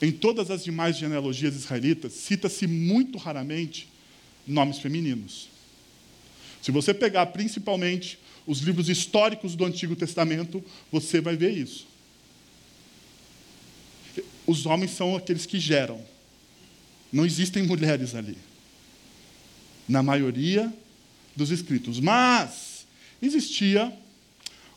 Em 0.00 0.10
todas 0.10 0.50
as 0.50 0.64
demais 0.64 0.96
genealogias 0.98 1.54
israelitas, 1.54 2.12
cita-se 2.12 2.66
muito 2.66 3.18
raramente 3.18 3.88
nomes 4.46 4.78
femininos. 4.78 5.48
Se 6.60 6.72
você 6.72 6.92
pegar 6.92 7.26
principalmente 7.26 8.18
os 8.44 8.58
livros 8.58 8.88
históricos 8.88 9.54
do 9.54 9.64
Antigo 9.64 9.94
Testamento, 9.94 10.62
você 10.90 11.20
vai 11.20 11.36
ver 11.36 11.50
isso. 11.50 11.86
Os 14.44 14.66
homens 14.66 14.90
são 14.90 15.14
aqueles 15.14 15.46
que 15.46 15.60
geram. 15.60 16.04
Não 17.12 17.24
existem 17.24 17.62
mulheres 17.62 18.16
ali. 18.16 18.36
Na 19.88 20.02
maioria 20.02 20.72
dos 21.34 21.50
escritos. 21.50 22.00
Mas 22.00 22.86
existia 23.20 23.92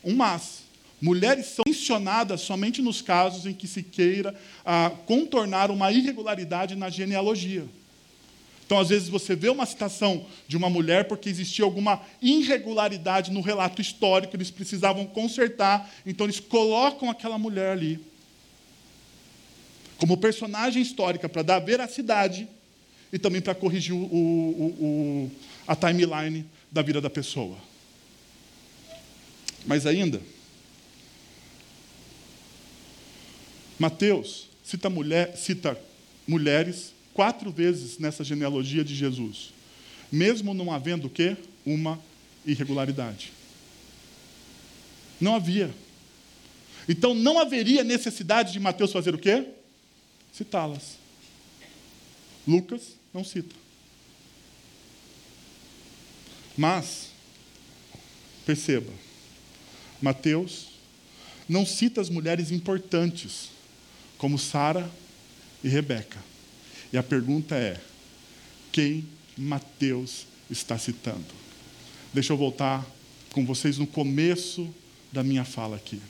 um 0.02 0.14
mas. 0.14 0.64
Mulheres 1.00 1.46
são 1.46 1.64
mencionadas 1.66 2.40
somente 2.40 2.80
nos 2.80 3.02
casos 3.02 3.44
em 3.44 3.52
que 3.52 3.68
se 3.68 3.82
queira 3.82 4.34
ah, 4.64 4.90
contornar 5.04 5.70
uma 5.70 5.92
irregularidade 5.92 6.74
na 6.74 6.88
genealogia. 6.88 7.66
Então, 8.64 8.80
às 8.80 8.88
vezes, 8.88 9.08
você 9.08 9.36
vê 9.36 9.48
uma 9.48 9.66
citação 9.66 10.26
de 10.48 10.56
uma 10.56 10.70
mulher 10.70 11.06
porque 11.06 11.28
existia 11.28 11.64
alguma 11.64 12.00
irregularidade 12.20 13.30
no 13.30 13.40
relato 13.40 13.80
histórico, 13.80 14.34
eles 14.34 14.50
precisavam 14.50 15.06
consertar, 15.06 15.88
então 16.04 16.26
eles 16.26 16.40
colocam 16.40 17.08
aquela 17.08 17.38
mulher 17.38 17.72
ali 17.72 18.00
como 19.98 20.16
personagem 20.16 20.82
histórica 20.82 21.28
para 21.28 21.42
dar 21.42 21.58
veracidade 21.58 22.48
e 23.12 23.18
também 23.18 23.40
para 23.40 23.54
corrigir 23.54 23.94
o, 23.94 23.98
o, 23.98 24.66
o, 24.80 25.30
a 25.66 25.76
timeline 25.76 26.44
da 26.70 26.82
vida 26.82 27.00
da 27.00 27.10
pessoa. 27.10 27.56
Mas 29.64 29.86
ainda, 29.86 30.20
Mateus 33.78 34.48
cita, 34.66 34.90
mulher, 34.90 35.36
cita 35.36 35.80
mulheres 36.26 36.92
quatro 37.14 37.50
vezes 37.50 37.98
nessa 37.98 38.24
genealogia 38.24 38.84
de 38.84 38.94
Jesus, 38.94 39.52
mesmo 40.10 40.52
não 40.52 40.72
havendo 40.72 41.06
o 41.06 41.10
quê? 41.10 41.36
Uma 41.64 42.00
irregularidade. 42.44 43.32
Não 45.20 45.34
havia. 45.34 45.72
Então 46.88 47.14
não 47.14 47.38
haveria 47.38 47.82
necessidade 47.82 48.52
de 48.52 48.60
Mateus 48.60 48.92
fazer 48.92 49.14
o 49.14 49.18
quê? 49.18 49.46
Citá-las. 50.32 50.98
Lucas 52.46 52.95
não 53.16 53.24
cita. 53.24 53.54
Mas, 56.54 57.08
perceba, 58.44 58.92
Mateus 60.02 60.66
não 61.48 61.64
cita 61.64 62.00
as 62.00 62.10
mulheres 62.10 62.50
importantes, 62.50 63.48
como 64.18 64.38
Sara 64.38 64.90
e 65.64 65.68
Rebeca. 65.68 66.22
E 66.92 66.98
a 66.98 67.02
pergunta 67.02 67.54
é: 67.54 67.80
quem 68.70 69.08
Mateus 69.36 70.26
está 70.50 70.76
citando? 70.76 71.24
Deixa 72.12 72.34
eu 72.34 72.36
voltar 72.36 72.86
com 73.32 73.46
vocês 73.46 73.78
no 73.78 73.86
começo 73.86 74.72
da 75.10 75.22
minha 75.22 75.44
fala 75.44 75.76
aqui. 75.76 76.00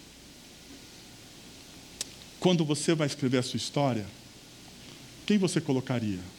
Quando 2.40 2.64
você 2.64 2.94
vai 2.94 3.06
escrever 3.06 3.38
a 3.38 3.42
sua 3.42 3.56
história, 3.56 4.06
quem 5.24 5.38
você 5.38 5.60
colocaria? 5.60 6.35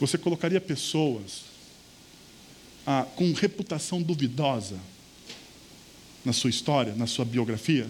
Você 0.00 0.18
colocaria 0.18 0.60
pessoas 0.60 1.44
ah, 2.86 3.06
com 3.16 3.32
reputação 3.32 4.02
duvidosa 4.02 4.78
na 6.24 6.32
sua 6.32 6.50
história, 6.50 6.94
na 6.94 7.06
sua 7.06 7.24
biografia? 7.24 7.88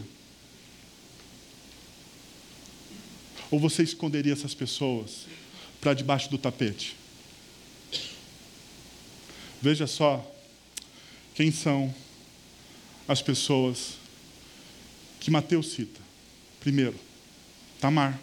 Ou 3.51 3.59
você 3.59 3.83
esconderia 3.83 4.33
essas 4.33 4.55
pessoas 4.55 5.27
para 5.81 5.95
debaixo 5.95 6.31
do 6.31 6.39
tapete? 6.39 6.97
Veja 9.63 9.87
só 9.87 10.31
quem 11.35 11.51
são 11.51 11.95
as 13.09 13.23
pessoas 13.23 13.95
que 15.21 15.31
Mateus 15.31 15.73
cita. 15.73 16.01
Primeiro, 16.61 16.99
Tamar. 17.81 18.21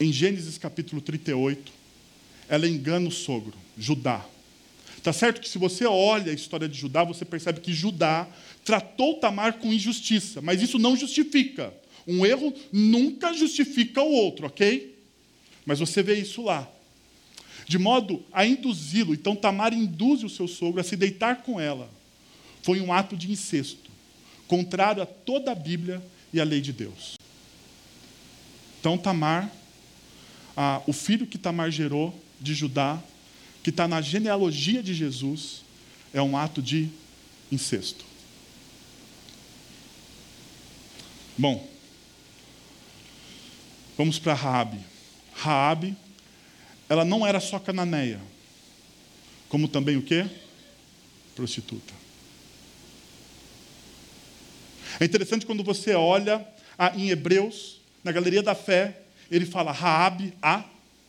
Em 0.00 0.12
Gênesis 0.12 0.58
capítulo 0.58 1.00
38, 1.00 1.72
ela 2.48 2.68
engana 2.68 3.08
o 3.08 3.12
sogro, 3.12 3.54
Judá. 3.76 4.24
Tá 5.02 5.12
certo 5.12 5.40
que 5.40 5.48
se 5.48 5.58
você 5.58 5.84
olha 5.84 6.30
a 6.30 6.34
história 6.34 6.68
de 6.68 6.78
Judá, 6.78 7.02
você 7.02 7.24
percebe 7.24 7.60
que 7.60 7.72
Judá 7.72 8.28
tratou 8.64 9.18
Tamar 9.18 9.54
com 9.54 9.72
injustiça, 9.72 10.40
mas 10.40 10.62
isso 10.62 10.78
não 10.78 10.96
justifica. 10.96 11.74
Um 12.06 12.24
erro 12.24 12.54
nunca 12.72 13.32
justifica 13.32 14.02
o 14.02 14.12
outro, 14.12 14.46
ok? 14.46 14.96
Mas 15.66 15.80
você 15.80 16.02
vê 16.02 16.14
isso 16.14 16.42
lá. 16.42 16.68
De 17.66 17.78
modo 17.78 18.22
a 18.32 18.44
induzi-lo. 18.46 19.14
Então 19.14 19.34
Tamar 19.34 19.72
induz 19.72 20.22
o 20.22 20.28
seu 20.28 20.46
sogro 20.46 20.80
a 20.80 20.84
se 20.84 20.96
deitar 20.96 21.42
com 21.42 21.60
ela. 21.60 21.90
Foi 22.62 22.80
um 22.80 22.92
ato 22.92 23.16
de 23.16 23.30
incesto, 23.30 23.90
contrário 24.46 25.02
a 25.02 25.06
toda 25.06 25.50
a 25.50 25.54
Bíblia 25.54 26.02
e 26.32 26.40
a 26.40 26.44
lei 26.44 26.60
de 26.60 26.72
Deus. 26.72 27.16
Então 28.78 28.96
Tamar, 28.96 29.50
ah, 30.56 30.80
o 30.86 30.92
filho 30.92 31.26
que 31.26 31.38
Tamar 31.38 31.70
gerou 31.70 32.14
de 32.42 32.54
Judá, 32.54 33.02
que 33.62 33.70
está 33.70 33.86
na 33.86 34.00
genealogia 34.00 34.82
de 34.82 34.92
Jesus, 34.92 35.62
é 36.12 36.20
um 36.20 36.36
ato 36.36 36.60
de 36.60 36.88
incesto. 37.50 38.04
Bom, 41.38 41.68
vamos 43.96 44.18
para 44.18 44.34
Raabe. 44.34 44.78
Raabe, 45.34 45.96
ela 46.88 47.04
não 47.04 47.26
era 47.26 47.40
só 47.40 47.58
cananeia, 47.58 48.20
como 49.48 49.68
também 49.68 49.96
o 49.96 50.02
quê? 50.02 50.26
Prostituta. 51.34 51.94
É 55.00 55.04
interessante 55.04 55.46
quando 55.46 55.64
você 55.64 55.94
olha 55.94 56.46
em 56.94 57.10
Hebreus, 57.10 57.80
na 58.04 58.12
galeria 58.12 58.42
da 58.42 58.54
fé, 58.54 59.00
ele 59.30 59.46
fala 59.46 59.72
Raabe, 59.72 60.34
a 60.42 60.64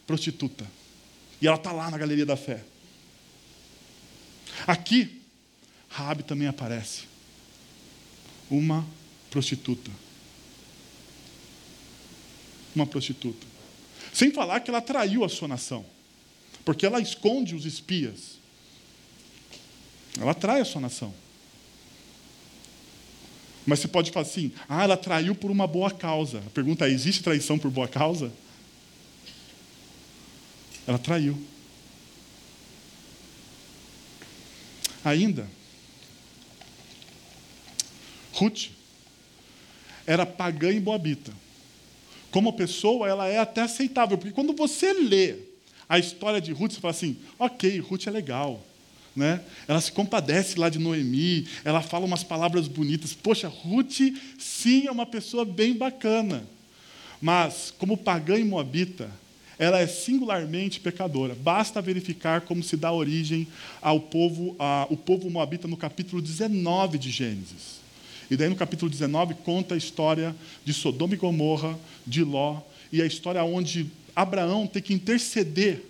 prostituta. 0.07 0.65
E 1.43 1.47
ela 1.47 1.57
está 1.57 1.73
lá 1.73 1.91
na 1.91 1.97
galeria 1.97 2.25
da 2.25 2.37
fé. 2.37 2.63
Aqui, 4.65 5.21
Raabe 5.89 6.23
também 6.23 6.47
aparece. 6.47 7.01
Uma 8.49 8.87
prostituta. 9.29 9.91
Uma 12.73 12.87
prostituta. 12.87 13.45
Sem 14.13 14.31
falar 14.31 14.61
que 14.61 14.71
ela 14.71 14.79
traiu 14.79 15.25
a 15.25 15.27
sua 15.27 15.49
nação. 15.49 15.85
Porque 16.63 16.85
ela 16.85 17.01
esconde 17.01 17.55
os 17.55 17.65
espias. 17.65 18.39
Ela 20.17 20.33
trai 20.33 20.61
a 20.61 20.65
sua 20.65 20.79
nação. 20.79 21.13
Mas 23.65 23.79
você 23.79 23.89
pode 23.89 24.11
falar 24.11 24.25
assim: 24.25 24.53
ah, 24.69 24.83
ela 24.83 24.95
traiu 24.95 25.35
por 25.35 25.51
uma 25.51 25.67
boa 25.67 25.91
causa. 25.91 26.39
A 26.39 26.49
pergunta 26.51 26.87
é: 26.87 26.91
existe 26.91 27.21
traição 27.21 27.59
por 27.59 27.69
boa 27.69 27.87
causa? 27.89 28.31
Ela 30.87 30.97
traiu. 30.99 31.37
Ainda, 35.03 35.47
Ruth 38.33 38.69
era 40.05 40.25
pagã 40.25 40.71
em 40.71 40.79
Boabita, 40.79 41.33
como 42.31 42.53
pessoa, 42.53 43.07
ela 43.07 43.27
é 43.27 43.37
até 43.37 43.61
aceitável, 43.61 44.17
porque 44.17 44.33
quando 44.33 44.53
você 44.53 44.91
lê 44.93 45.35
a 45.87 45.99
história 45.99 46.41
de 46.41 46.51
Ruth, 46.51 46.73
você 46.73 46.79
fala 46.79 46.91
assim: 46.91 47.17
ok, 47.37 47.79
Ruth 47.79 48.07
é 48.07 48.11
legal. 48.11 48.65
Né? 49.15 49.43
Ela 49.67 49.79
se 49.79 49.91
compadece 49.91 50.57
lá 50.57 50.69
de 50.69 50.79
Noemi, 50.79 51.47
ela 51.63 51.81
fala 51.81 52.05
umas 52.05 52.23
palavras 52.23 52.67
bonitas. 52.67 53.13
Poxa, 53.13 53.47
Ruth, 53.47 53.99
sim, 54.39 54.87
é 54.87 54.91
uma 54.91 55.05
pessoa 55.05 55.45
bem 55.45 55.75
bacana. 55.75 56.43
Mas, 57.21 57.71
como 57.77 57.95
pagã 57.95 58.39
e 58.39 58.43
moabita, 58.43 59.11
ela 59.57 59.79
é 59.79 59.87
singularmente 59.87 60.79
pecadora. 60.79 61.35
Basta 61.35 61.81
verificar 61.81 62.41
como 62.41 62.63
se 62.63 62.75
dá 62.75 62.91
origem 62.91 63.47
ao 63.81 63.99
povo, 63.99 64.55
ao 64.57 64.97
povo 64.97 65.29
moabita 65.29 65.67
no 65.67 65.77
capítulo 65.77 66.21
19 66.21 66.97
de 66.97 67.11
Gênesis. 67.11 67.81
E 68.29 68.37
daí 68.37 68.49
no 68.49 68.55
capítulo 68.55 68.89
19 68.89 69.35
conta 69.35 69.75
a 69.75 69.77
história 69.77 70.35
de 70.65 70.73
Sodoma 70.73 71.13
e 71.13 71.17
Gomorra, 71.17 71.77
de 72.05 72.23
Ló, 72.23 72.61
e 72.91 73.01
a 73.01 73.05
história 73.05 73.43
onde 73.43 73.89
Abraão 74.15 74.67
tem 74.67 74.81
que 74.81 74.93
interceder 74.93 75.83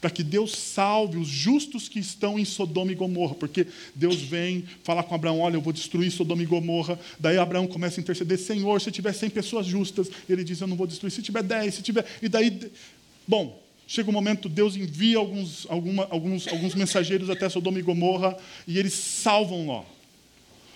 para 0.00 0.10
que 0.10 0.22
Deus 0.22 0.52
salve 0.52 1.16
os 1.16 1.26
justos 1.26 1.88
que 1.88 1.98
estão 1.98 2.38
em 2.38 2.44
Sodoma 2.44 2.92
e 2.92 2.94
Gomorra, 2.94 3.34
porque 3.34 3.66
Deus 3.94 4.16
vem 4.20 4.64
falar 4.84 5.02
com 5.02 5.14
Abraão: 5.14 5.40
Olha, 5.40 5.56
eu 5.56 5.60
vou 5.60 5.72
destruir 5.72 6.10
Sodoma 6.10 6.42
e 6.42 6.46
Gomorra. 6.46 6.98
Daí 7.18 7.38
Abraão 7.38 7.66
começa 7.66 7.98
a 7.98 8.02
interceder: 8.02 8.38
Senhor, 8.38 8.80
se 8.80 8.90
tiver 8.90 9.12
100 9.12 9.30
pessoas 9.30 9.66
justas, 9.66 10.08
ele 10.28 10.44
diz: 10.44 10.60
Eu 10.60 10.66
não 10.66 10.76
vou 10.76 10.86
destruir. 10.86 11.10
Se 11.10 11.22
tiver 11.22 11.42
10, 11.42 11.74
se 11.74 11.82
tiver. 11.82 12.04
E 12.20 12.28
daí, 12.28 12.70
bom, 13.26 13.62
chega 13.86 14.08
o 14.08 14.10
um 14.10 14.14
momento, 14.14 14.48
Deus 14.48 14.76
envia 14.76 15.18
alguns, 15.18 15.66
alguma, 15.68 16.06
alguns, 16.10 16.48
alguns 16.48 16.74
mensageiros 16.74 17.30
até 17.30 17.48
Sodoma 17.48 17.78
e 17.78 17.82
Gomorra 17.82 18.36
e 18.66 18.78
eles 18.78 18.92
salvam 18.92 19.66
Ló. 19.66 19.84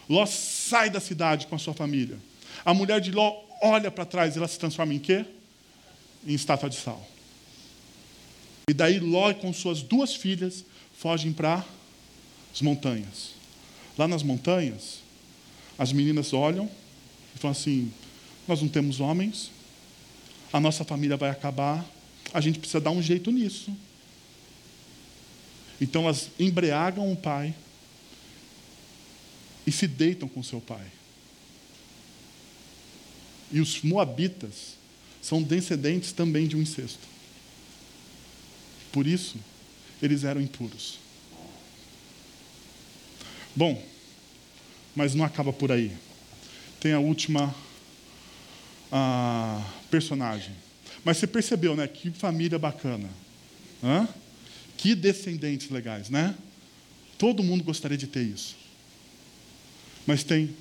Ló 0.08 0.26
sai 0.26 0.90
da 0.90 1.00
cidade 1.00 1.46
com 1.46 1.54
a 1.54 1.58
sua 1.58 1.74
família. 1.74 2.18
A 2.64 2.74
mulher 2.74 3.00
de 3.00 3.12
Ló 3.12 3.42
olha 3.62 3.90
para 3.90 4.04
trás 4.04 4.34
e 4.34 4.38
ela 4.38 4.48
se 4.48 4.58
transforma 4.58 4.94
em 4.94 4.98
quê? 4.98 5.24
Em 6.26 6.34
estátua 6.34 6.68
de 6.68 6.76
sal. 6.76 7.06
E 8.68 8.74
daí 8.74 8.98
Ló 8.98 9.32
com 9.34 9.52
suas 9.52 9.82
duas 9.82 10.14
filhas 10.14 10.64
fogem 10.96 11.32
para 11.32 11.64
as 12.52 12.60
montanhas. 12.60 13.30
Lá 13.96 14.06
nas 14.06 14.22
montanhas, 14.22 15.00
as 15.78 15.92
meninas 15.92 16.32
olham 16.32 16.70
e 17.34 17.38
falam 17.38 17.52
assim: 17.52 17.92
Nós 18.46 18.60
não 18.62 18.68
temos 18.68 19.00
homens, 19.00 19.50
a 20.52 20.60
nossa 20.60 20.84
família 20.84 21.16
vai 21.16 21.30
acabar, 21.30 21.84
a 22.32 22.40
gente 22.40 22.58
precisa 22.58 22.80
dar 22.80 22.90
um 22.90 23.02
jeito 23.02 23.30
nisso. 23.30 23.74
Então 25.80 26.04
elas 26.04 26.30
embriagam 26.38 27.10
o 27.10 27.16
pai 27.16 27.54
e 29.66 29.72
se 29.72 29.86
deitam 29.86 30.28
com 30.28 30.42
seu 30.42 30.60
pai. 30.60 30.86
E 33.52 33.60
os 33.60 33.82
moabitas 33.82 34.76
são 35.20 35.42
descendentes 35.42 36.12
também 36.12 36.46
de 36.46 36.56
um 36.56 36.62
incesto. 36.62 37.08
Por 38.92 39.06
isso, 39.06 39.38
eles 40.02 40.24
eram 40.24 40.40
impuros. 40.40 40.98
Bom, 43.54 43.82
mas 44.94 45.14
não 45.14 45.24
acaba 45.24 45.52
por 45.52 45.70
aí. 45.72 45.96
Tem 46.78 46.92
a 46.92 47.00
última 47.00 47.54
a, 48.90 49.62
personagem. 49.90 50.54
Mas 51.04 51.16
você 51.16 51.26
percebeu, 51.26 51.74
né? 51.74 51.86
Que 51.86 52.10
família 52.10 52.58
bacana. 52.58 53.08
Hã? 53.82 54.08
Que 54.76 54.94
descendentes 54.94 55.70
legais, 55.70 56.10
né? 56.10 56.34
Todo 57.18 57.42
mundo 57.42 57.64
gostaria 57.64 57.98
de 57.98 58.06
ter 58.06 58.22
isso. 58.22 58.56
Mas 60.06 60.24
tem 60.24 60.54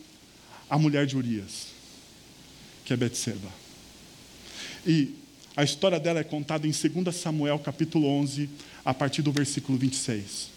a 0.69 0.78
mulher 0.78 1.06
de 1.06 1.15
Urias, 1.17 1.67
que 2.86 2.93
é 2.93 2.97
Betseba. 2.97 3.49
E 4.86 5.15
a 5.56 5.63
história 5.63 5.99
dela 5.99 6.19
é 6.19 6.23
contada 6.23 6.67
em 6.67 6.71
2 6.71 7.15
Samuel, 7.15 7.60
capítulo 7.60 8.08
11, 8.08 8.49
a 8.86 8.93
partir 8.93 9.21
do 9.21 9.32
versículo 9.32 9.78
26. 9.78 10.49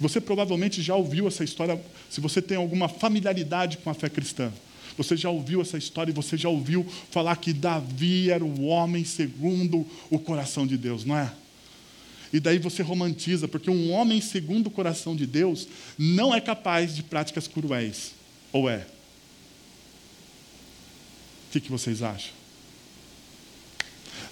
Você 0.00 0.20
provavelmente 0.20 0.82
já 0.82 0.94
ouviu 0.94 1.28
essa 1.28 1.44
história, 1.44 1.80
se 2.10 2.20
você 2.20 2.42
tem 2.42 2.56
alguma 2.56 2.88
familiaridade 2.88 3.78
com 3.78 3.90
a 3.90 3.94
fé 3.94 4.08
cristã. 4.08 4.52
Você 4.96 5.16
já 5.16 5.28
ouviu 5.28 5.60
essa 5.60 5.76
história 5.76 6.10
e 6.10 6.14
você 6.14 6.36
já 6.36 6.48
ouviu 6.48 6.86
falar 7.10 7.36
que 7.36 7.52
Davi 7.52 8.30
era 8.30 8.44
o 8.44 8.64
homem 8.66 9.04
segundo 9.04 9.86
o 10.08 10.18
coração 10.18 10.66
de 10.66 10.76
Deus, 10.76 11.04
não 11.04 11.16
é? 11.16 11.32
E 12.32 12.40
daí 12.40 12.58
você 12.58 12.82
romantiza, 12.82 13.46
porque 13.46 13.70
um 13.70 13.92
homem 13.92 14.20
segundo 14.20 14.66
o 14.66 14.70
coração 14.70 15.14
de 15.14 15.24
Deus 15.26 15.68
não 15.96 16.34
é 16.34 16.40
capaz 16.40 16.94
de 16.94 17.02
práticas 17.02 17.46
cruéis. 17.46 18.12
Ou 18.52 18.68
é? 18.68 18.86
O 21.48 21.52
que, 21.52 21.60
que 21.60 21.70
vocês 21.70 22.02
acham? 22.02 22.32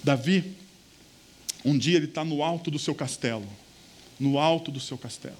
Davi, 0.03 0.53
um 1.63 1.77
dia 1.77 1.95
ele 1.95 2.07
está 2.07 2.25
no 2.25 2.43
alto 2.43 2.69
do 2.69 2.77
seu 2.77 2.93
castelo, 2.93 3.47
no 4.19 4.37
alto 4.37 4.69
do 4.69 4.81
seu 4.81 4.97
castelo. 4.97 5.37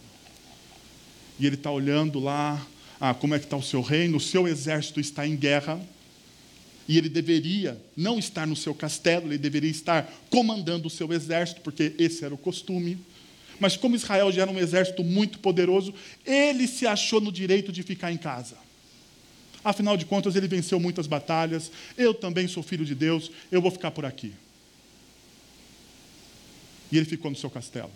E 1.38 1.46
ele 1.46 1.56
está 1.56 1.70
olhando 1.70 2.20
lá, 2.20 2.66
ah, 3.06 3.14
como 3.14 3.36
é 3.36 3.38
que 3.38 3.44
está 3.44 3.58
o 3.58 3.62
seu 3.62 3.82
reino, 3.82 4.16
o 4.16 4.22
seu 4.22 4.48
exército 4.48 4.98
está 4.98 5.28
em 5.28 5.36
guerra. 5.36 5.78
E 6.88 6.98
ele 6.98 7.10
deveria 7.10 7.78
não 7.98 8.18
estar 8.18 8.48
no 8.48 8.56
seu 8.56 8.74
castelo, 8.74 9.28
ele 9.28 9.38
deveria 9.38 9.70
estar 9.70 10.10
comandando 10.30 10.88
o 10.88 10.90
seu 10.90 11.12
exército, 11.12 11.60
porque 11.60 11.94
esse 12.00 12.24
era 12.24 12.34
o 12.34 12.38
costume. 12.38 12.98
Mas 13.60 13.76
como 13.76 13.98
Israel 13.98 14.32
já 14.32 14.44
era 14.44 14.52
um 14.52 14.58
exército 14.58 15.04
muito 15.04 15.40
poderoso, 15.40 15.94
ele 16.26 16.66
se 16.66 16.88
achou 16.88 17.20
no 17.20 17.30
direito 17.30 17.74
de 17.74 17.84
ficar 17.84 18.10
em 18.10 18.16
casa. 18.16 18.56
Afinal 19.66 19.98
de 19.98 20.06
contas, 20.06 20.38
ele 20.38 20.48
venceu 20.48 20.80
muitas 20.80 21.06
batalhas. 21.06 21.70
Eu 21.98 22.14
também 22.14 22.48
sou 22.48 22.64
filho 22.64 22.86
de 22.86 22.96
Deus, 22.96 23.30
eu 23.52 23.62
vou 23.62 23.70
ficar 23.70 23.92
por 23.92 24.06
aqui. 24.06 24.32
E 26.90 26.96
ele 26.96 27.06
ficou 27.06 27.30
no 27.30 27.36
seu 27.36 27.50
castelo. 27.50 27.92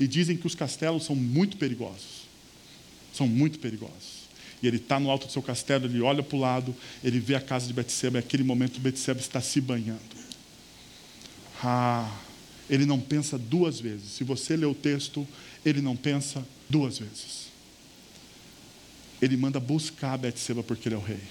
E 0.00 0.08
dizem 0.08 0.36
que 0.36 0.46
os 0.48 0.56
castelos 0.56 1.04
são 1.04 1.14
muito 1.14 1.56
perigosos. 1.56 2.17
São 3.12 3.26
muito 3.26 3.58
perigosos. 3.58 4.28
E 4.62 4.66
ele 4.66 4.76
está 4.76 4.98
no 4.98 5.10
alto 5.10 5.26
do 5.26 5.32
seu 5.32 5.42
castelo, 5.42 5.86
ele 5.86 6.00
olha 6.00 6.22
para 6.22 6.36
o 6.36 6.40
lado, 6.40 6.74
ele 7.02 7.20
vê 7.20 7.34
a 7.34 7.40
casa 7.40 7.66
de 7.66 7.72
Betseba, 7.72 8.18
e 8.18 8.22
naquele 8.22 8.42
momento 8.42 8.80
Betseba 8.80 9.20
está 9.20 9.40
se 9.40 9.60
banhando. 9.60 10.00
Ah, 11.62 12.12
ele 12.68 12.84
não 12.84 13.00
pensa 13.00 13.38
duas 13.38 13.80
vezes. 13.80 14.12
Se 14.12 14.24
você 14.24 14.56
lê 14.56 14.66
o 14.66 14.74
texto, 14.74 15.26
ele 15.64 15.80
não 15.80 15.96
pensa 15.96 16.44
duas 16.68 16.98
vezes. 16.98 17.48
Ele 19.22 19.36
manda 19.36 19.58
buscar 19.58 20.16
Betseba 20.18 20.62
porque 20.62 20.88
ele 20.88 20.94
é 20.94 20.98
o 20.98 21.02
rei. 21.02 21.22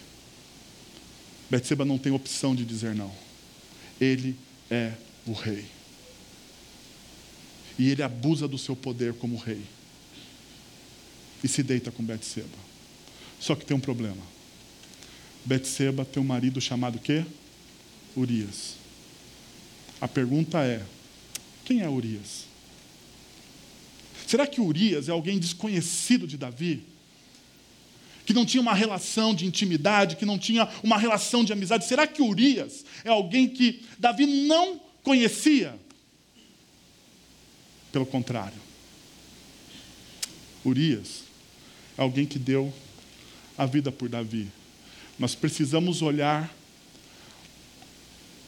Betseba 1.50 1.86
não 1.86 1.98
tem 1.98 2.12
opção 2.12 2.56
de 2.56 2.66
dizer 2.66 2.96
não. 2.96 3.14
Ele 4.00 4.38
é 4.70 4.94
o 5.26 5.34
rei 5.34 5.78
e 7.78 7.90
ele 7.90 8.02
abusa 8.02 8.48
do 8.48 8.58
seu 8.58 8.76
poder 8.76 9.14
como 9.14 9.38
rei. 9.38 9.62
E 11.44 11.48
se 11.48 11.62
deita 11.64 11.92
com 11.92 12.04
Betseba. 12.04 12.58
Só 13.40 13.56
que 13.56 13.66
tem 13.66 13.76
um 13.76 13.80
problema. 13.80 14.22
Betseba 15.46 16.04
tem 16.04 16.22
um 16.22 16.26
marido 16.26 16.60
chamado 16.60 17.00
quê? 17.00 17.24
Urias. 18.16 18.76
A 20.02 20.08
pergunta 20.08 20.64
é: 20.64 20.84
quem 21.64 21.82
é 21.82 21.90
Urias? 21.90 22.46
Será 24.26 24.46
que 24.46 24.60
Urias 24.60 25.08
é 25.08 25.12
alguém 25.12 25.40
desconhecido 25.40 26.28
de 26.28 26.38
Davi? 26.38 26.84
Que 28.26 28.34
não 28.34 28.46
tinha 28.46 28.60
uma 28.60 28.74
relação 28.74 29.34
de 29.34 29.46
intimidade, 29.46 30.18
que 30.18 30.26
não 30.26 30.38
tinha 30.38 30.68
uma 30.84 30.98
relação 30.98 31.46
de 31.46 31.54
amizade? 31.54 31.86
Será 31.86 32.06
que 32.06 32.22
Urias 32.22 32.84
é 33.06 33.10
alguém 33.10 33.48
que 33.48 33.86
Davi 33.98 34.26
não 34.26 34.82
conhecia? 35.02 35.80
Pelo 37.90 38.06
contrário, 38.06 38.60
Urias 40.66 41.27
alguém 41.98 42.26
que 42.26 42.38
deu 42.38 42.74
a 43.58 43.66
vida 43.66 43.92
por 43.92 44.08
Davi. 44.08 44.48
Nós 45.18 45.34
precisamos 45.34 46.02
olhar 46.02 46.54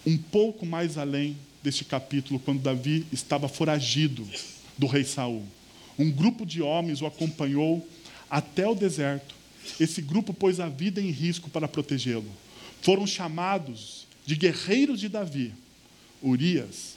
um 0.05 0.17
pouco 0.17 0.65
mais 0.65 0.97
além 0.97 1.35
deste 1.63 1.83
capítulo, 1.83 2.39
quando 2.39 2.61
Davi 2.61 3.05
estava 3.11 3.47
foragido 3.47 4.27
do 4.77 4.87
rei 4.87 5.03
Saul. 5.03 5.45
Um 5.97 6.09
grupo 6.09 6.45
de 6.45 6.61
homens 6.61 7.01
o 7.01 7.05
acompanhou 7.05 7.85
até 8.29 8.67
o 8.67 8.75
deserto. 8.75 9.35
Esse 9.79 10.01
grupo 10.01 10.33
pôs 10.33 10.59
a 10.59 10.69
vida 10.69 11.01
em 11.01 11.09
risco 11.09 11.49
para 11.49 11.67
protegê-lo. 11.67 12.31
Foram 12.81 13.05
chamados 13.05 14.07
de 14.25 14.35
guerreiros 14.35 14.99
de 14.99 15.09
Davi. 15.09 15.53
Urias 16.21 16.95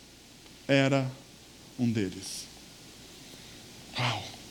era 0.68 1.10
um 1.78 1.90
deles. 1.90 2.44
Uau! 3.98 4.41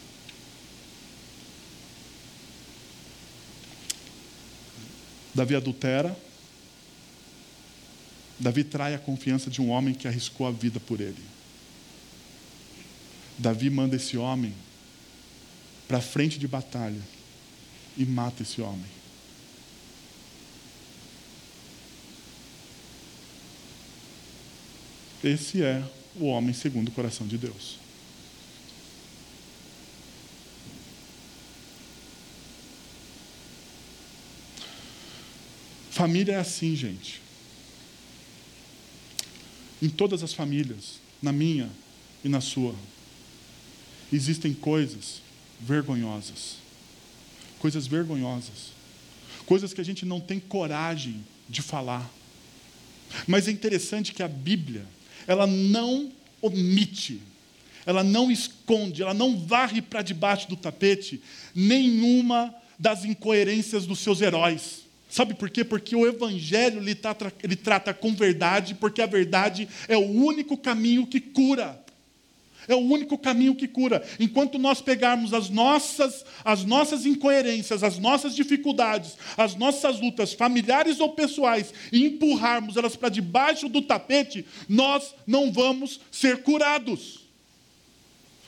Davi 5.33 5.55
adultera. 5.55 6.15
Davi 8.39 8.63
trai 8.63 8.95
a 8.95 8.99
confiança 8.99 9.49
de 9.49 9.61
um 9.61 9.69
homem 9.69 9.93
que 9.93 10.07
arriscou 10.07 10.47
a 10.47 10.51
vida 10.51 10.79
por 10.79 10.99
ele. 10.99 11.23
Davi 13.37 13.69
manda 13.69 13.95
esse 13.95 14.17
homem 14.17 14.53
para 15.87 15.97
a 15.97 16.01
frente 16.01 16.39
de 16.39 16.47
batalha 16.47 17.01
e 17.97 18.05
mata 18.05 18.43
esse 18.43 18.61
homem. 18.61 19.01
Esse 25.23 25.61
é 25.61 25.83
o 26.15 26.25
homem 26.25 26.53
segundo 26.53 26.89
o 26.89 26.91
coração 26.91 27.27
de 27.27 27.37
Deus. 27.37 27.80
Família 35.91 36.35
é 36.35 36.37
assim, 36.37 36.73
gente. 36.73 37.21
Em 39.81 39.89
todas 39.89 40.23
as 40.23 40.33
famílias, 40.33 41.01
na 41.21 41.33
minha 41.33 41.69
e 42.23 42.29
na 42.29 42.39
sua, 42.39 42.73
existem 44.11 44.53
coisas 44.53 45.21
vergonhosas. 45.59 46.55
Coisas 47.59 47.87
vergonhosas. 47.87 48.71
Coisas 49.45 49.73
que 49.73 49.81
a 49.81 49.83
gente 49.83 50.05
não 50.05 50.21
tem 50.21 50.39
coragem 50.39 51.25
de 51.49 51.61
falar. 51.61 52.09
Mas 53.27 53.49
é 53.49 53.51
interessante 53.51 54.13
que 54.13 54.23
a 54.23 54.29
Bíblia, 54.29 54.85
ela 55.27 55.45
não 55.45 56.09
omite, 56.41 57.21
ela 57.85 58.01
não 58.01 58.31
esconde, 58.31 59.01
ela 59.01 59.13
não 59.13 59.37
varre 59.37 59.81
para 59.81 60.01
debaixo 60.01 60.47
do 60.47 60.55
tapete 60.55 61.21
nenhuma 61.53 62.55
das 62.79 63.03
incoerências 63.03 63.85
dos 63.85 63.99
seus 63.99 64.21
heróis. 64.21 64.89
Sabe 65.11 65.33
por 65.33 65.49
quê? 65.49 65.65
Porque 65.65 65.93
o 65.93 66.07
Evangelho 66.07 66.79
ele 66.79 66.95
trata, 66.95 67.33
ele 67.43 67.57
trata 67.57 67.93
com 67.93 68.15
verdade, 68.15 68.73
porque 68.73 69.01
a 69.01 69.05
verdade 69.05 69.67
é 69.89 69.97
o 69.97 70.09
único 70.09 70.55
caminho 70.55 71.05
que 71.05 71.19
cura. 71.19 71.83
É 72.65 72.73
o 72.73 72.79
único 72.79 73.17
caminho 73.17 73.53
que 73.53 73.67
cura. 73.67 74.07
Enquanto 74.17 74.57
nós 74.57 74.79
pegarmos 74.79 75.33
as 75.33 75.49
nossas, 75.49 76.23
as 76.45 76.63
nossas 76.63 77.05
incoerências, 77.05 77.83
as 77.83 77.99
nossas 77.99 78.33
dificuldades, 78.33 79.17
as 79.35 79.53
nossas 79.53 79.99
lutas 79.99 80.31
familiares 80.31 81.01
ou 81.01 81.09
pessoais 81.09 81.73
e 81.91 82.05
empurrarmos 82.05 82.77
elas 82.77 82.95
para 82.95 83.09
debaixo 83.09 83.67
do 83.67 83.81
tapete, 83.81 84.45
nós 84.69 85.13
não 85.27 85.51
vamos 85.51 85.99
ser 86.09 86.41
curados. 86.41 87.25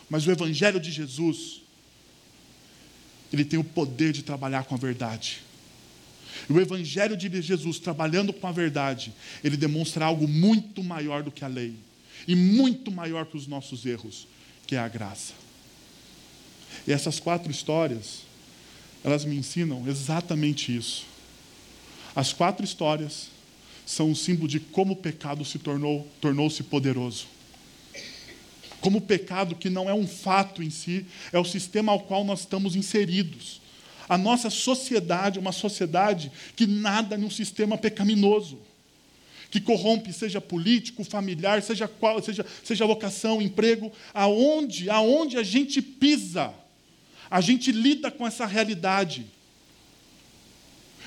Mas 0.09 0.25
o 0.25 0.31
Evangelho 0.31 0.79
de 0.79 0.91
Jesus, 0.91 1.61
ele 3.33 3.43
tem 3.43 3.59
o 3.59 3.65
poder 3.65 4.13
de 4.13 4.23
trabalhar 4.23 4.63
com 4.63 4.75
a 4.75 4.77
verdade. 4.77 5.41
E 6.49 6.53
o 6.53 6.59
Evangelho 6.59 7.15
de 7.15 7.41
Jesus, 7.41 7.79
trabalhando 7.79 8.33
com 8.33 8.47
a 8.47 8.51
verdade, 8.51 9.13
ele 9.43 9.57
demonstra 9.57 10.05
algo 10.05 10.27
muito 10.27 10.83
maior 10.83 11.23
do 11.23 11.31
que 11.31 11.45
a 11.45 11.47
lei 11.47 11.75
e 12.27 12.35
muito 12.35 12.91
maior 12.91 13.25
que 13.25 13.37
os 13.37 13.47
nossos 13.47 13.85
erros, 13.85 14.27
que 14.65 14.75
é 14.75 14.79
a 14.79 14.87
graça. 14.87 15.33
E 16.87 16.91
essas 16.91 17.19
quatro 17.19 17.51
histórias, 17.51 18.21
elas 19.03 19.25
me 19.25 19.35
ensinam 19.35 19.87
exatamente 19.87 20.75
isso. 20.75 21.05
As 22.15 22.33
quatro 22.33 22.63
histórias 22.63 23.29
são 23.85 24.09
um 24.09 24.15
símbolo 24.15 24.47
de 24.47 24.59
como 24.59 24.93
o 24.93 24.97
pecado 24.97 25.43
se 25.43 25.59
tornou 25.59 26.07
tornou-se 26.21 26.63
poderoso. 26.63 27.27
Como 28.79 28.97
o 28.97 29.01
pecado 29.01 29.55
que 29.55 29.69
não 29.69 29.89
é 29.89 29.93
um 29.93 30.07
fato 30.07 30.61
em 30.61 30.69
si, 30.69 31.05
é 31.31 31.39
o 31.39 31.45
sistema 31.45 31.91
ao 31.91 32.01
qual 32.01 32.23
nós 32.23 32.41
estamos 32.41 32.75
inseridos. 32.75 33.61
A 34.07 34.17
nossa 34.17 34.49
sociedade 34.49 35.37
é 35.37 35.41
uma 35.41 35.51
sociedade 35.51 36.31
que 36.55 36.67
nada 36.67 37.17
num 37.17 37.29
sistema 37.29 37.77
pecaminoso, 37.77 38.59
que 39.49 39.61
corrompe, 39.61 40.11
seja 40.11 40.41
político, 40.41 41.03
familiar, 41.03 41.61
seja 41.61 41.87
qual, 41.87 42.21
seja, 42.21 42.45
seja 42.63 42.85
vocação, 42.85 43.41
emprego, 43.41 43.91
aonde, 44.13 44.89
aonde 44.89 45.37
a 45.37 45.43
gente 45.43 45.81
pisa, 45.81 46.53
a 47.29 47.39
gente 47.39 47.71
lida 47.71 48.11
com 48.11 48.25
essa 48.25 48.45
realidade. 48.45 49.25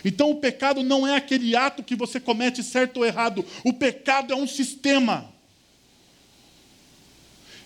Então 0.04 0.30
o 0.30 0.36
pecado 0.36 0.82
não 0.82 1.06
é 1.06 1.16
aquele 1.16 1.56
ato 1.56 1.82
que 1.82 1.96
você 1.96 2.20
comete 2.20 2.62
certo 2.62 2.98
ou 2.98 3.04
errado, 3.04 3.44
o 3.64 3.72
pecado 3.72 4.32
é 4.32 4.36
um 4.36 4.46
sistema. 4.46 5.32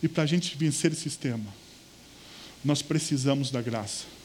E 0.02 0.08
para 0.08 0.22
a 0.22 0.26
gente 0.26 0.56
vencer 0.56 0.92
esse 0.92 1.02
sistema, 1.02 1.54
nós 2.64 2.80
precisamos 2.80 3.50
da 3.50 3.60
graça. 3.60 4.19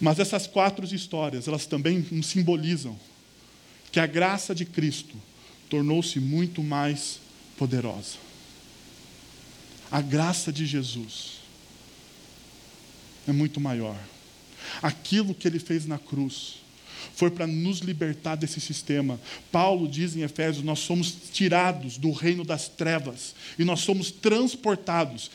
Mas 0.00 0.18
essas 0.18 0.46
quatro 0.46 0.84
histórias, 0.84 1.48
elas 1.48 1.66
também 1.66 2.06
nos 2.10 2.26
simbolizam 2.26 2.98
que 3.90 3.98
a 3.98 4.06
graça 4.06 4.54
de 4.54 4.64
Cristo 4.64 5.16
tornou-se 5.68 6.20
muito 6.20 6.62
mais 6.62 7.20
poderosa. 7.56 8.16
A 9.90 10.00
graça 10.00 10.52
de 10.52 10.66
Jesus 10.66 11.38
é 13.26 13.32
muito 13.32 13.60
maior. 13.60 13.98
Aquilo 14.82 15.34
que 15.34 15.48
ele 15.48 15.58
fez 15.58 15.86
na 15.86 15.98
cruz 15.98 16.56
foi 17.14 17.30
para 17.30 17.46
nos 17.46 17.78
libertar 17.78 18.36
desse 18.36 18.60
sistema. 18.60 19.20
Paulo 19.50 19.88
diz 19.88 20.14
em 20.14 20.22
Efésios: 20.22 20.64
nós 20.64 20.80
somos 20.80 21.14
tirados 21.32 21.96
do 21.96 22.10
reino 22.12 22.44
das 22.44 22.68
trevas 22.68 23.34
e 23.58 23.64
nós 23.64 23.80
somos 23.80 24.10
transportados 24.10 25.30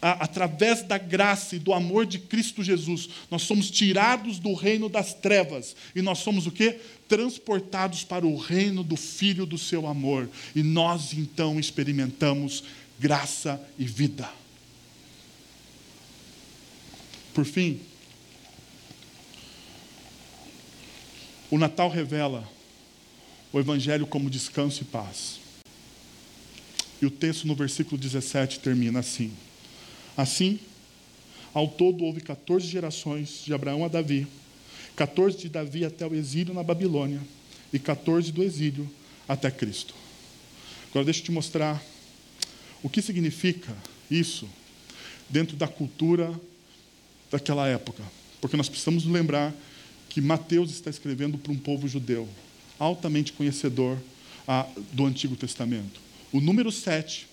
através 0.00 0.82
da 0.82 0.98
graça 0.98 1.56
e 1.56 1.58
do 1.58 1.72
amor 1.72 2.04
de 2.04 2.18
Cristo 2.18 2.62
Jesus, 2.62 3.08
nós 3.30 3.42
somos 3.42 3.70
tirados 3.70 4.38
do 4.38 4.52
reino 4.52 4.88
das 4.88 5.14
trevas 5.14 5.74
e 5.96 6.02
nós 6.02 6.18
somos 6.18 6.46
o 6.46 6.50
quê? 6.50 6.78
Transportados 7.08 8.04
para 8.04 8.26
o 8.26 8.36
reino 8.36 8.84
do 8.84 8.96
Filho 8.96 9.46
do 9.46 9.56
seu 9.56 9.86
amor. 9.86 10.28
E 10.54 10.62
nós 10.62 11.14
então 11.14 11.58
experimentamos 11.58 12.64
graça 13.00 13.60
e 13.78 13.84
vida. 13.84 14.28
Por 17.32 17.46
fim, 17.46 17.80
o 21.50 21.56
Natal 21.56 21.88
revela 21.88 22.46
o 23.52 23.58
Evangelho 23.58 24.06
como 24.06 24.28
descanso 24.28 24.82
e 24.82 24.84
paz. 24.84 25.40
E 27.00 27.06
o 27.06 27.10
texto 27.10 27.46
no 27.46 27.54
versículo 27.54 27.98
17 27.98 28.60
termina 28.60 29.00
assim. 29.00 29.32
Assim, 30.16 30.58
ao 31.54 31.68
todo 31.68 32.04
houve 32.04 32.20
14 32.20 32.66
gerações 32.66 33.42
de 33.44 33.52
Abraão 33.52 33.84
a 33.84 33.88
Davi, 33.88 34.26
14 34.96 35.38
de 35.38 35.48
Davi 35.48 35.84
até 35.84 36.06
o 36.06 36.14
exílio 36.14 36.54
na 36.54 36.62
Babilônia 36.62 37.20
e 37.72 37.78
14 37.78 38.30
do 38.32 38.42
exílio 38.42 38.88
até 39.28 39.50
Cristo. 39.50 39.94
Agora 40.90 41.04
deixa 41.04 41.20
eu 41.20 41.24
te 41.24 41.32
mostrar 41.32 41.82
o 42.82 42.88
que 42.88 43.00
significa 43.00 43.74
isso 44.10 44.48
dentro 45.28 45.56
da 45.56 45.66
cultura 45.66 46.38
daquela 47.30 47.66
época. 47.66 48.02
Porque 48.40 48.56
nós 48.56 48.68
precisamos 48.68 49.04
lembrar 49.06 49.54
que 50.08 50.20
Mateus 50.20 50.70
está 50.70 50.90
escrevendo 50.90 51.38
para 51.38 51.52
um 51.52 51.56
povo 51.56 51.88
judeu, 51.88 52.28
altamente 52.78 53.32
conhecedor 53.32 53.96
ah, 54.46 54.68
do 54.92 55.06
Antigo 55.06 55.36
Testamento. 55.36 56.00
O 56.30 56.40
número 56.40 56.70
7, 56.70 57.26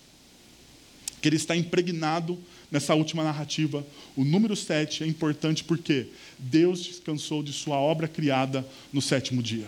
que 1.22 1.28
ele 1.28 1.36
está 1.36 1.56
impregnado 1.56 2.40
nessa 2.72 2.94
última 2.96 3.24
narrativa, 3.24 3.86
o 4.16 4.24
número 4.24 4.56
7 4.56 5.04
é 5.04 5.08
importante 5.08 5.64
porque 5.64 6.08
Deus 6.38 6.84
descansou 6.84 7.42
de 7.42 7.52
sua 7.52 7.78
obra 7.78 8.08
criada 8.08 8.66
no 8.94 9.02
sétimo 9.02 9.42
dia. 9.42 9.68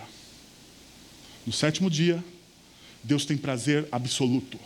No 1.46 1.52
sétimo 1.52 1.90
dia, 1.90 2.22
Deus 3.02 3.24
tem 3.24 3.36
prazer 3.36 3.88
absoluto. 3.90 4.58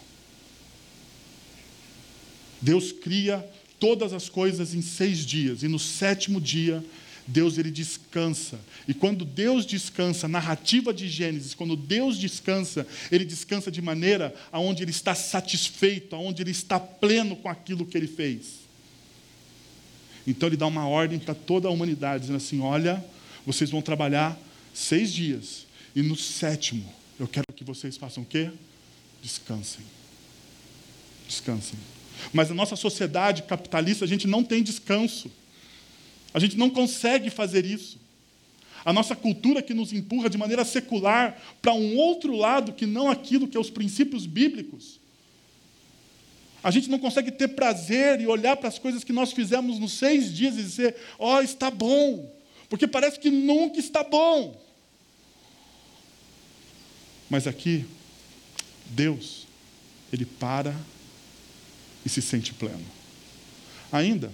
Deus 2.60 2.92
cria 2.92 3.46
todas 3.78 4.12
as 4.12 4.28
coisas 4.28 4.74
em 4.74 4.82
seis 4.82 5.18
dias, 5.24 5.62
e 5.62 5.68
no 5.68 5.78
sétimo 5.78 6.40
dia, 6.40 6.84
Deus 7.26 7.58
ele 7.58 7.70
descansa. 7.70 8.58
E 8.86 8.94
quando 8.94 9.24
Deus 9.24 9.66
descansa, 9.66 10.28
narrativa 10.28 10.94
de 10.94 11.08
Gênesis, 11.08 11.54
quando 11.54 11.76
Deus 11.76 12.18
descansa, 12.18 12.86
ele 13.10 13.24
descansa 13.24 13.70
de 13.70 13.82
maneira 13.82 14.34
aonde 14.52 14.84
ele 14.84 14.92
está 14.92 15.14
satisfeito, 15.14 16.14
aonde 16.14 16.42
ele 16.42 16.52
está 16.52 16.78
pleno 16.78 17.34
com 17.36 17.48
aquilo 17.48 17.84
que 17.84 17.96
ele 17.96 18.06
fez. 18.06 18.66
Então 20.26 20.48
ele 20.48 20.56
dá 20.56 20.66
uma 20.66 20.86
ordem 20.88 21.18
para 21.18 21.34
toda 21.34 21.68
a 21.68 21.70
humanidade, 21.70 22.22
dizendo 22.22 22.36
assim: 22.36 22.60
olha, 22.60 23.04
vocês 23.44 23.70
vão 23.70 23.82
trabalhar 23.82 24.38
seis 24.72 25.12
dias, 25.12 25.66
e 25.94 26.02
no 26.02 26.16
sétimo 26.16 26.92
eu 27.18 27.26
quero 27.26 27.46
que 27.54 27.64
vocês 27.64 27.96
façam 27.96 28.22
o 28.22 28.26
quê? 28.26 28.50
Descansem. 29.22 29.84
Descansem. 31.26 31.78
Mas 32.32 32.48
na 32.48 32.54
nossa 32.54 32.76
sociedade 32.76 33.42
capitalista 33.42 34.04
a 34.04 34.08
gente 34.08 34.26
não 34.26 34.44
tem 34.44 34.62
descanso. 34.62 35.30
A 36.32 36.38
gente 36.38 36.56
não 36.56 36.70
consegue 36.70 37.30
fazer 37.30 37.64
isso. 37.64 37.98
A 38.84 38.92
nossa 38.92 39.16
cultura 39.16 39.62
que 39.62 39.74
nos 39.74 39.92
empurra 39.92 40.30
de 40.30 40.38
maneira 40.38 40.64
secular 40.64 41.36
para 41.60 41.74
um 41.74 41.96
outro 41.96 42.36
lado 42.36 42.72
que 42.72 42.86
não 42.86 43.10
aquilo 43.10 43.48
que 43.48 43.56
é 43.56 43.60
os 43.60 43.70
princípios 43.70 44.26
bíblicos. 44.26 45.00
A 46.62 46.70
gente 46.70 46.88
não 46.88 46.98
consegue 46.98 47.30
ter 47.30 47.48
prazer 47.48 48.20
e 48.20 48.26
olhar 48.26 48.56
para 48.56 48.68
as 48.68 48.78
coisas 48.78 49.04
que 49.04 49.12
nós 49.12 49.32
fizemos 49.32 49.78
nos 49.78 49.92
seis 49.92 50.32
dias 50.32 50.54
e 50.54 50.62
dizer: 50.62 50.96
ó, 51.18 51.36
oh, 51.36 51.40
está 51.40 51.70
bom, 51.70 52.32
porque 52.68 52.86
parece 52.86 53.18
que 53.18 53.30
nunca 53.30 53.78
está 53.78 54.02
bom. 54.02 54.60
Mas 57.28 57.46
aqui, 57.46 57.84
Deus, 58.86 59.46
Ele 60.12 60.24
para 60.24 60.74
e 62.04 62.08
se 62.08 62.22
sente 62.22 62.54
pleno. 62.54 62.86
Ainda, 63.90 64.32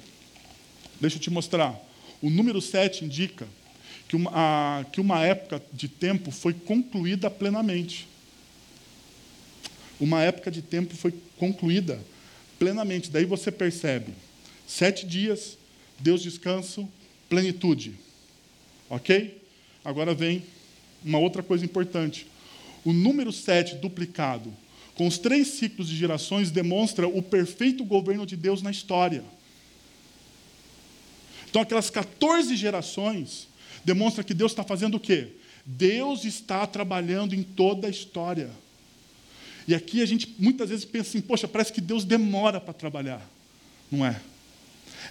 deixa 1.03 1.17
eu 1.17 1.21
te 1.21 1.31
mostrar 1.31 1.79
o 2.23 2.31
número 2.31 2.63
7 2.63 3.05
indica 3.05 3.49
que 4.09 4.15
uma, 4.15 4.31
a, 4.33 4.85
que 4.85 5.01
uma 5.01 5.21
época 5.25 5.61
de 5.73 5.89
tempo 5.89 6.31
foi 6.31 6.55
concluída 6.55 7.29
plenamente. 7.29 8.07
uma 9.99 10.23
época 10.23 10.51
de 10.51 10.63
tempo 10.63 10.95
foi 10.95 11.13
concluída 11.37 12.01
plenamente. 12.59 13.11
Daí 13.11 13.25
você 13.25 13.51
percebe: 13.51 14.13
sete 14.67 15.05
dias, 15.05 15.59
Deus 15.99 16.23
descanso, 16.23 16.89
plenitude. 17.29 17.95
Ok? 18.89 19.43
Agora 19.85 20.15
vem 20.15 20.45
uma 21.05 21.19
outra 21.19 21.43
coisa 21.43 21.65
importante. 21.65 22.27
O 22.85 22.93
número 22.93 23.33
sete 23.33 23.75
duplicado 23.75 24.53
com 24.95 25.07
os 25.07 25.19
três 25.19 25.49
ciclos 25.49 25.89
de 25.89 25.97
gerações 25.97 26.51
demonstra 26.51 27.09
o 27.09 27.23
perfeito 27.23 27.85
governo 27.85 28.27
de 28.27 28.37
Deus 28.37 28.63
na 28.63 28.71
história. 28.71 29.25
Então, 31.53 31.61
aquelas 31.61 31.91
14 31.91 32.57
gerações 32.57 33.47
demonstra 33.85 34.25
que 34.25 34.33
Deus 34.33 34.53
está 34.53 34.65
fazendo 34.65 34.95
o 34.95 35.01
quê? 35.01 35.33
Deus 35.67 36.25
está 36.25 36.67
trabalhando 36.67 37.35
em 37.35 37.43
toda 37.43 37.89
a 37.89 37.91
história. 37.91 38.51
E 39.69 39.75
aqui 39.75 40.01
a 40.01 40.07
gente 40.07 40.35
muitas 40.39 40.71
vezes 40.71 40.87
pensa 40.87 41.11
assim, 41.11 41.21
poxa, 41.21 41.47
parece 41.47 41.71
que 41.71 41.83
Deus 41.83 42.07
demora 42.07 42.59
para 42.59 42.73
trabalhar. 42.73 43.21
Não 43.91 44.05
é. 44.05 44.19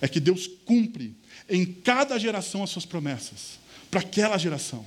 É 0.02 0.08
que 0.08 0.20
Deus 0.20 0.50
cumpre 0.66 1.14
em 1.48 1.64
cada 1.64 2.18
geração 2.18 2.64
as 2.64 2.72
suas 2.72 2.88
promessas, 2.88 3.60
para 3.92 4.00
aquela 4.00 4.36
geração. 4.36 4.84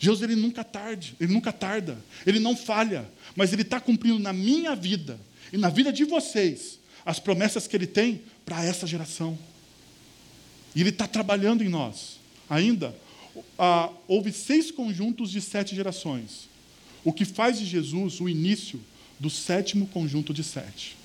Deus 0.00 0.22
ele 0.22 0.36
nunca 0.36 0.62
tarde, 0.62 1.16
ele 1.18 1.32
nunca 1.32 1.52
tarda, 1.52 1.98
ele 2.24 2.38
não 2.38 2.56
falha, 2.56 3.10
mas 3.34 3.52
ele 3.52 3.62
está 3.62 3.80
cumprindo 3.80 4.20
na 4.20 4.32
minha 4.32 4.76
vida 4.76 5.18
e 5.52 5.58
na 5.58 5.70
vida 5.70 5.92
de 5.92 6.04
vocês 6.04 6.78
as 7.04 7.18
promessas 7.18 7.66
que 7.66 7.76
ele 7.76 7.88
tem 7.88 8.22
para 8.44 8.64
essa 8.64 8.86
geração. 8.86 9.36
E 10.76 10.80
ele 10.80 10.90
está 10.90 11.08
trabalhando 11.08 11.64
em 11.64 11.68
nós. 11.68 12.20
Ainda, 12.48 12.96
ah, 13.58 13.90
houve 14.06 14.30
seis 14.30 14.70
conjuntos 14.70 15.32
de 15.32 15.40
sete 15.40 15.74
gerações, 15.74 16.48
o 17.02 17.12
que 17.12 17.24
faz 17.24 17.58
de 17.58 17.66
Jesus 17.66 18.20
o 18.20 18.28
início 18.28 18.80
do 19.18 19.28
sétimo 19.28 19.88
conjunto 19.88 20.32
de 20.32 20.44
sete. 20.44 20.96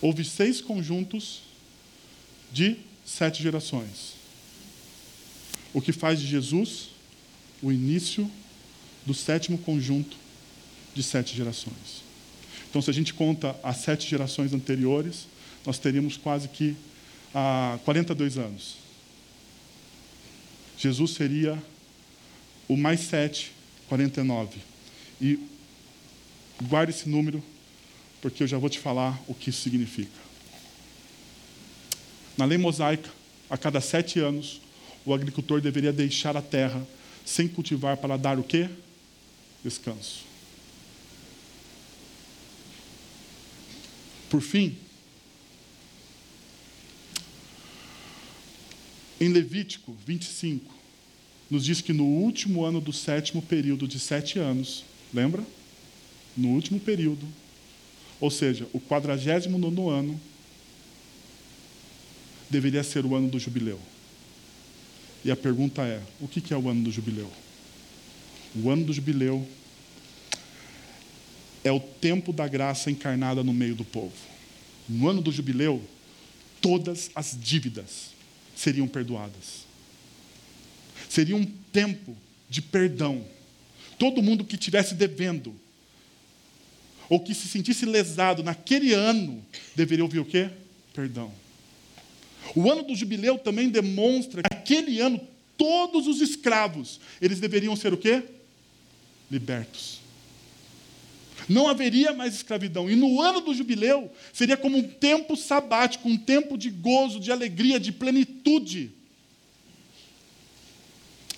Houve 0.00 0.24
seis 0.24 0.60
conjuntos 0.60 1.42
de 2.52 2.76
sete 3.04 3.40
gerações 3.40 4.18
o 5.72 5.80
que 5.80 5.92
faz 5.92 6.20
de 6.20 6.26
Jesus 6.26 6.90
o 7.62 7.70
início 7.70 8.30
do 9.04 9.14
sétimo 9.14 9.58
conjunto 9.58 10.16
de 10.94 11.02
sete 11.02 11.36
gerações. 11.36 12.02
Então, 12.68 12.80
se 12.80 12.90
a 12.90 12.92
gente 12.92 13.14
conta 13.14 13.56
as 13.62 13.78
sete 13.78 14.08
gerações 14.08 14.52
anteriores, 14.52 15.26
nós 15.64 15.78
teríamos 15.78 16.16
quase 16.16 16.48
que 16.48 16.76
ah, 17.34 17.78
42 17.84 18.38
anos. 18.38 18.76
Jesus 20.76 21.12
seria 21.12 21.62
o 22.68 22.76
mais 22.76 23.00
sete, 23.00 23.52
49. 23.88 24.58
E 25.20 25.38
guarde 26.62 26.92
esse 26.92 27.08
número, 27.08 27.42
porque 28.22 28.42
eu 28.42 28.46
já 28.46 28.58
vou 28.58 28.70
te 28.70 28.78
falar 28.78 29.20
o 29.26 29.34
que 29.34 29.50
isso 29.50 29.62
significa. 29.62 30.18
Na 32.36 32.44
lei 32.44 32.56
mosaica, 32.56 33.10
a 33.50 33.58
cada 33.58 33.80
sete 33.80 34.18
anos, 34.20 34.60
o 35.04 35.12
agricultor 35.12 35.60
deveria 35.60 35.92
deixar 35.92 36.36
a 36.36 36.42
terra 36.42 36.86
sem 37.24 37.46
cultivar 37.48 37.96
para 37.96 38.16
dar 38.16 38.38
o 38.38 38.42
quê? 38.42 38.68
Descanso. 39.62 40.24
Por 44.30 44.40
fim, 44.40 44.78
em 49.20 49.28
Levítico 49.28 49.94
25, 50.06 50.74
nos 51.50 51.64
diz 51.66 51.82
que 51.82 51.92
no 51.92 52.04
último 52.04 52.64
ano 52.64 52.80
do 52.80 52.92
sétimo 52.92 53.42
período 53.42 53.86
de 53.86 54.00
sete 54.00 54.38
anos, 54.38 54.82
lembra? 55.12 55.44
No 56.34 56.48
último 56.48 56.80
período, 56.80 57.26
ou 58.18 58.30
seja, 58.30 58.66
o 58.72 58.80
quadragésimo 58.80 59.58
nono 59.58 59.90
ano, 59.90 60.18
deveria 62.48 62.82
ser 62.82 63.04
o 63.04 63.14
ano 63.14 63.28
do 63.28 63.38
jubileu. 63.38 63.78
E 65.22 65.30
a 65.30 65.36
pergunta 65.36 65.82
é: 65.82 66.02
o 66.18 66.26
que 66.26 66.54
é 66.54 66.56
o 66.56 66.68
ano 66.68 66.84
do 66.84 66.90
jubileu? 66.90 67.30
O 68.54 68.70
ano 68.70 68.84
do 68.84 68.92
jubileu 68.92 69.46
é 71.62 71.70
o 71.70 71.78
tempo 71.78 72.32
da 72.32 72.48
graça 72.48 72.90
encarnada 72.90 73.44
no 73.44 73.52
meio 73.52 73.74
do 73.74 73.84
povo. 73.84 74.14
No 74.88 75.08
ano 75.08 75.20
do 75.20 75.30
jubileu, 75.30 75.82
todas 76.60 77.10
as 77.14 77.36
dívidas 77.38 78.19
seriam 78.60 78.86
perdoadas. 78.86 79.64
Seria 81.08 81.34
um 81.34 81.46
tempo 81.72 82.14
de 82.48 82.60
perdão. 82.60 83.24
Todo 83.98 84.22
mundo 84.22 84.44
que 84.44 84.54
estivesse 84.54 84.94
devendo, 84.94 85.54
ou 87.08 87.20
que 87.20 87.34
se 87.34 87.48
sentisse 87.48 87.86
lesado 87.86 88.42
naquele 88.42 88.92
ano, 88.92 89.42
deveria 89.74 90.04
ouvir 90.04 90.18
o 90.18 90.24
quê? 90.24 90.50
Perdão. 90.92 91.32
O 92.54 92.70
ano 92.70 92.82
do 92.82 92.94
jubileu 92.94 93.38
também 93.38 93.70
demonstra 93.70 94.42
que 94.42 94.54
naquele 94.54 95.00
ano 95.00 95.20
todos 95.56 96.06
os 96.06 96.20
escravos, 96.20 97.00
eles 97.20 97.40
deveriam 97.40 97.74
ser 97.74 97.92
o 97.94 97.96
quê? 97.96 98.22
Libertos. 99.30 99.99
Não 101.48 101.68
haveria 101.68 102.12
mais 102.12 102.34
escravidão. 102.34 102.90
E 102.90 102.96
no 102.96 103.20
ano 103.20 103.40
do 103.40 103.54
jubileu 103.54 104.12
seria 104.32 104.56
como 104.56 104.78
um 104.78 104.82
tempo 104.82 105.36
sabático, 105.36 106.08
um 106.08 106.16
tempo 106.16 106.56
de 106.56 106.70
gozo, 106.70 107.20
de 107.20 107.32
alegria, 107.32 107.80
de 107.80 107.92
plenitude. 107.92 108.90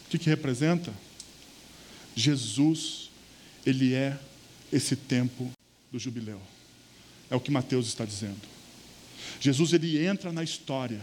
O 0.07 0.11
que, 0.11 0.19
que 0.19 0.29
representa? 0.29 0.93
Jesus, 2.15 3.11
ele 3.65 3.95
é 3.95 4.19
esse 4.73 4.97
tempo 4.97 5.51
do 5.91 5.99
jubileu. 5.99 6.41
É 7.31 7.37
o 7.37 7.41
que 7.41 7.51
Mateus 7.51 7.87
está 7.87 8.05
dizendo. 8.05 8.41
Jesus 9.41 9.73
ele 9.73 10.05
entra 10.05 10.33
na 10.33 10.43
história 10.43 11.01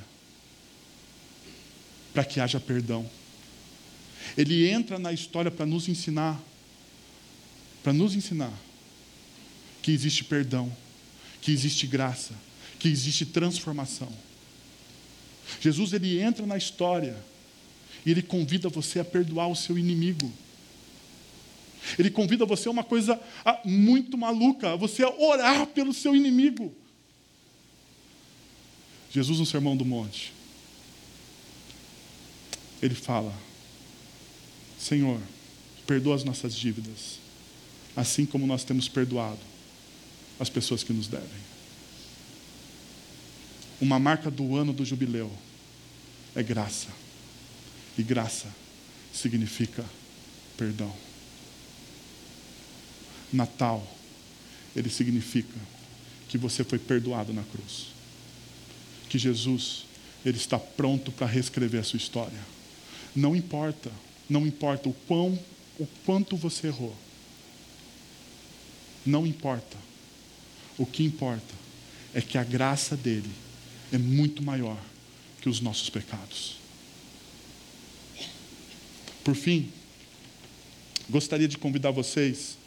para 2.13 2.23
que 2.23 2.39
haja 2.39 2.59
perdão. 2.59 3.09
Ele 4.37 4.69
entra 4.69 4.99
na 4.99 5.11
história 5.11 5.49
para 5.49 5.65
nos 5.65 5.87
ensinar, 5.87 6.39
para 7.81 7.93
nos 7.93 8.13
ensinar 8.15 8.53
que 9.89 9.93
existe 9.95 10.23
perdão, 10.23 10.71
que 11.41 11.51
existe 11.51 11.87
graça, 11.87 12.35
que 12.77 12.87
existe 12.87 13.25
transformação. 13.25 14.11
Jesus 15.59 15.93
ele 15.93 16.21
entra 16.21 16.45
na 16.45 16.55
história 16.55 17.17
e 18.05 18.11
ele 18.11 18.21
convida 18.21 18.69
você 18.69 18.99
a 18.99 19.05
perdoar 19.05 19.47
o 19.47 19.55
seu 19.55 19.79
inimigo. 19.79 20.31
Ele 21.97 22.11
convida 22.11 22.45
você 22.45 22.67
a 22.67 22.71
uma 22.71 22.83
coisa 22.83 23.19
muito 23.65 24.15
maluca, 24.15 24.77
você 24.77 25.03
a 25.03 25.09
orar 25.09 25.65
pelo 25.65 25.91
seu 25.91 26.15
inimigo. 26.15 26.71
Jesus, 29.09 29.39
no 29.39 29.45
Sermão 29.45 29.75
do 29.75 29.85
Monte, 29.85 30.31
ele 32.79 32.93
fala: 32.93 33.33
Senhor, 34.77 35.19
perdoa 35.87 36.15
as 36.15 36.23
nossas 36.23 36.53
dívidas, 36.53 37.17
assim 37.95 38.23
como 38.23 38.45
nós 38.45 38.63
temos 38.63 38.87
perdoado 38.87 39.49
as 40.39 40.49
pessoas 40.49 40.83
que 40.83 40.93
nos 40.93 41.07
devem. 41.07 41.49
Uma 43.81 43.99
marca 43.99 44.29
do 44.29 44.55
ano 44.55 44.73
do 44.73 44.85
jubileu 44.85 45.31
é 46.35 46.43
graça, 46.43 46.89
e 47.97 48.03
graça 48.03 48.47
significa 49.13 49.85
perdão. 50.57 50.93
Natal, 53.31 53.85
ele 54.75 54.89
significa 54.89 55.57
que 56.27 56.37
você 56.37 56.63
foi 56.63 56.79
perdoado 56.79 57.33
na 57.33 57.43
cruz 57.43 57.99
que 59.09 59.17
Jesus 59.17 59.85
ele 60.23 60.37
está 60.37 60.59
pronto 60.59 61.11
para 61.11 61.27
reescrever 61.27 61.81
a 61.81 61.83
sua 61.83 61.97
história. 61.97 62.39
Não 63.15 63.35
importa, 63.35 63.91
não 64.29 64.45
importa 64.45 64.87
o 64.87 64.93
quão, 65.07 65.37
o 65.79 65.87
quanto 66.05 66.37
você 66.37 66.67
errou. 66.67 66.95
Não 69.05 69.25
importa. 69.25 69.77
O 70.79 70.85
que 70.85 71.03
importa 71.03 71.53
é 72.13 72.21
que 72.21 72.37
a 72.37 72.43
graça 72.43 72.95
dele 72.95 73.29
é 73.91 73.97
muito 73.97 74.41
maior 74.41 74.79
que 75.41 75.49
os 75.49 75.59
nossos 75.59 75.89
pecados. 75.89 76.55
Por 79.23 79.35
fim, 79.35 79.71
gostaria 81.09 81.47
de 81.47 81.57
convidar 81.57 81.91
vocês 81.91 82.57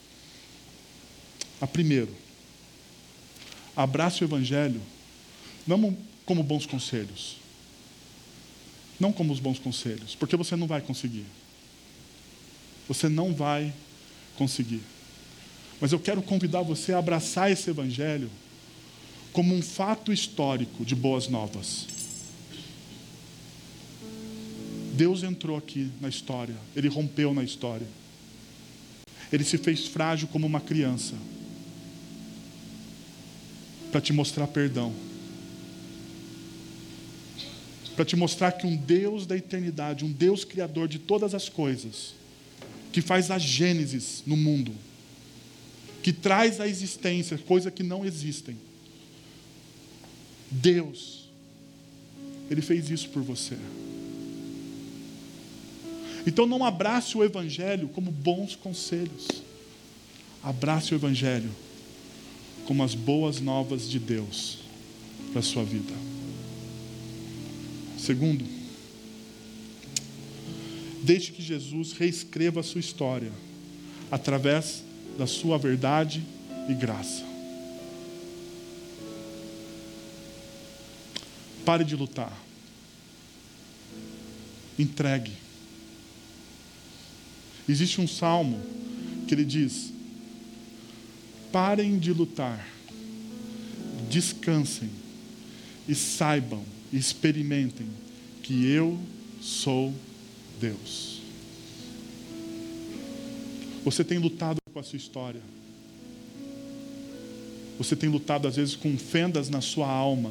a 1.61 1.67
primeiro, 1.67 2.15
abrace 3.75 4.23
o 4.23 4.27
evangelho 4.27 4.81
não 5.67 5.97
como 6.27 6.43
bons 6.43 6.67
conselhos. 6.67 7.37
Não 8.99 9.13
como 9.13 9.33
os 9.33 9.41
bons 9.41 9.59
conselhos, 9.59 10.15
porque 10.15 10.37
você 10.37 10.55
não 10.55 10.67
vai 10.67 10.81
conseguir. 10.81 11.27
Você 12.87 13.09
não 13.09 13.35
vai 13.35 13.73
conseguir. 14.37 14.83
Mas 15.83 15.91
eu 15.91 15.99
quero 15.99 16.22
convidar 16.22 16.62
você 16.62 16.93
a 16.93 16.99
abraçar 16.99 17.51
esse 17.51 17.68
evangelho 17.68 18.30
como 19.33 19.53
um 19.53 19.61
fato 19.61 20.12
histórico 20.12 20.85
de 20.85 20.95
boas 20.95 21.26
novas. 21.26 21.89
Deus 24.95 25.24
entrou 25.24 25.57
aqui 25.57 25.91
na 26.01 26.09
história, 26.09 26.55
ele 26.76 26.87
rompeu 26.87 27.35
na 27.35 27.43
história. 27.43 27.89
Ele 29.33 29.43
se 29.43 29.59
fez 29.59 29.89
frágil 29.89 30.28
como 30.28 30.47
uma 30.47 30.61
criança 30.61 31.16
para 33.91 34.01
te 34.01 34.12
mostrar 34.12 34.47
perdão. 34.47 34.95
Para 37.97 38.05
te 38.05 38.14
mostrar 38.14 38.53
que 38.53 38.68
um 38.68 38.76
Deus 38.76 39.26
da 39.26 39.37
eternidade, 39.37 40.05
um 40.05 40.12
Deus 40.12 40.45
criador 40.45 40.87
de 40.87 41.01
todas 41.01 41.35
as 41.35 41.49
coisas, 41.49 42.14
que 42.93 43.01
faz 43.01 43.33
a 43.33 43.39
gênesis 43.39 44.22
no 44.24 44.37
mundo, 44.37 44.72
que 46.03 46.12
traz 46.12 46.61
à 46.61 46.68
existência 46.68 47.38
coisas 47.38 47.72
que 47.72 47.82
não 47.82 48.05
existem. 48.05 48.57
Deus, 50.50 51.28
Ele 52.50 52.61
fez 52.61 52.90
isso 52.90 53.09
por 53.11 53.22
você. 53.22 53.57
Então 56.26 56.46
não 56.46 56.64
abrace 56.64 57.16
o 57.16 57.24
Evangelho 57.24 57.88
como 57.88 58.11
bons 58.11 58.55
conselhos. 58.55 59.28
Abrace 60.42 60.92
o 60.92 60.96
Evangelho 60.96 61.50
como 62.66 62.82
as 62.82 62.94
boas 62.94 63.40
novas 63.40 63.88
de 63.88 63.98
Deus 63.98 64.59
para 65.30 65.40
a 65.40 65.42
sua 65.42 65.64
vida. 65.64 65.92
Segundo, 67.98 68.44
deixe 71.03 71.32
que 71.32 71.42
Jesus 71.42 71.92
reescreva 71.92 72.61
a 72.61 72.62
sua 72.62 72.80
história 72.80 73.32
através 74.11 74.82
da 75.19 75.27
sua 75.27 75.59
verdade 75.59 76.23
e 76.69 76.75
graça. 76.75 77.25
Pare 81.65 81.85
de 81.85 81.95
lutar. 81.95 82.37
Entregue. 84.79 85.33
Existe 87.69 88.01
um 88.01 88.09
salmo 88.09 88.61
que 89.29 89.35
ele 89.35 89.45
diz: 89.45 89.93
parem 91.53 91.99
de 91.99 92.13
lutar, 92.13 92.67
descansem 94.11 94.91
e 95.89 95.95
saibam, 95.95 96.65
experimentem 96.93 97.87
que 98.43 98.67
eu 98.67 98.99
sou 99.41 99.95
Deus. 100.61 101.21
Você 103.85 104.05
tem 104.05 104.19
lutado 104.19 104.62
com 104.73 104.79
a 104.79 104.83
sua 104.83 104.97
história. 104.97 105.41
Você 107.79 107.95
tem 107.95 108.09
lutado 108.09 108.49
às 108.49 108.57
vezes 108.57 108.75
com 108.75 108.97
fendas 108.97 109.49
na 109.49 109.61
sua 109.61 109.89
alma 109.89 110.31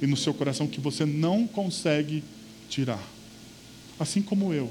e 0.00 0.06
no 0.06 0.16
seu 0.16 0.34
coração 0.34 0.66
que 0.66 0.80
você 0.80 1.04
não 1.04 1.46
consegue 1.46 2.22
tirar. 2.68 3.02
Assim 3.98 4.22
como 4.22 4.52
eu. 4.52 4.70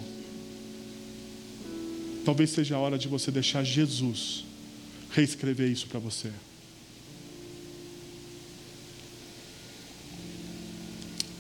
Talvez 2.24 2.50
seja 2.50 2.76
a 2.76 2.80
hora 2.80 2.98
de 2.98 3.08
você 3.08 3.32
deixar 3.32 3.64
Jesus 3.64 4.46
reescrever 5.12 5.70
isso 5.70 5.88
para 5.88 6.00
você. 6.00 6.32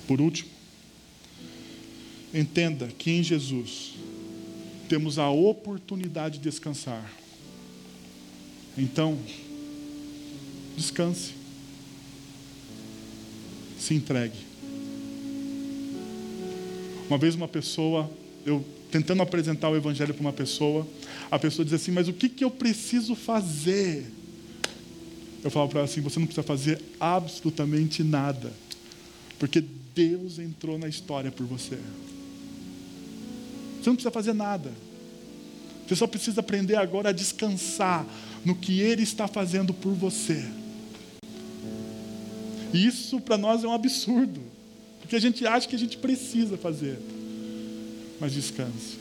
Por 0.07 0.21
último, 0.21 0.49
entenda 2.33 2.87
que 2.87 3.11
em 3.11 3.21
Jesus 3.21 3.95
temos 4.87 5.19
a 5.19 5.29
oportunidade 5.29 6.37
de 6.37 6.45
descansar. 6.45 7.11
Então, 8.77 9.17
descanse. 10.75 11.33
Se 13.79 13.95
entregue. 13.95 14.37
Uma 17.09 17.17
vez 17.17 17.35
uma 17.35 17.47
pessoa, 17.47 18.09
eu 18.45 18.63
tentando 18.91 19.21
apresentar 19.21 19.69
o 19.69 19.75
evangelho 19.75 20.13
para 20.13 20.21
uma 20.21 20.33
pessoa, 20.33 20.87
a 21.31 21.39
pessoa 21.39 21.65
diz 21.65 21.73
assim: 21.73 21.91
"Mas 21.91 22.07
o 22.07 22.13
que 22.13 22.29
que 22.29 22.43
eu 22.43 22.51
preciso 22.51 23.15
fazer?" 23.15 24.05
Eu 25.43 25.49
falo 25.49 25.69
para 25.69 25.79
ela 25.79 25.89
assim: 25.89 26.01
"Você 26.01 26.19
não 26.19 26.27
precisa 26.27 26.45
fazer 26.45 26.81
absolutamente 26.99 28.03
nada, 28.03 28.53
porque 29.39 29.63
Deus 29.95 30.37
entrou 30.37 30.77
na 30.77 30.87
história 30.87 31.31
por 31.31 31.45
você. 31.45 31.77
Você 33.81 33.89
não 33.89 33.95
precisa 33.95 34.11
fazer 34.11 34.33
nada. 34.33 34.71
Você 35.87 35.95
só 35.95 36.05
precisa 36.05 36.41
aprender 36.41 36.75
agora 36.75 37.09
a 37.09 37.13
descansar 37.13 38.05
no 38.47 38.55
que 38.55 38.79
Ele 38.79 39.03
está 39.03 39.27
fazendo 39.27 39.73
por 39.73 39.93
você. 39.93 40.41
E 42.73 42.87
isso 42.87 43.19
para 43.19 43.37
nós 43.37 43.65
é 43.65 43.67
um 43.67 43.73
absurdo, 43.73 44.39
porque 45.01 45.17
a 45.17 45.19
gente 45.19 45.45
acha 45.45 45.67
que 45.67 45.75
a 45.75 45.79
gente 45.79 45.97
precisa 45.97 46.57
fazer. 46.57 46.97
Mas 48.21 48.31
descanse. 48.31 48.97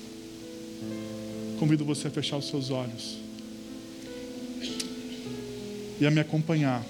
Convido 1.60 1.84
você 1.84 2.08
a 2.08 2.10
fechar 2.10 2.36
os 2.38 2.48
seus 2.48 2.70
olhos 2.70 3.18
e 6.00 6.04
a 6.04 6.10
me 6.10 6.18
acompanhar 6.18 6.84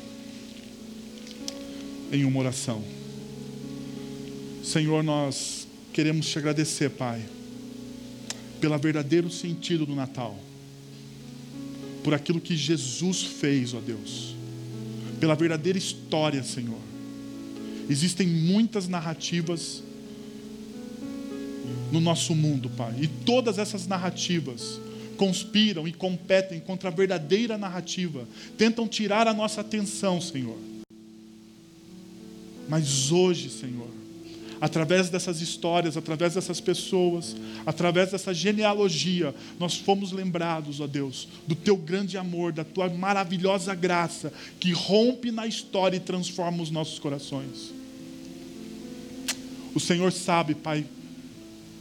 em 2.10 2.24
uma 2.24 2.40
oração. 2.40 2.82
Senhor, 4.64 5.04
nós 5.04 5.68
queremos 5.92 6.26
te 6.26 6.38
agradecer, 6.38 6.88
Pai, 6.88 7.22
pelo 8.62 8.78
verdadeiro 8.78 9.30
sentido 9.30 9.84
do 9.84 9.94
Natal, 9.94 10.38
por 12.06 12.14
aquilo 12.14 12.40
que 12.40 12.56
Jesus 12.56 13.24
fez, 13.24 13.74
ó 13.74 13.80
Deus, 13.80 14.36
pela 15.18 15.34
verdadeira 15.34 15.76
história, 15.76 16.40
Senhor. 16.40 16.78
Existem 17.90 18.28
muitas 18.28 18.86
narrativas 18.86 19.82
no 21.90 21.98
nosso 21.98 22.32
mundo, 22.32 22.70
Pai, 22.70 22.94
e 23.00 23.08
todas 23.08 23.58
essas 23.58 23.88
narrativas 23.88 24.80
conspiram 25.16 25.88
e 25.88 25.92
competem 25.92 26.60
contra 26.60 26.90
a 26.90 26.92
verdadeira 26.92 27.58
narrativa, 27.58 28.24
tentam 28.56 28.86
tirar 28.86 29.26
a 29.26 29.34
nossa 29.34 29.62
atenção, 29.62 30.20
Senhor. 30.20 30.58
Mas 32.68 33.10
hoje, 33.10 33.50
Senhor, 33.50 33.90
através 34.60 35.08
dessas 35.10 35.40
histórias, 35.40 35.96
através 35.96 36.34
dessas 36.34 36.60
pessoas, 36.60 37.36
através 37.64 38.12
dessa 38.12 38.32
genealogia, 38.32 39.34
nós 39.58 39.76
fomos 39.76 40.12
lembrados, 40.12 40.80
ó 40.80 40.86
Deus, 40.86 41.28
do 41.46 41.54
teu 41.54 41.76
grande 41.76 42.16
amor, 42.16 42.52
da 42.52 42.64
tua 42.64 42.88
maravilhosa 42.88 43.74
graça, 43.74 44.32
que 44.58 44.72
rompe 44.72 45.30
na 45.30 45.46
história 45.46 45.96
e 45.96 46.00
transforma 46.00 46.62
os 46.62 46.70
nossos 46.70 46.98
corações. 46.98 47.72
O 49.74 49.80
Senhor 49.80 50.10
sabe, 50.10 50.54
Pai, 50.54 50.86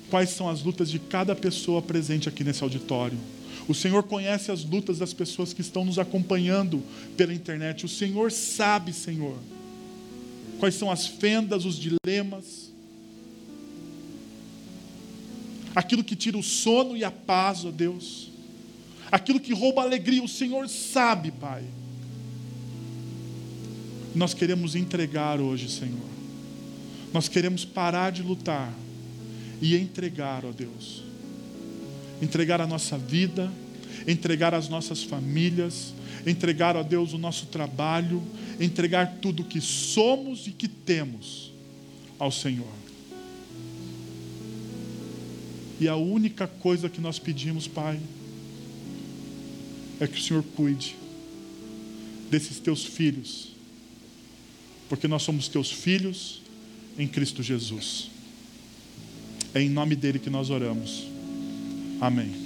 quais 0.09 0.29
são 0.29 0.49
as 0.49 0.63
lutas 0.63 0.89
de 0.89 0.99
cada 0.99 1.35
pessoa 1.35 1.81
presente 1.81 2.29
aqui 2.29 2.43
nesse 2.43 2.63
auditório. 2.63 3.17
O 3.67 3.73
Senhor 3.73 4.03
conhece 4.03 4.51
as 4.51 4.63
lutas 4.63 4.99
das 4.99 5.13
pessoas 5.13 5.53
que 5.53 5.61
estão 5.61 5.83
nos 5.83 5.97
acompanhando 5.97 6.83
pela 7.17 7.33
internet. 7.33 7.85
O 7.85 7.89
Senhor 7.89 8.31
sabe, 8.31 8.93
Senhor, 8.93 9.37
quais 10.59 10.75
são 10.75 10.89
as 10.89 11.07
fendas, 11.07 11.65
os 11.65 11.77
dilemas, 11.77 12.71
aquilo 15.75 16.03
que 16.03 16.15
tira 16.15 16.37
o 16.37 16.43
sono 16.43 16.95
e 16.95 17.03
a 17.03 17.11
paz, 17.11 17.65
ó 17.65 17.71
Deus, 17.71 18.29
aquilo 19.11 19.39
que 19.39 19.53
rouba 19.53 19.81
a 19.81 19.85
alegria, 19.85 20.23
o 20.23 20.27
Senhor 20.27 20.67
sabe, 20.69 21.31
Pai. 21.31 21.63
Nós 24.15 24.33
queremos 24.33 24.75
entregar 24.75 25.41
hoje, 25.41 25.69
Senhor. 25.69 26.15
Nós 27.13 27.27
queremos 27.27 27.65
parar 27.65 28.11
de 28.11 28.21
lutar 28.21 28.73
e 29.61 29.75
entregar, 29.75 30.45
ó 30.45 30.51
Deus. 30.51 31.03
Entregar 32.21 32.61
a 32.61 32.67
nossa 32.67 32.97
vida, 32.97 33.51
entregar 34.07 34.53
as 34.53 34.69
nossas 34.69 35.03
famílias, 35.03 35.93
entregar, 36.25 36.75
ó 36.75 36.83
Deus, 36.83 37.13
o 37.13 37.17
nosso 37.17 37.47
trabalho, 37.47 38.21
entregar 38.59 39.17
tudo 39.21 39.43
que 39.43 39.61
somos 39.61 40.47
e 40.47 40.51
que 40.51 40.67
temos 40.67 41.51
ao 42.17 42.31
Senhor. 42.31 42.73
E 45.79 45.87
a 45.87 45.95
única 45.95 46.47
coisa 46.47 46.89
que 46.89 47.01
nós 47.01 47.19
pedimos, 47.19 47.67
Pai, 47.67 47.99
é 49.99 50.07
que 50.07 50.17
o 50.17 50.21
Senhor 50.21 50.43
cuide 50.55 50.95
desses 52.29 52.59
teus 52.59 52.85
filhos, 52.85 53.49
porque 54.89 55.07
nós 55.07 55.23
somos 55.23 55.47
teus 55.47 55.71
filhos 55.71 56.41
em 56.97 57.07
Cristo 57.07 57.43
Jesus. 57.43 58.09
É 59.53 59.61
em 59.61 59.69
nome 59.69 59.95
dele 59.95 60.19
que 60.19 60.29
nós 60.29 60.49
oramos. 60.49 61.07
Amém. 62.01 62.44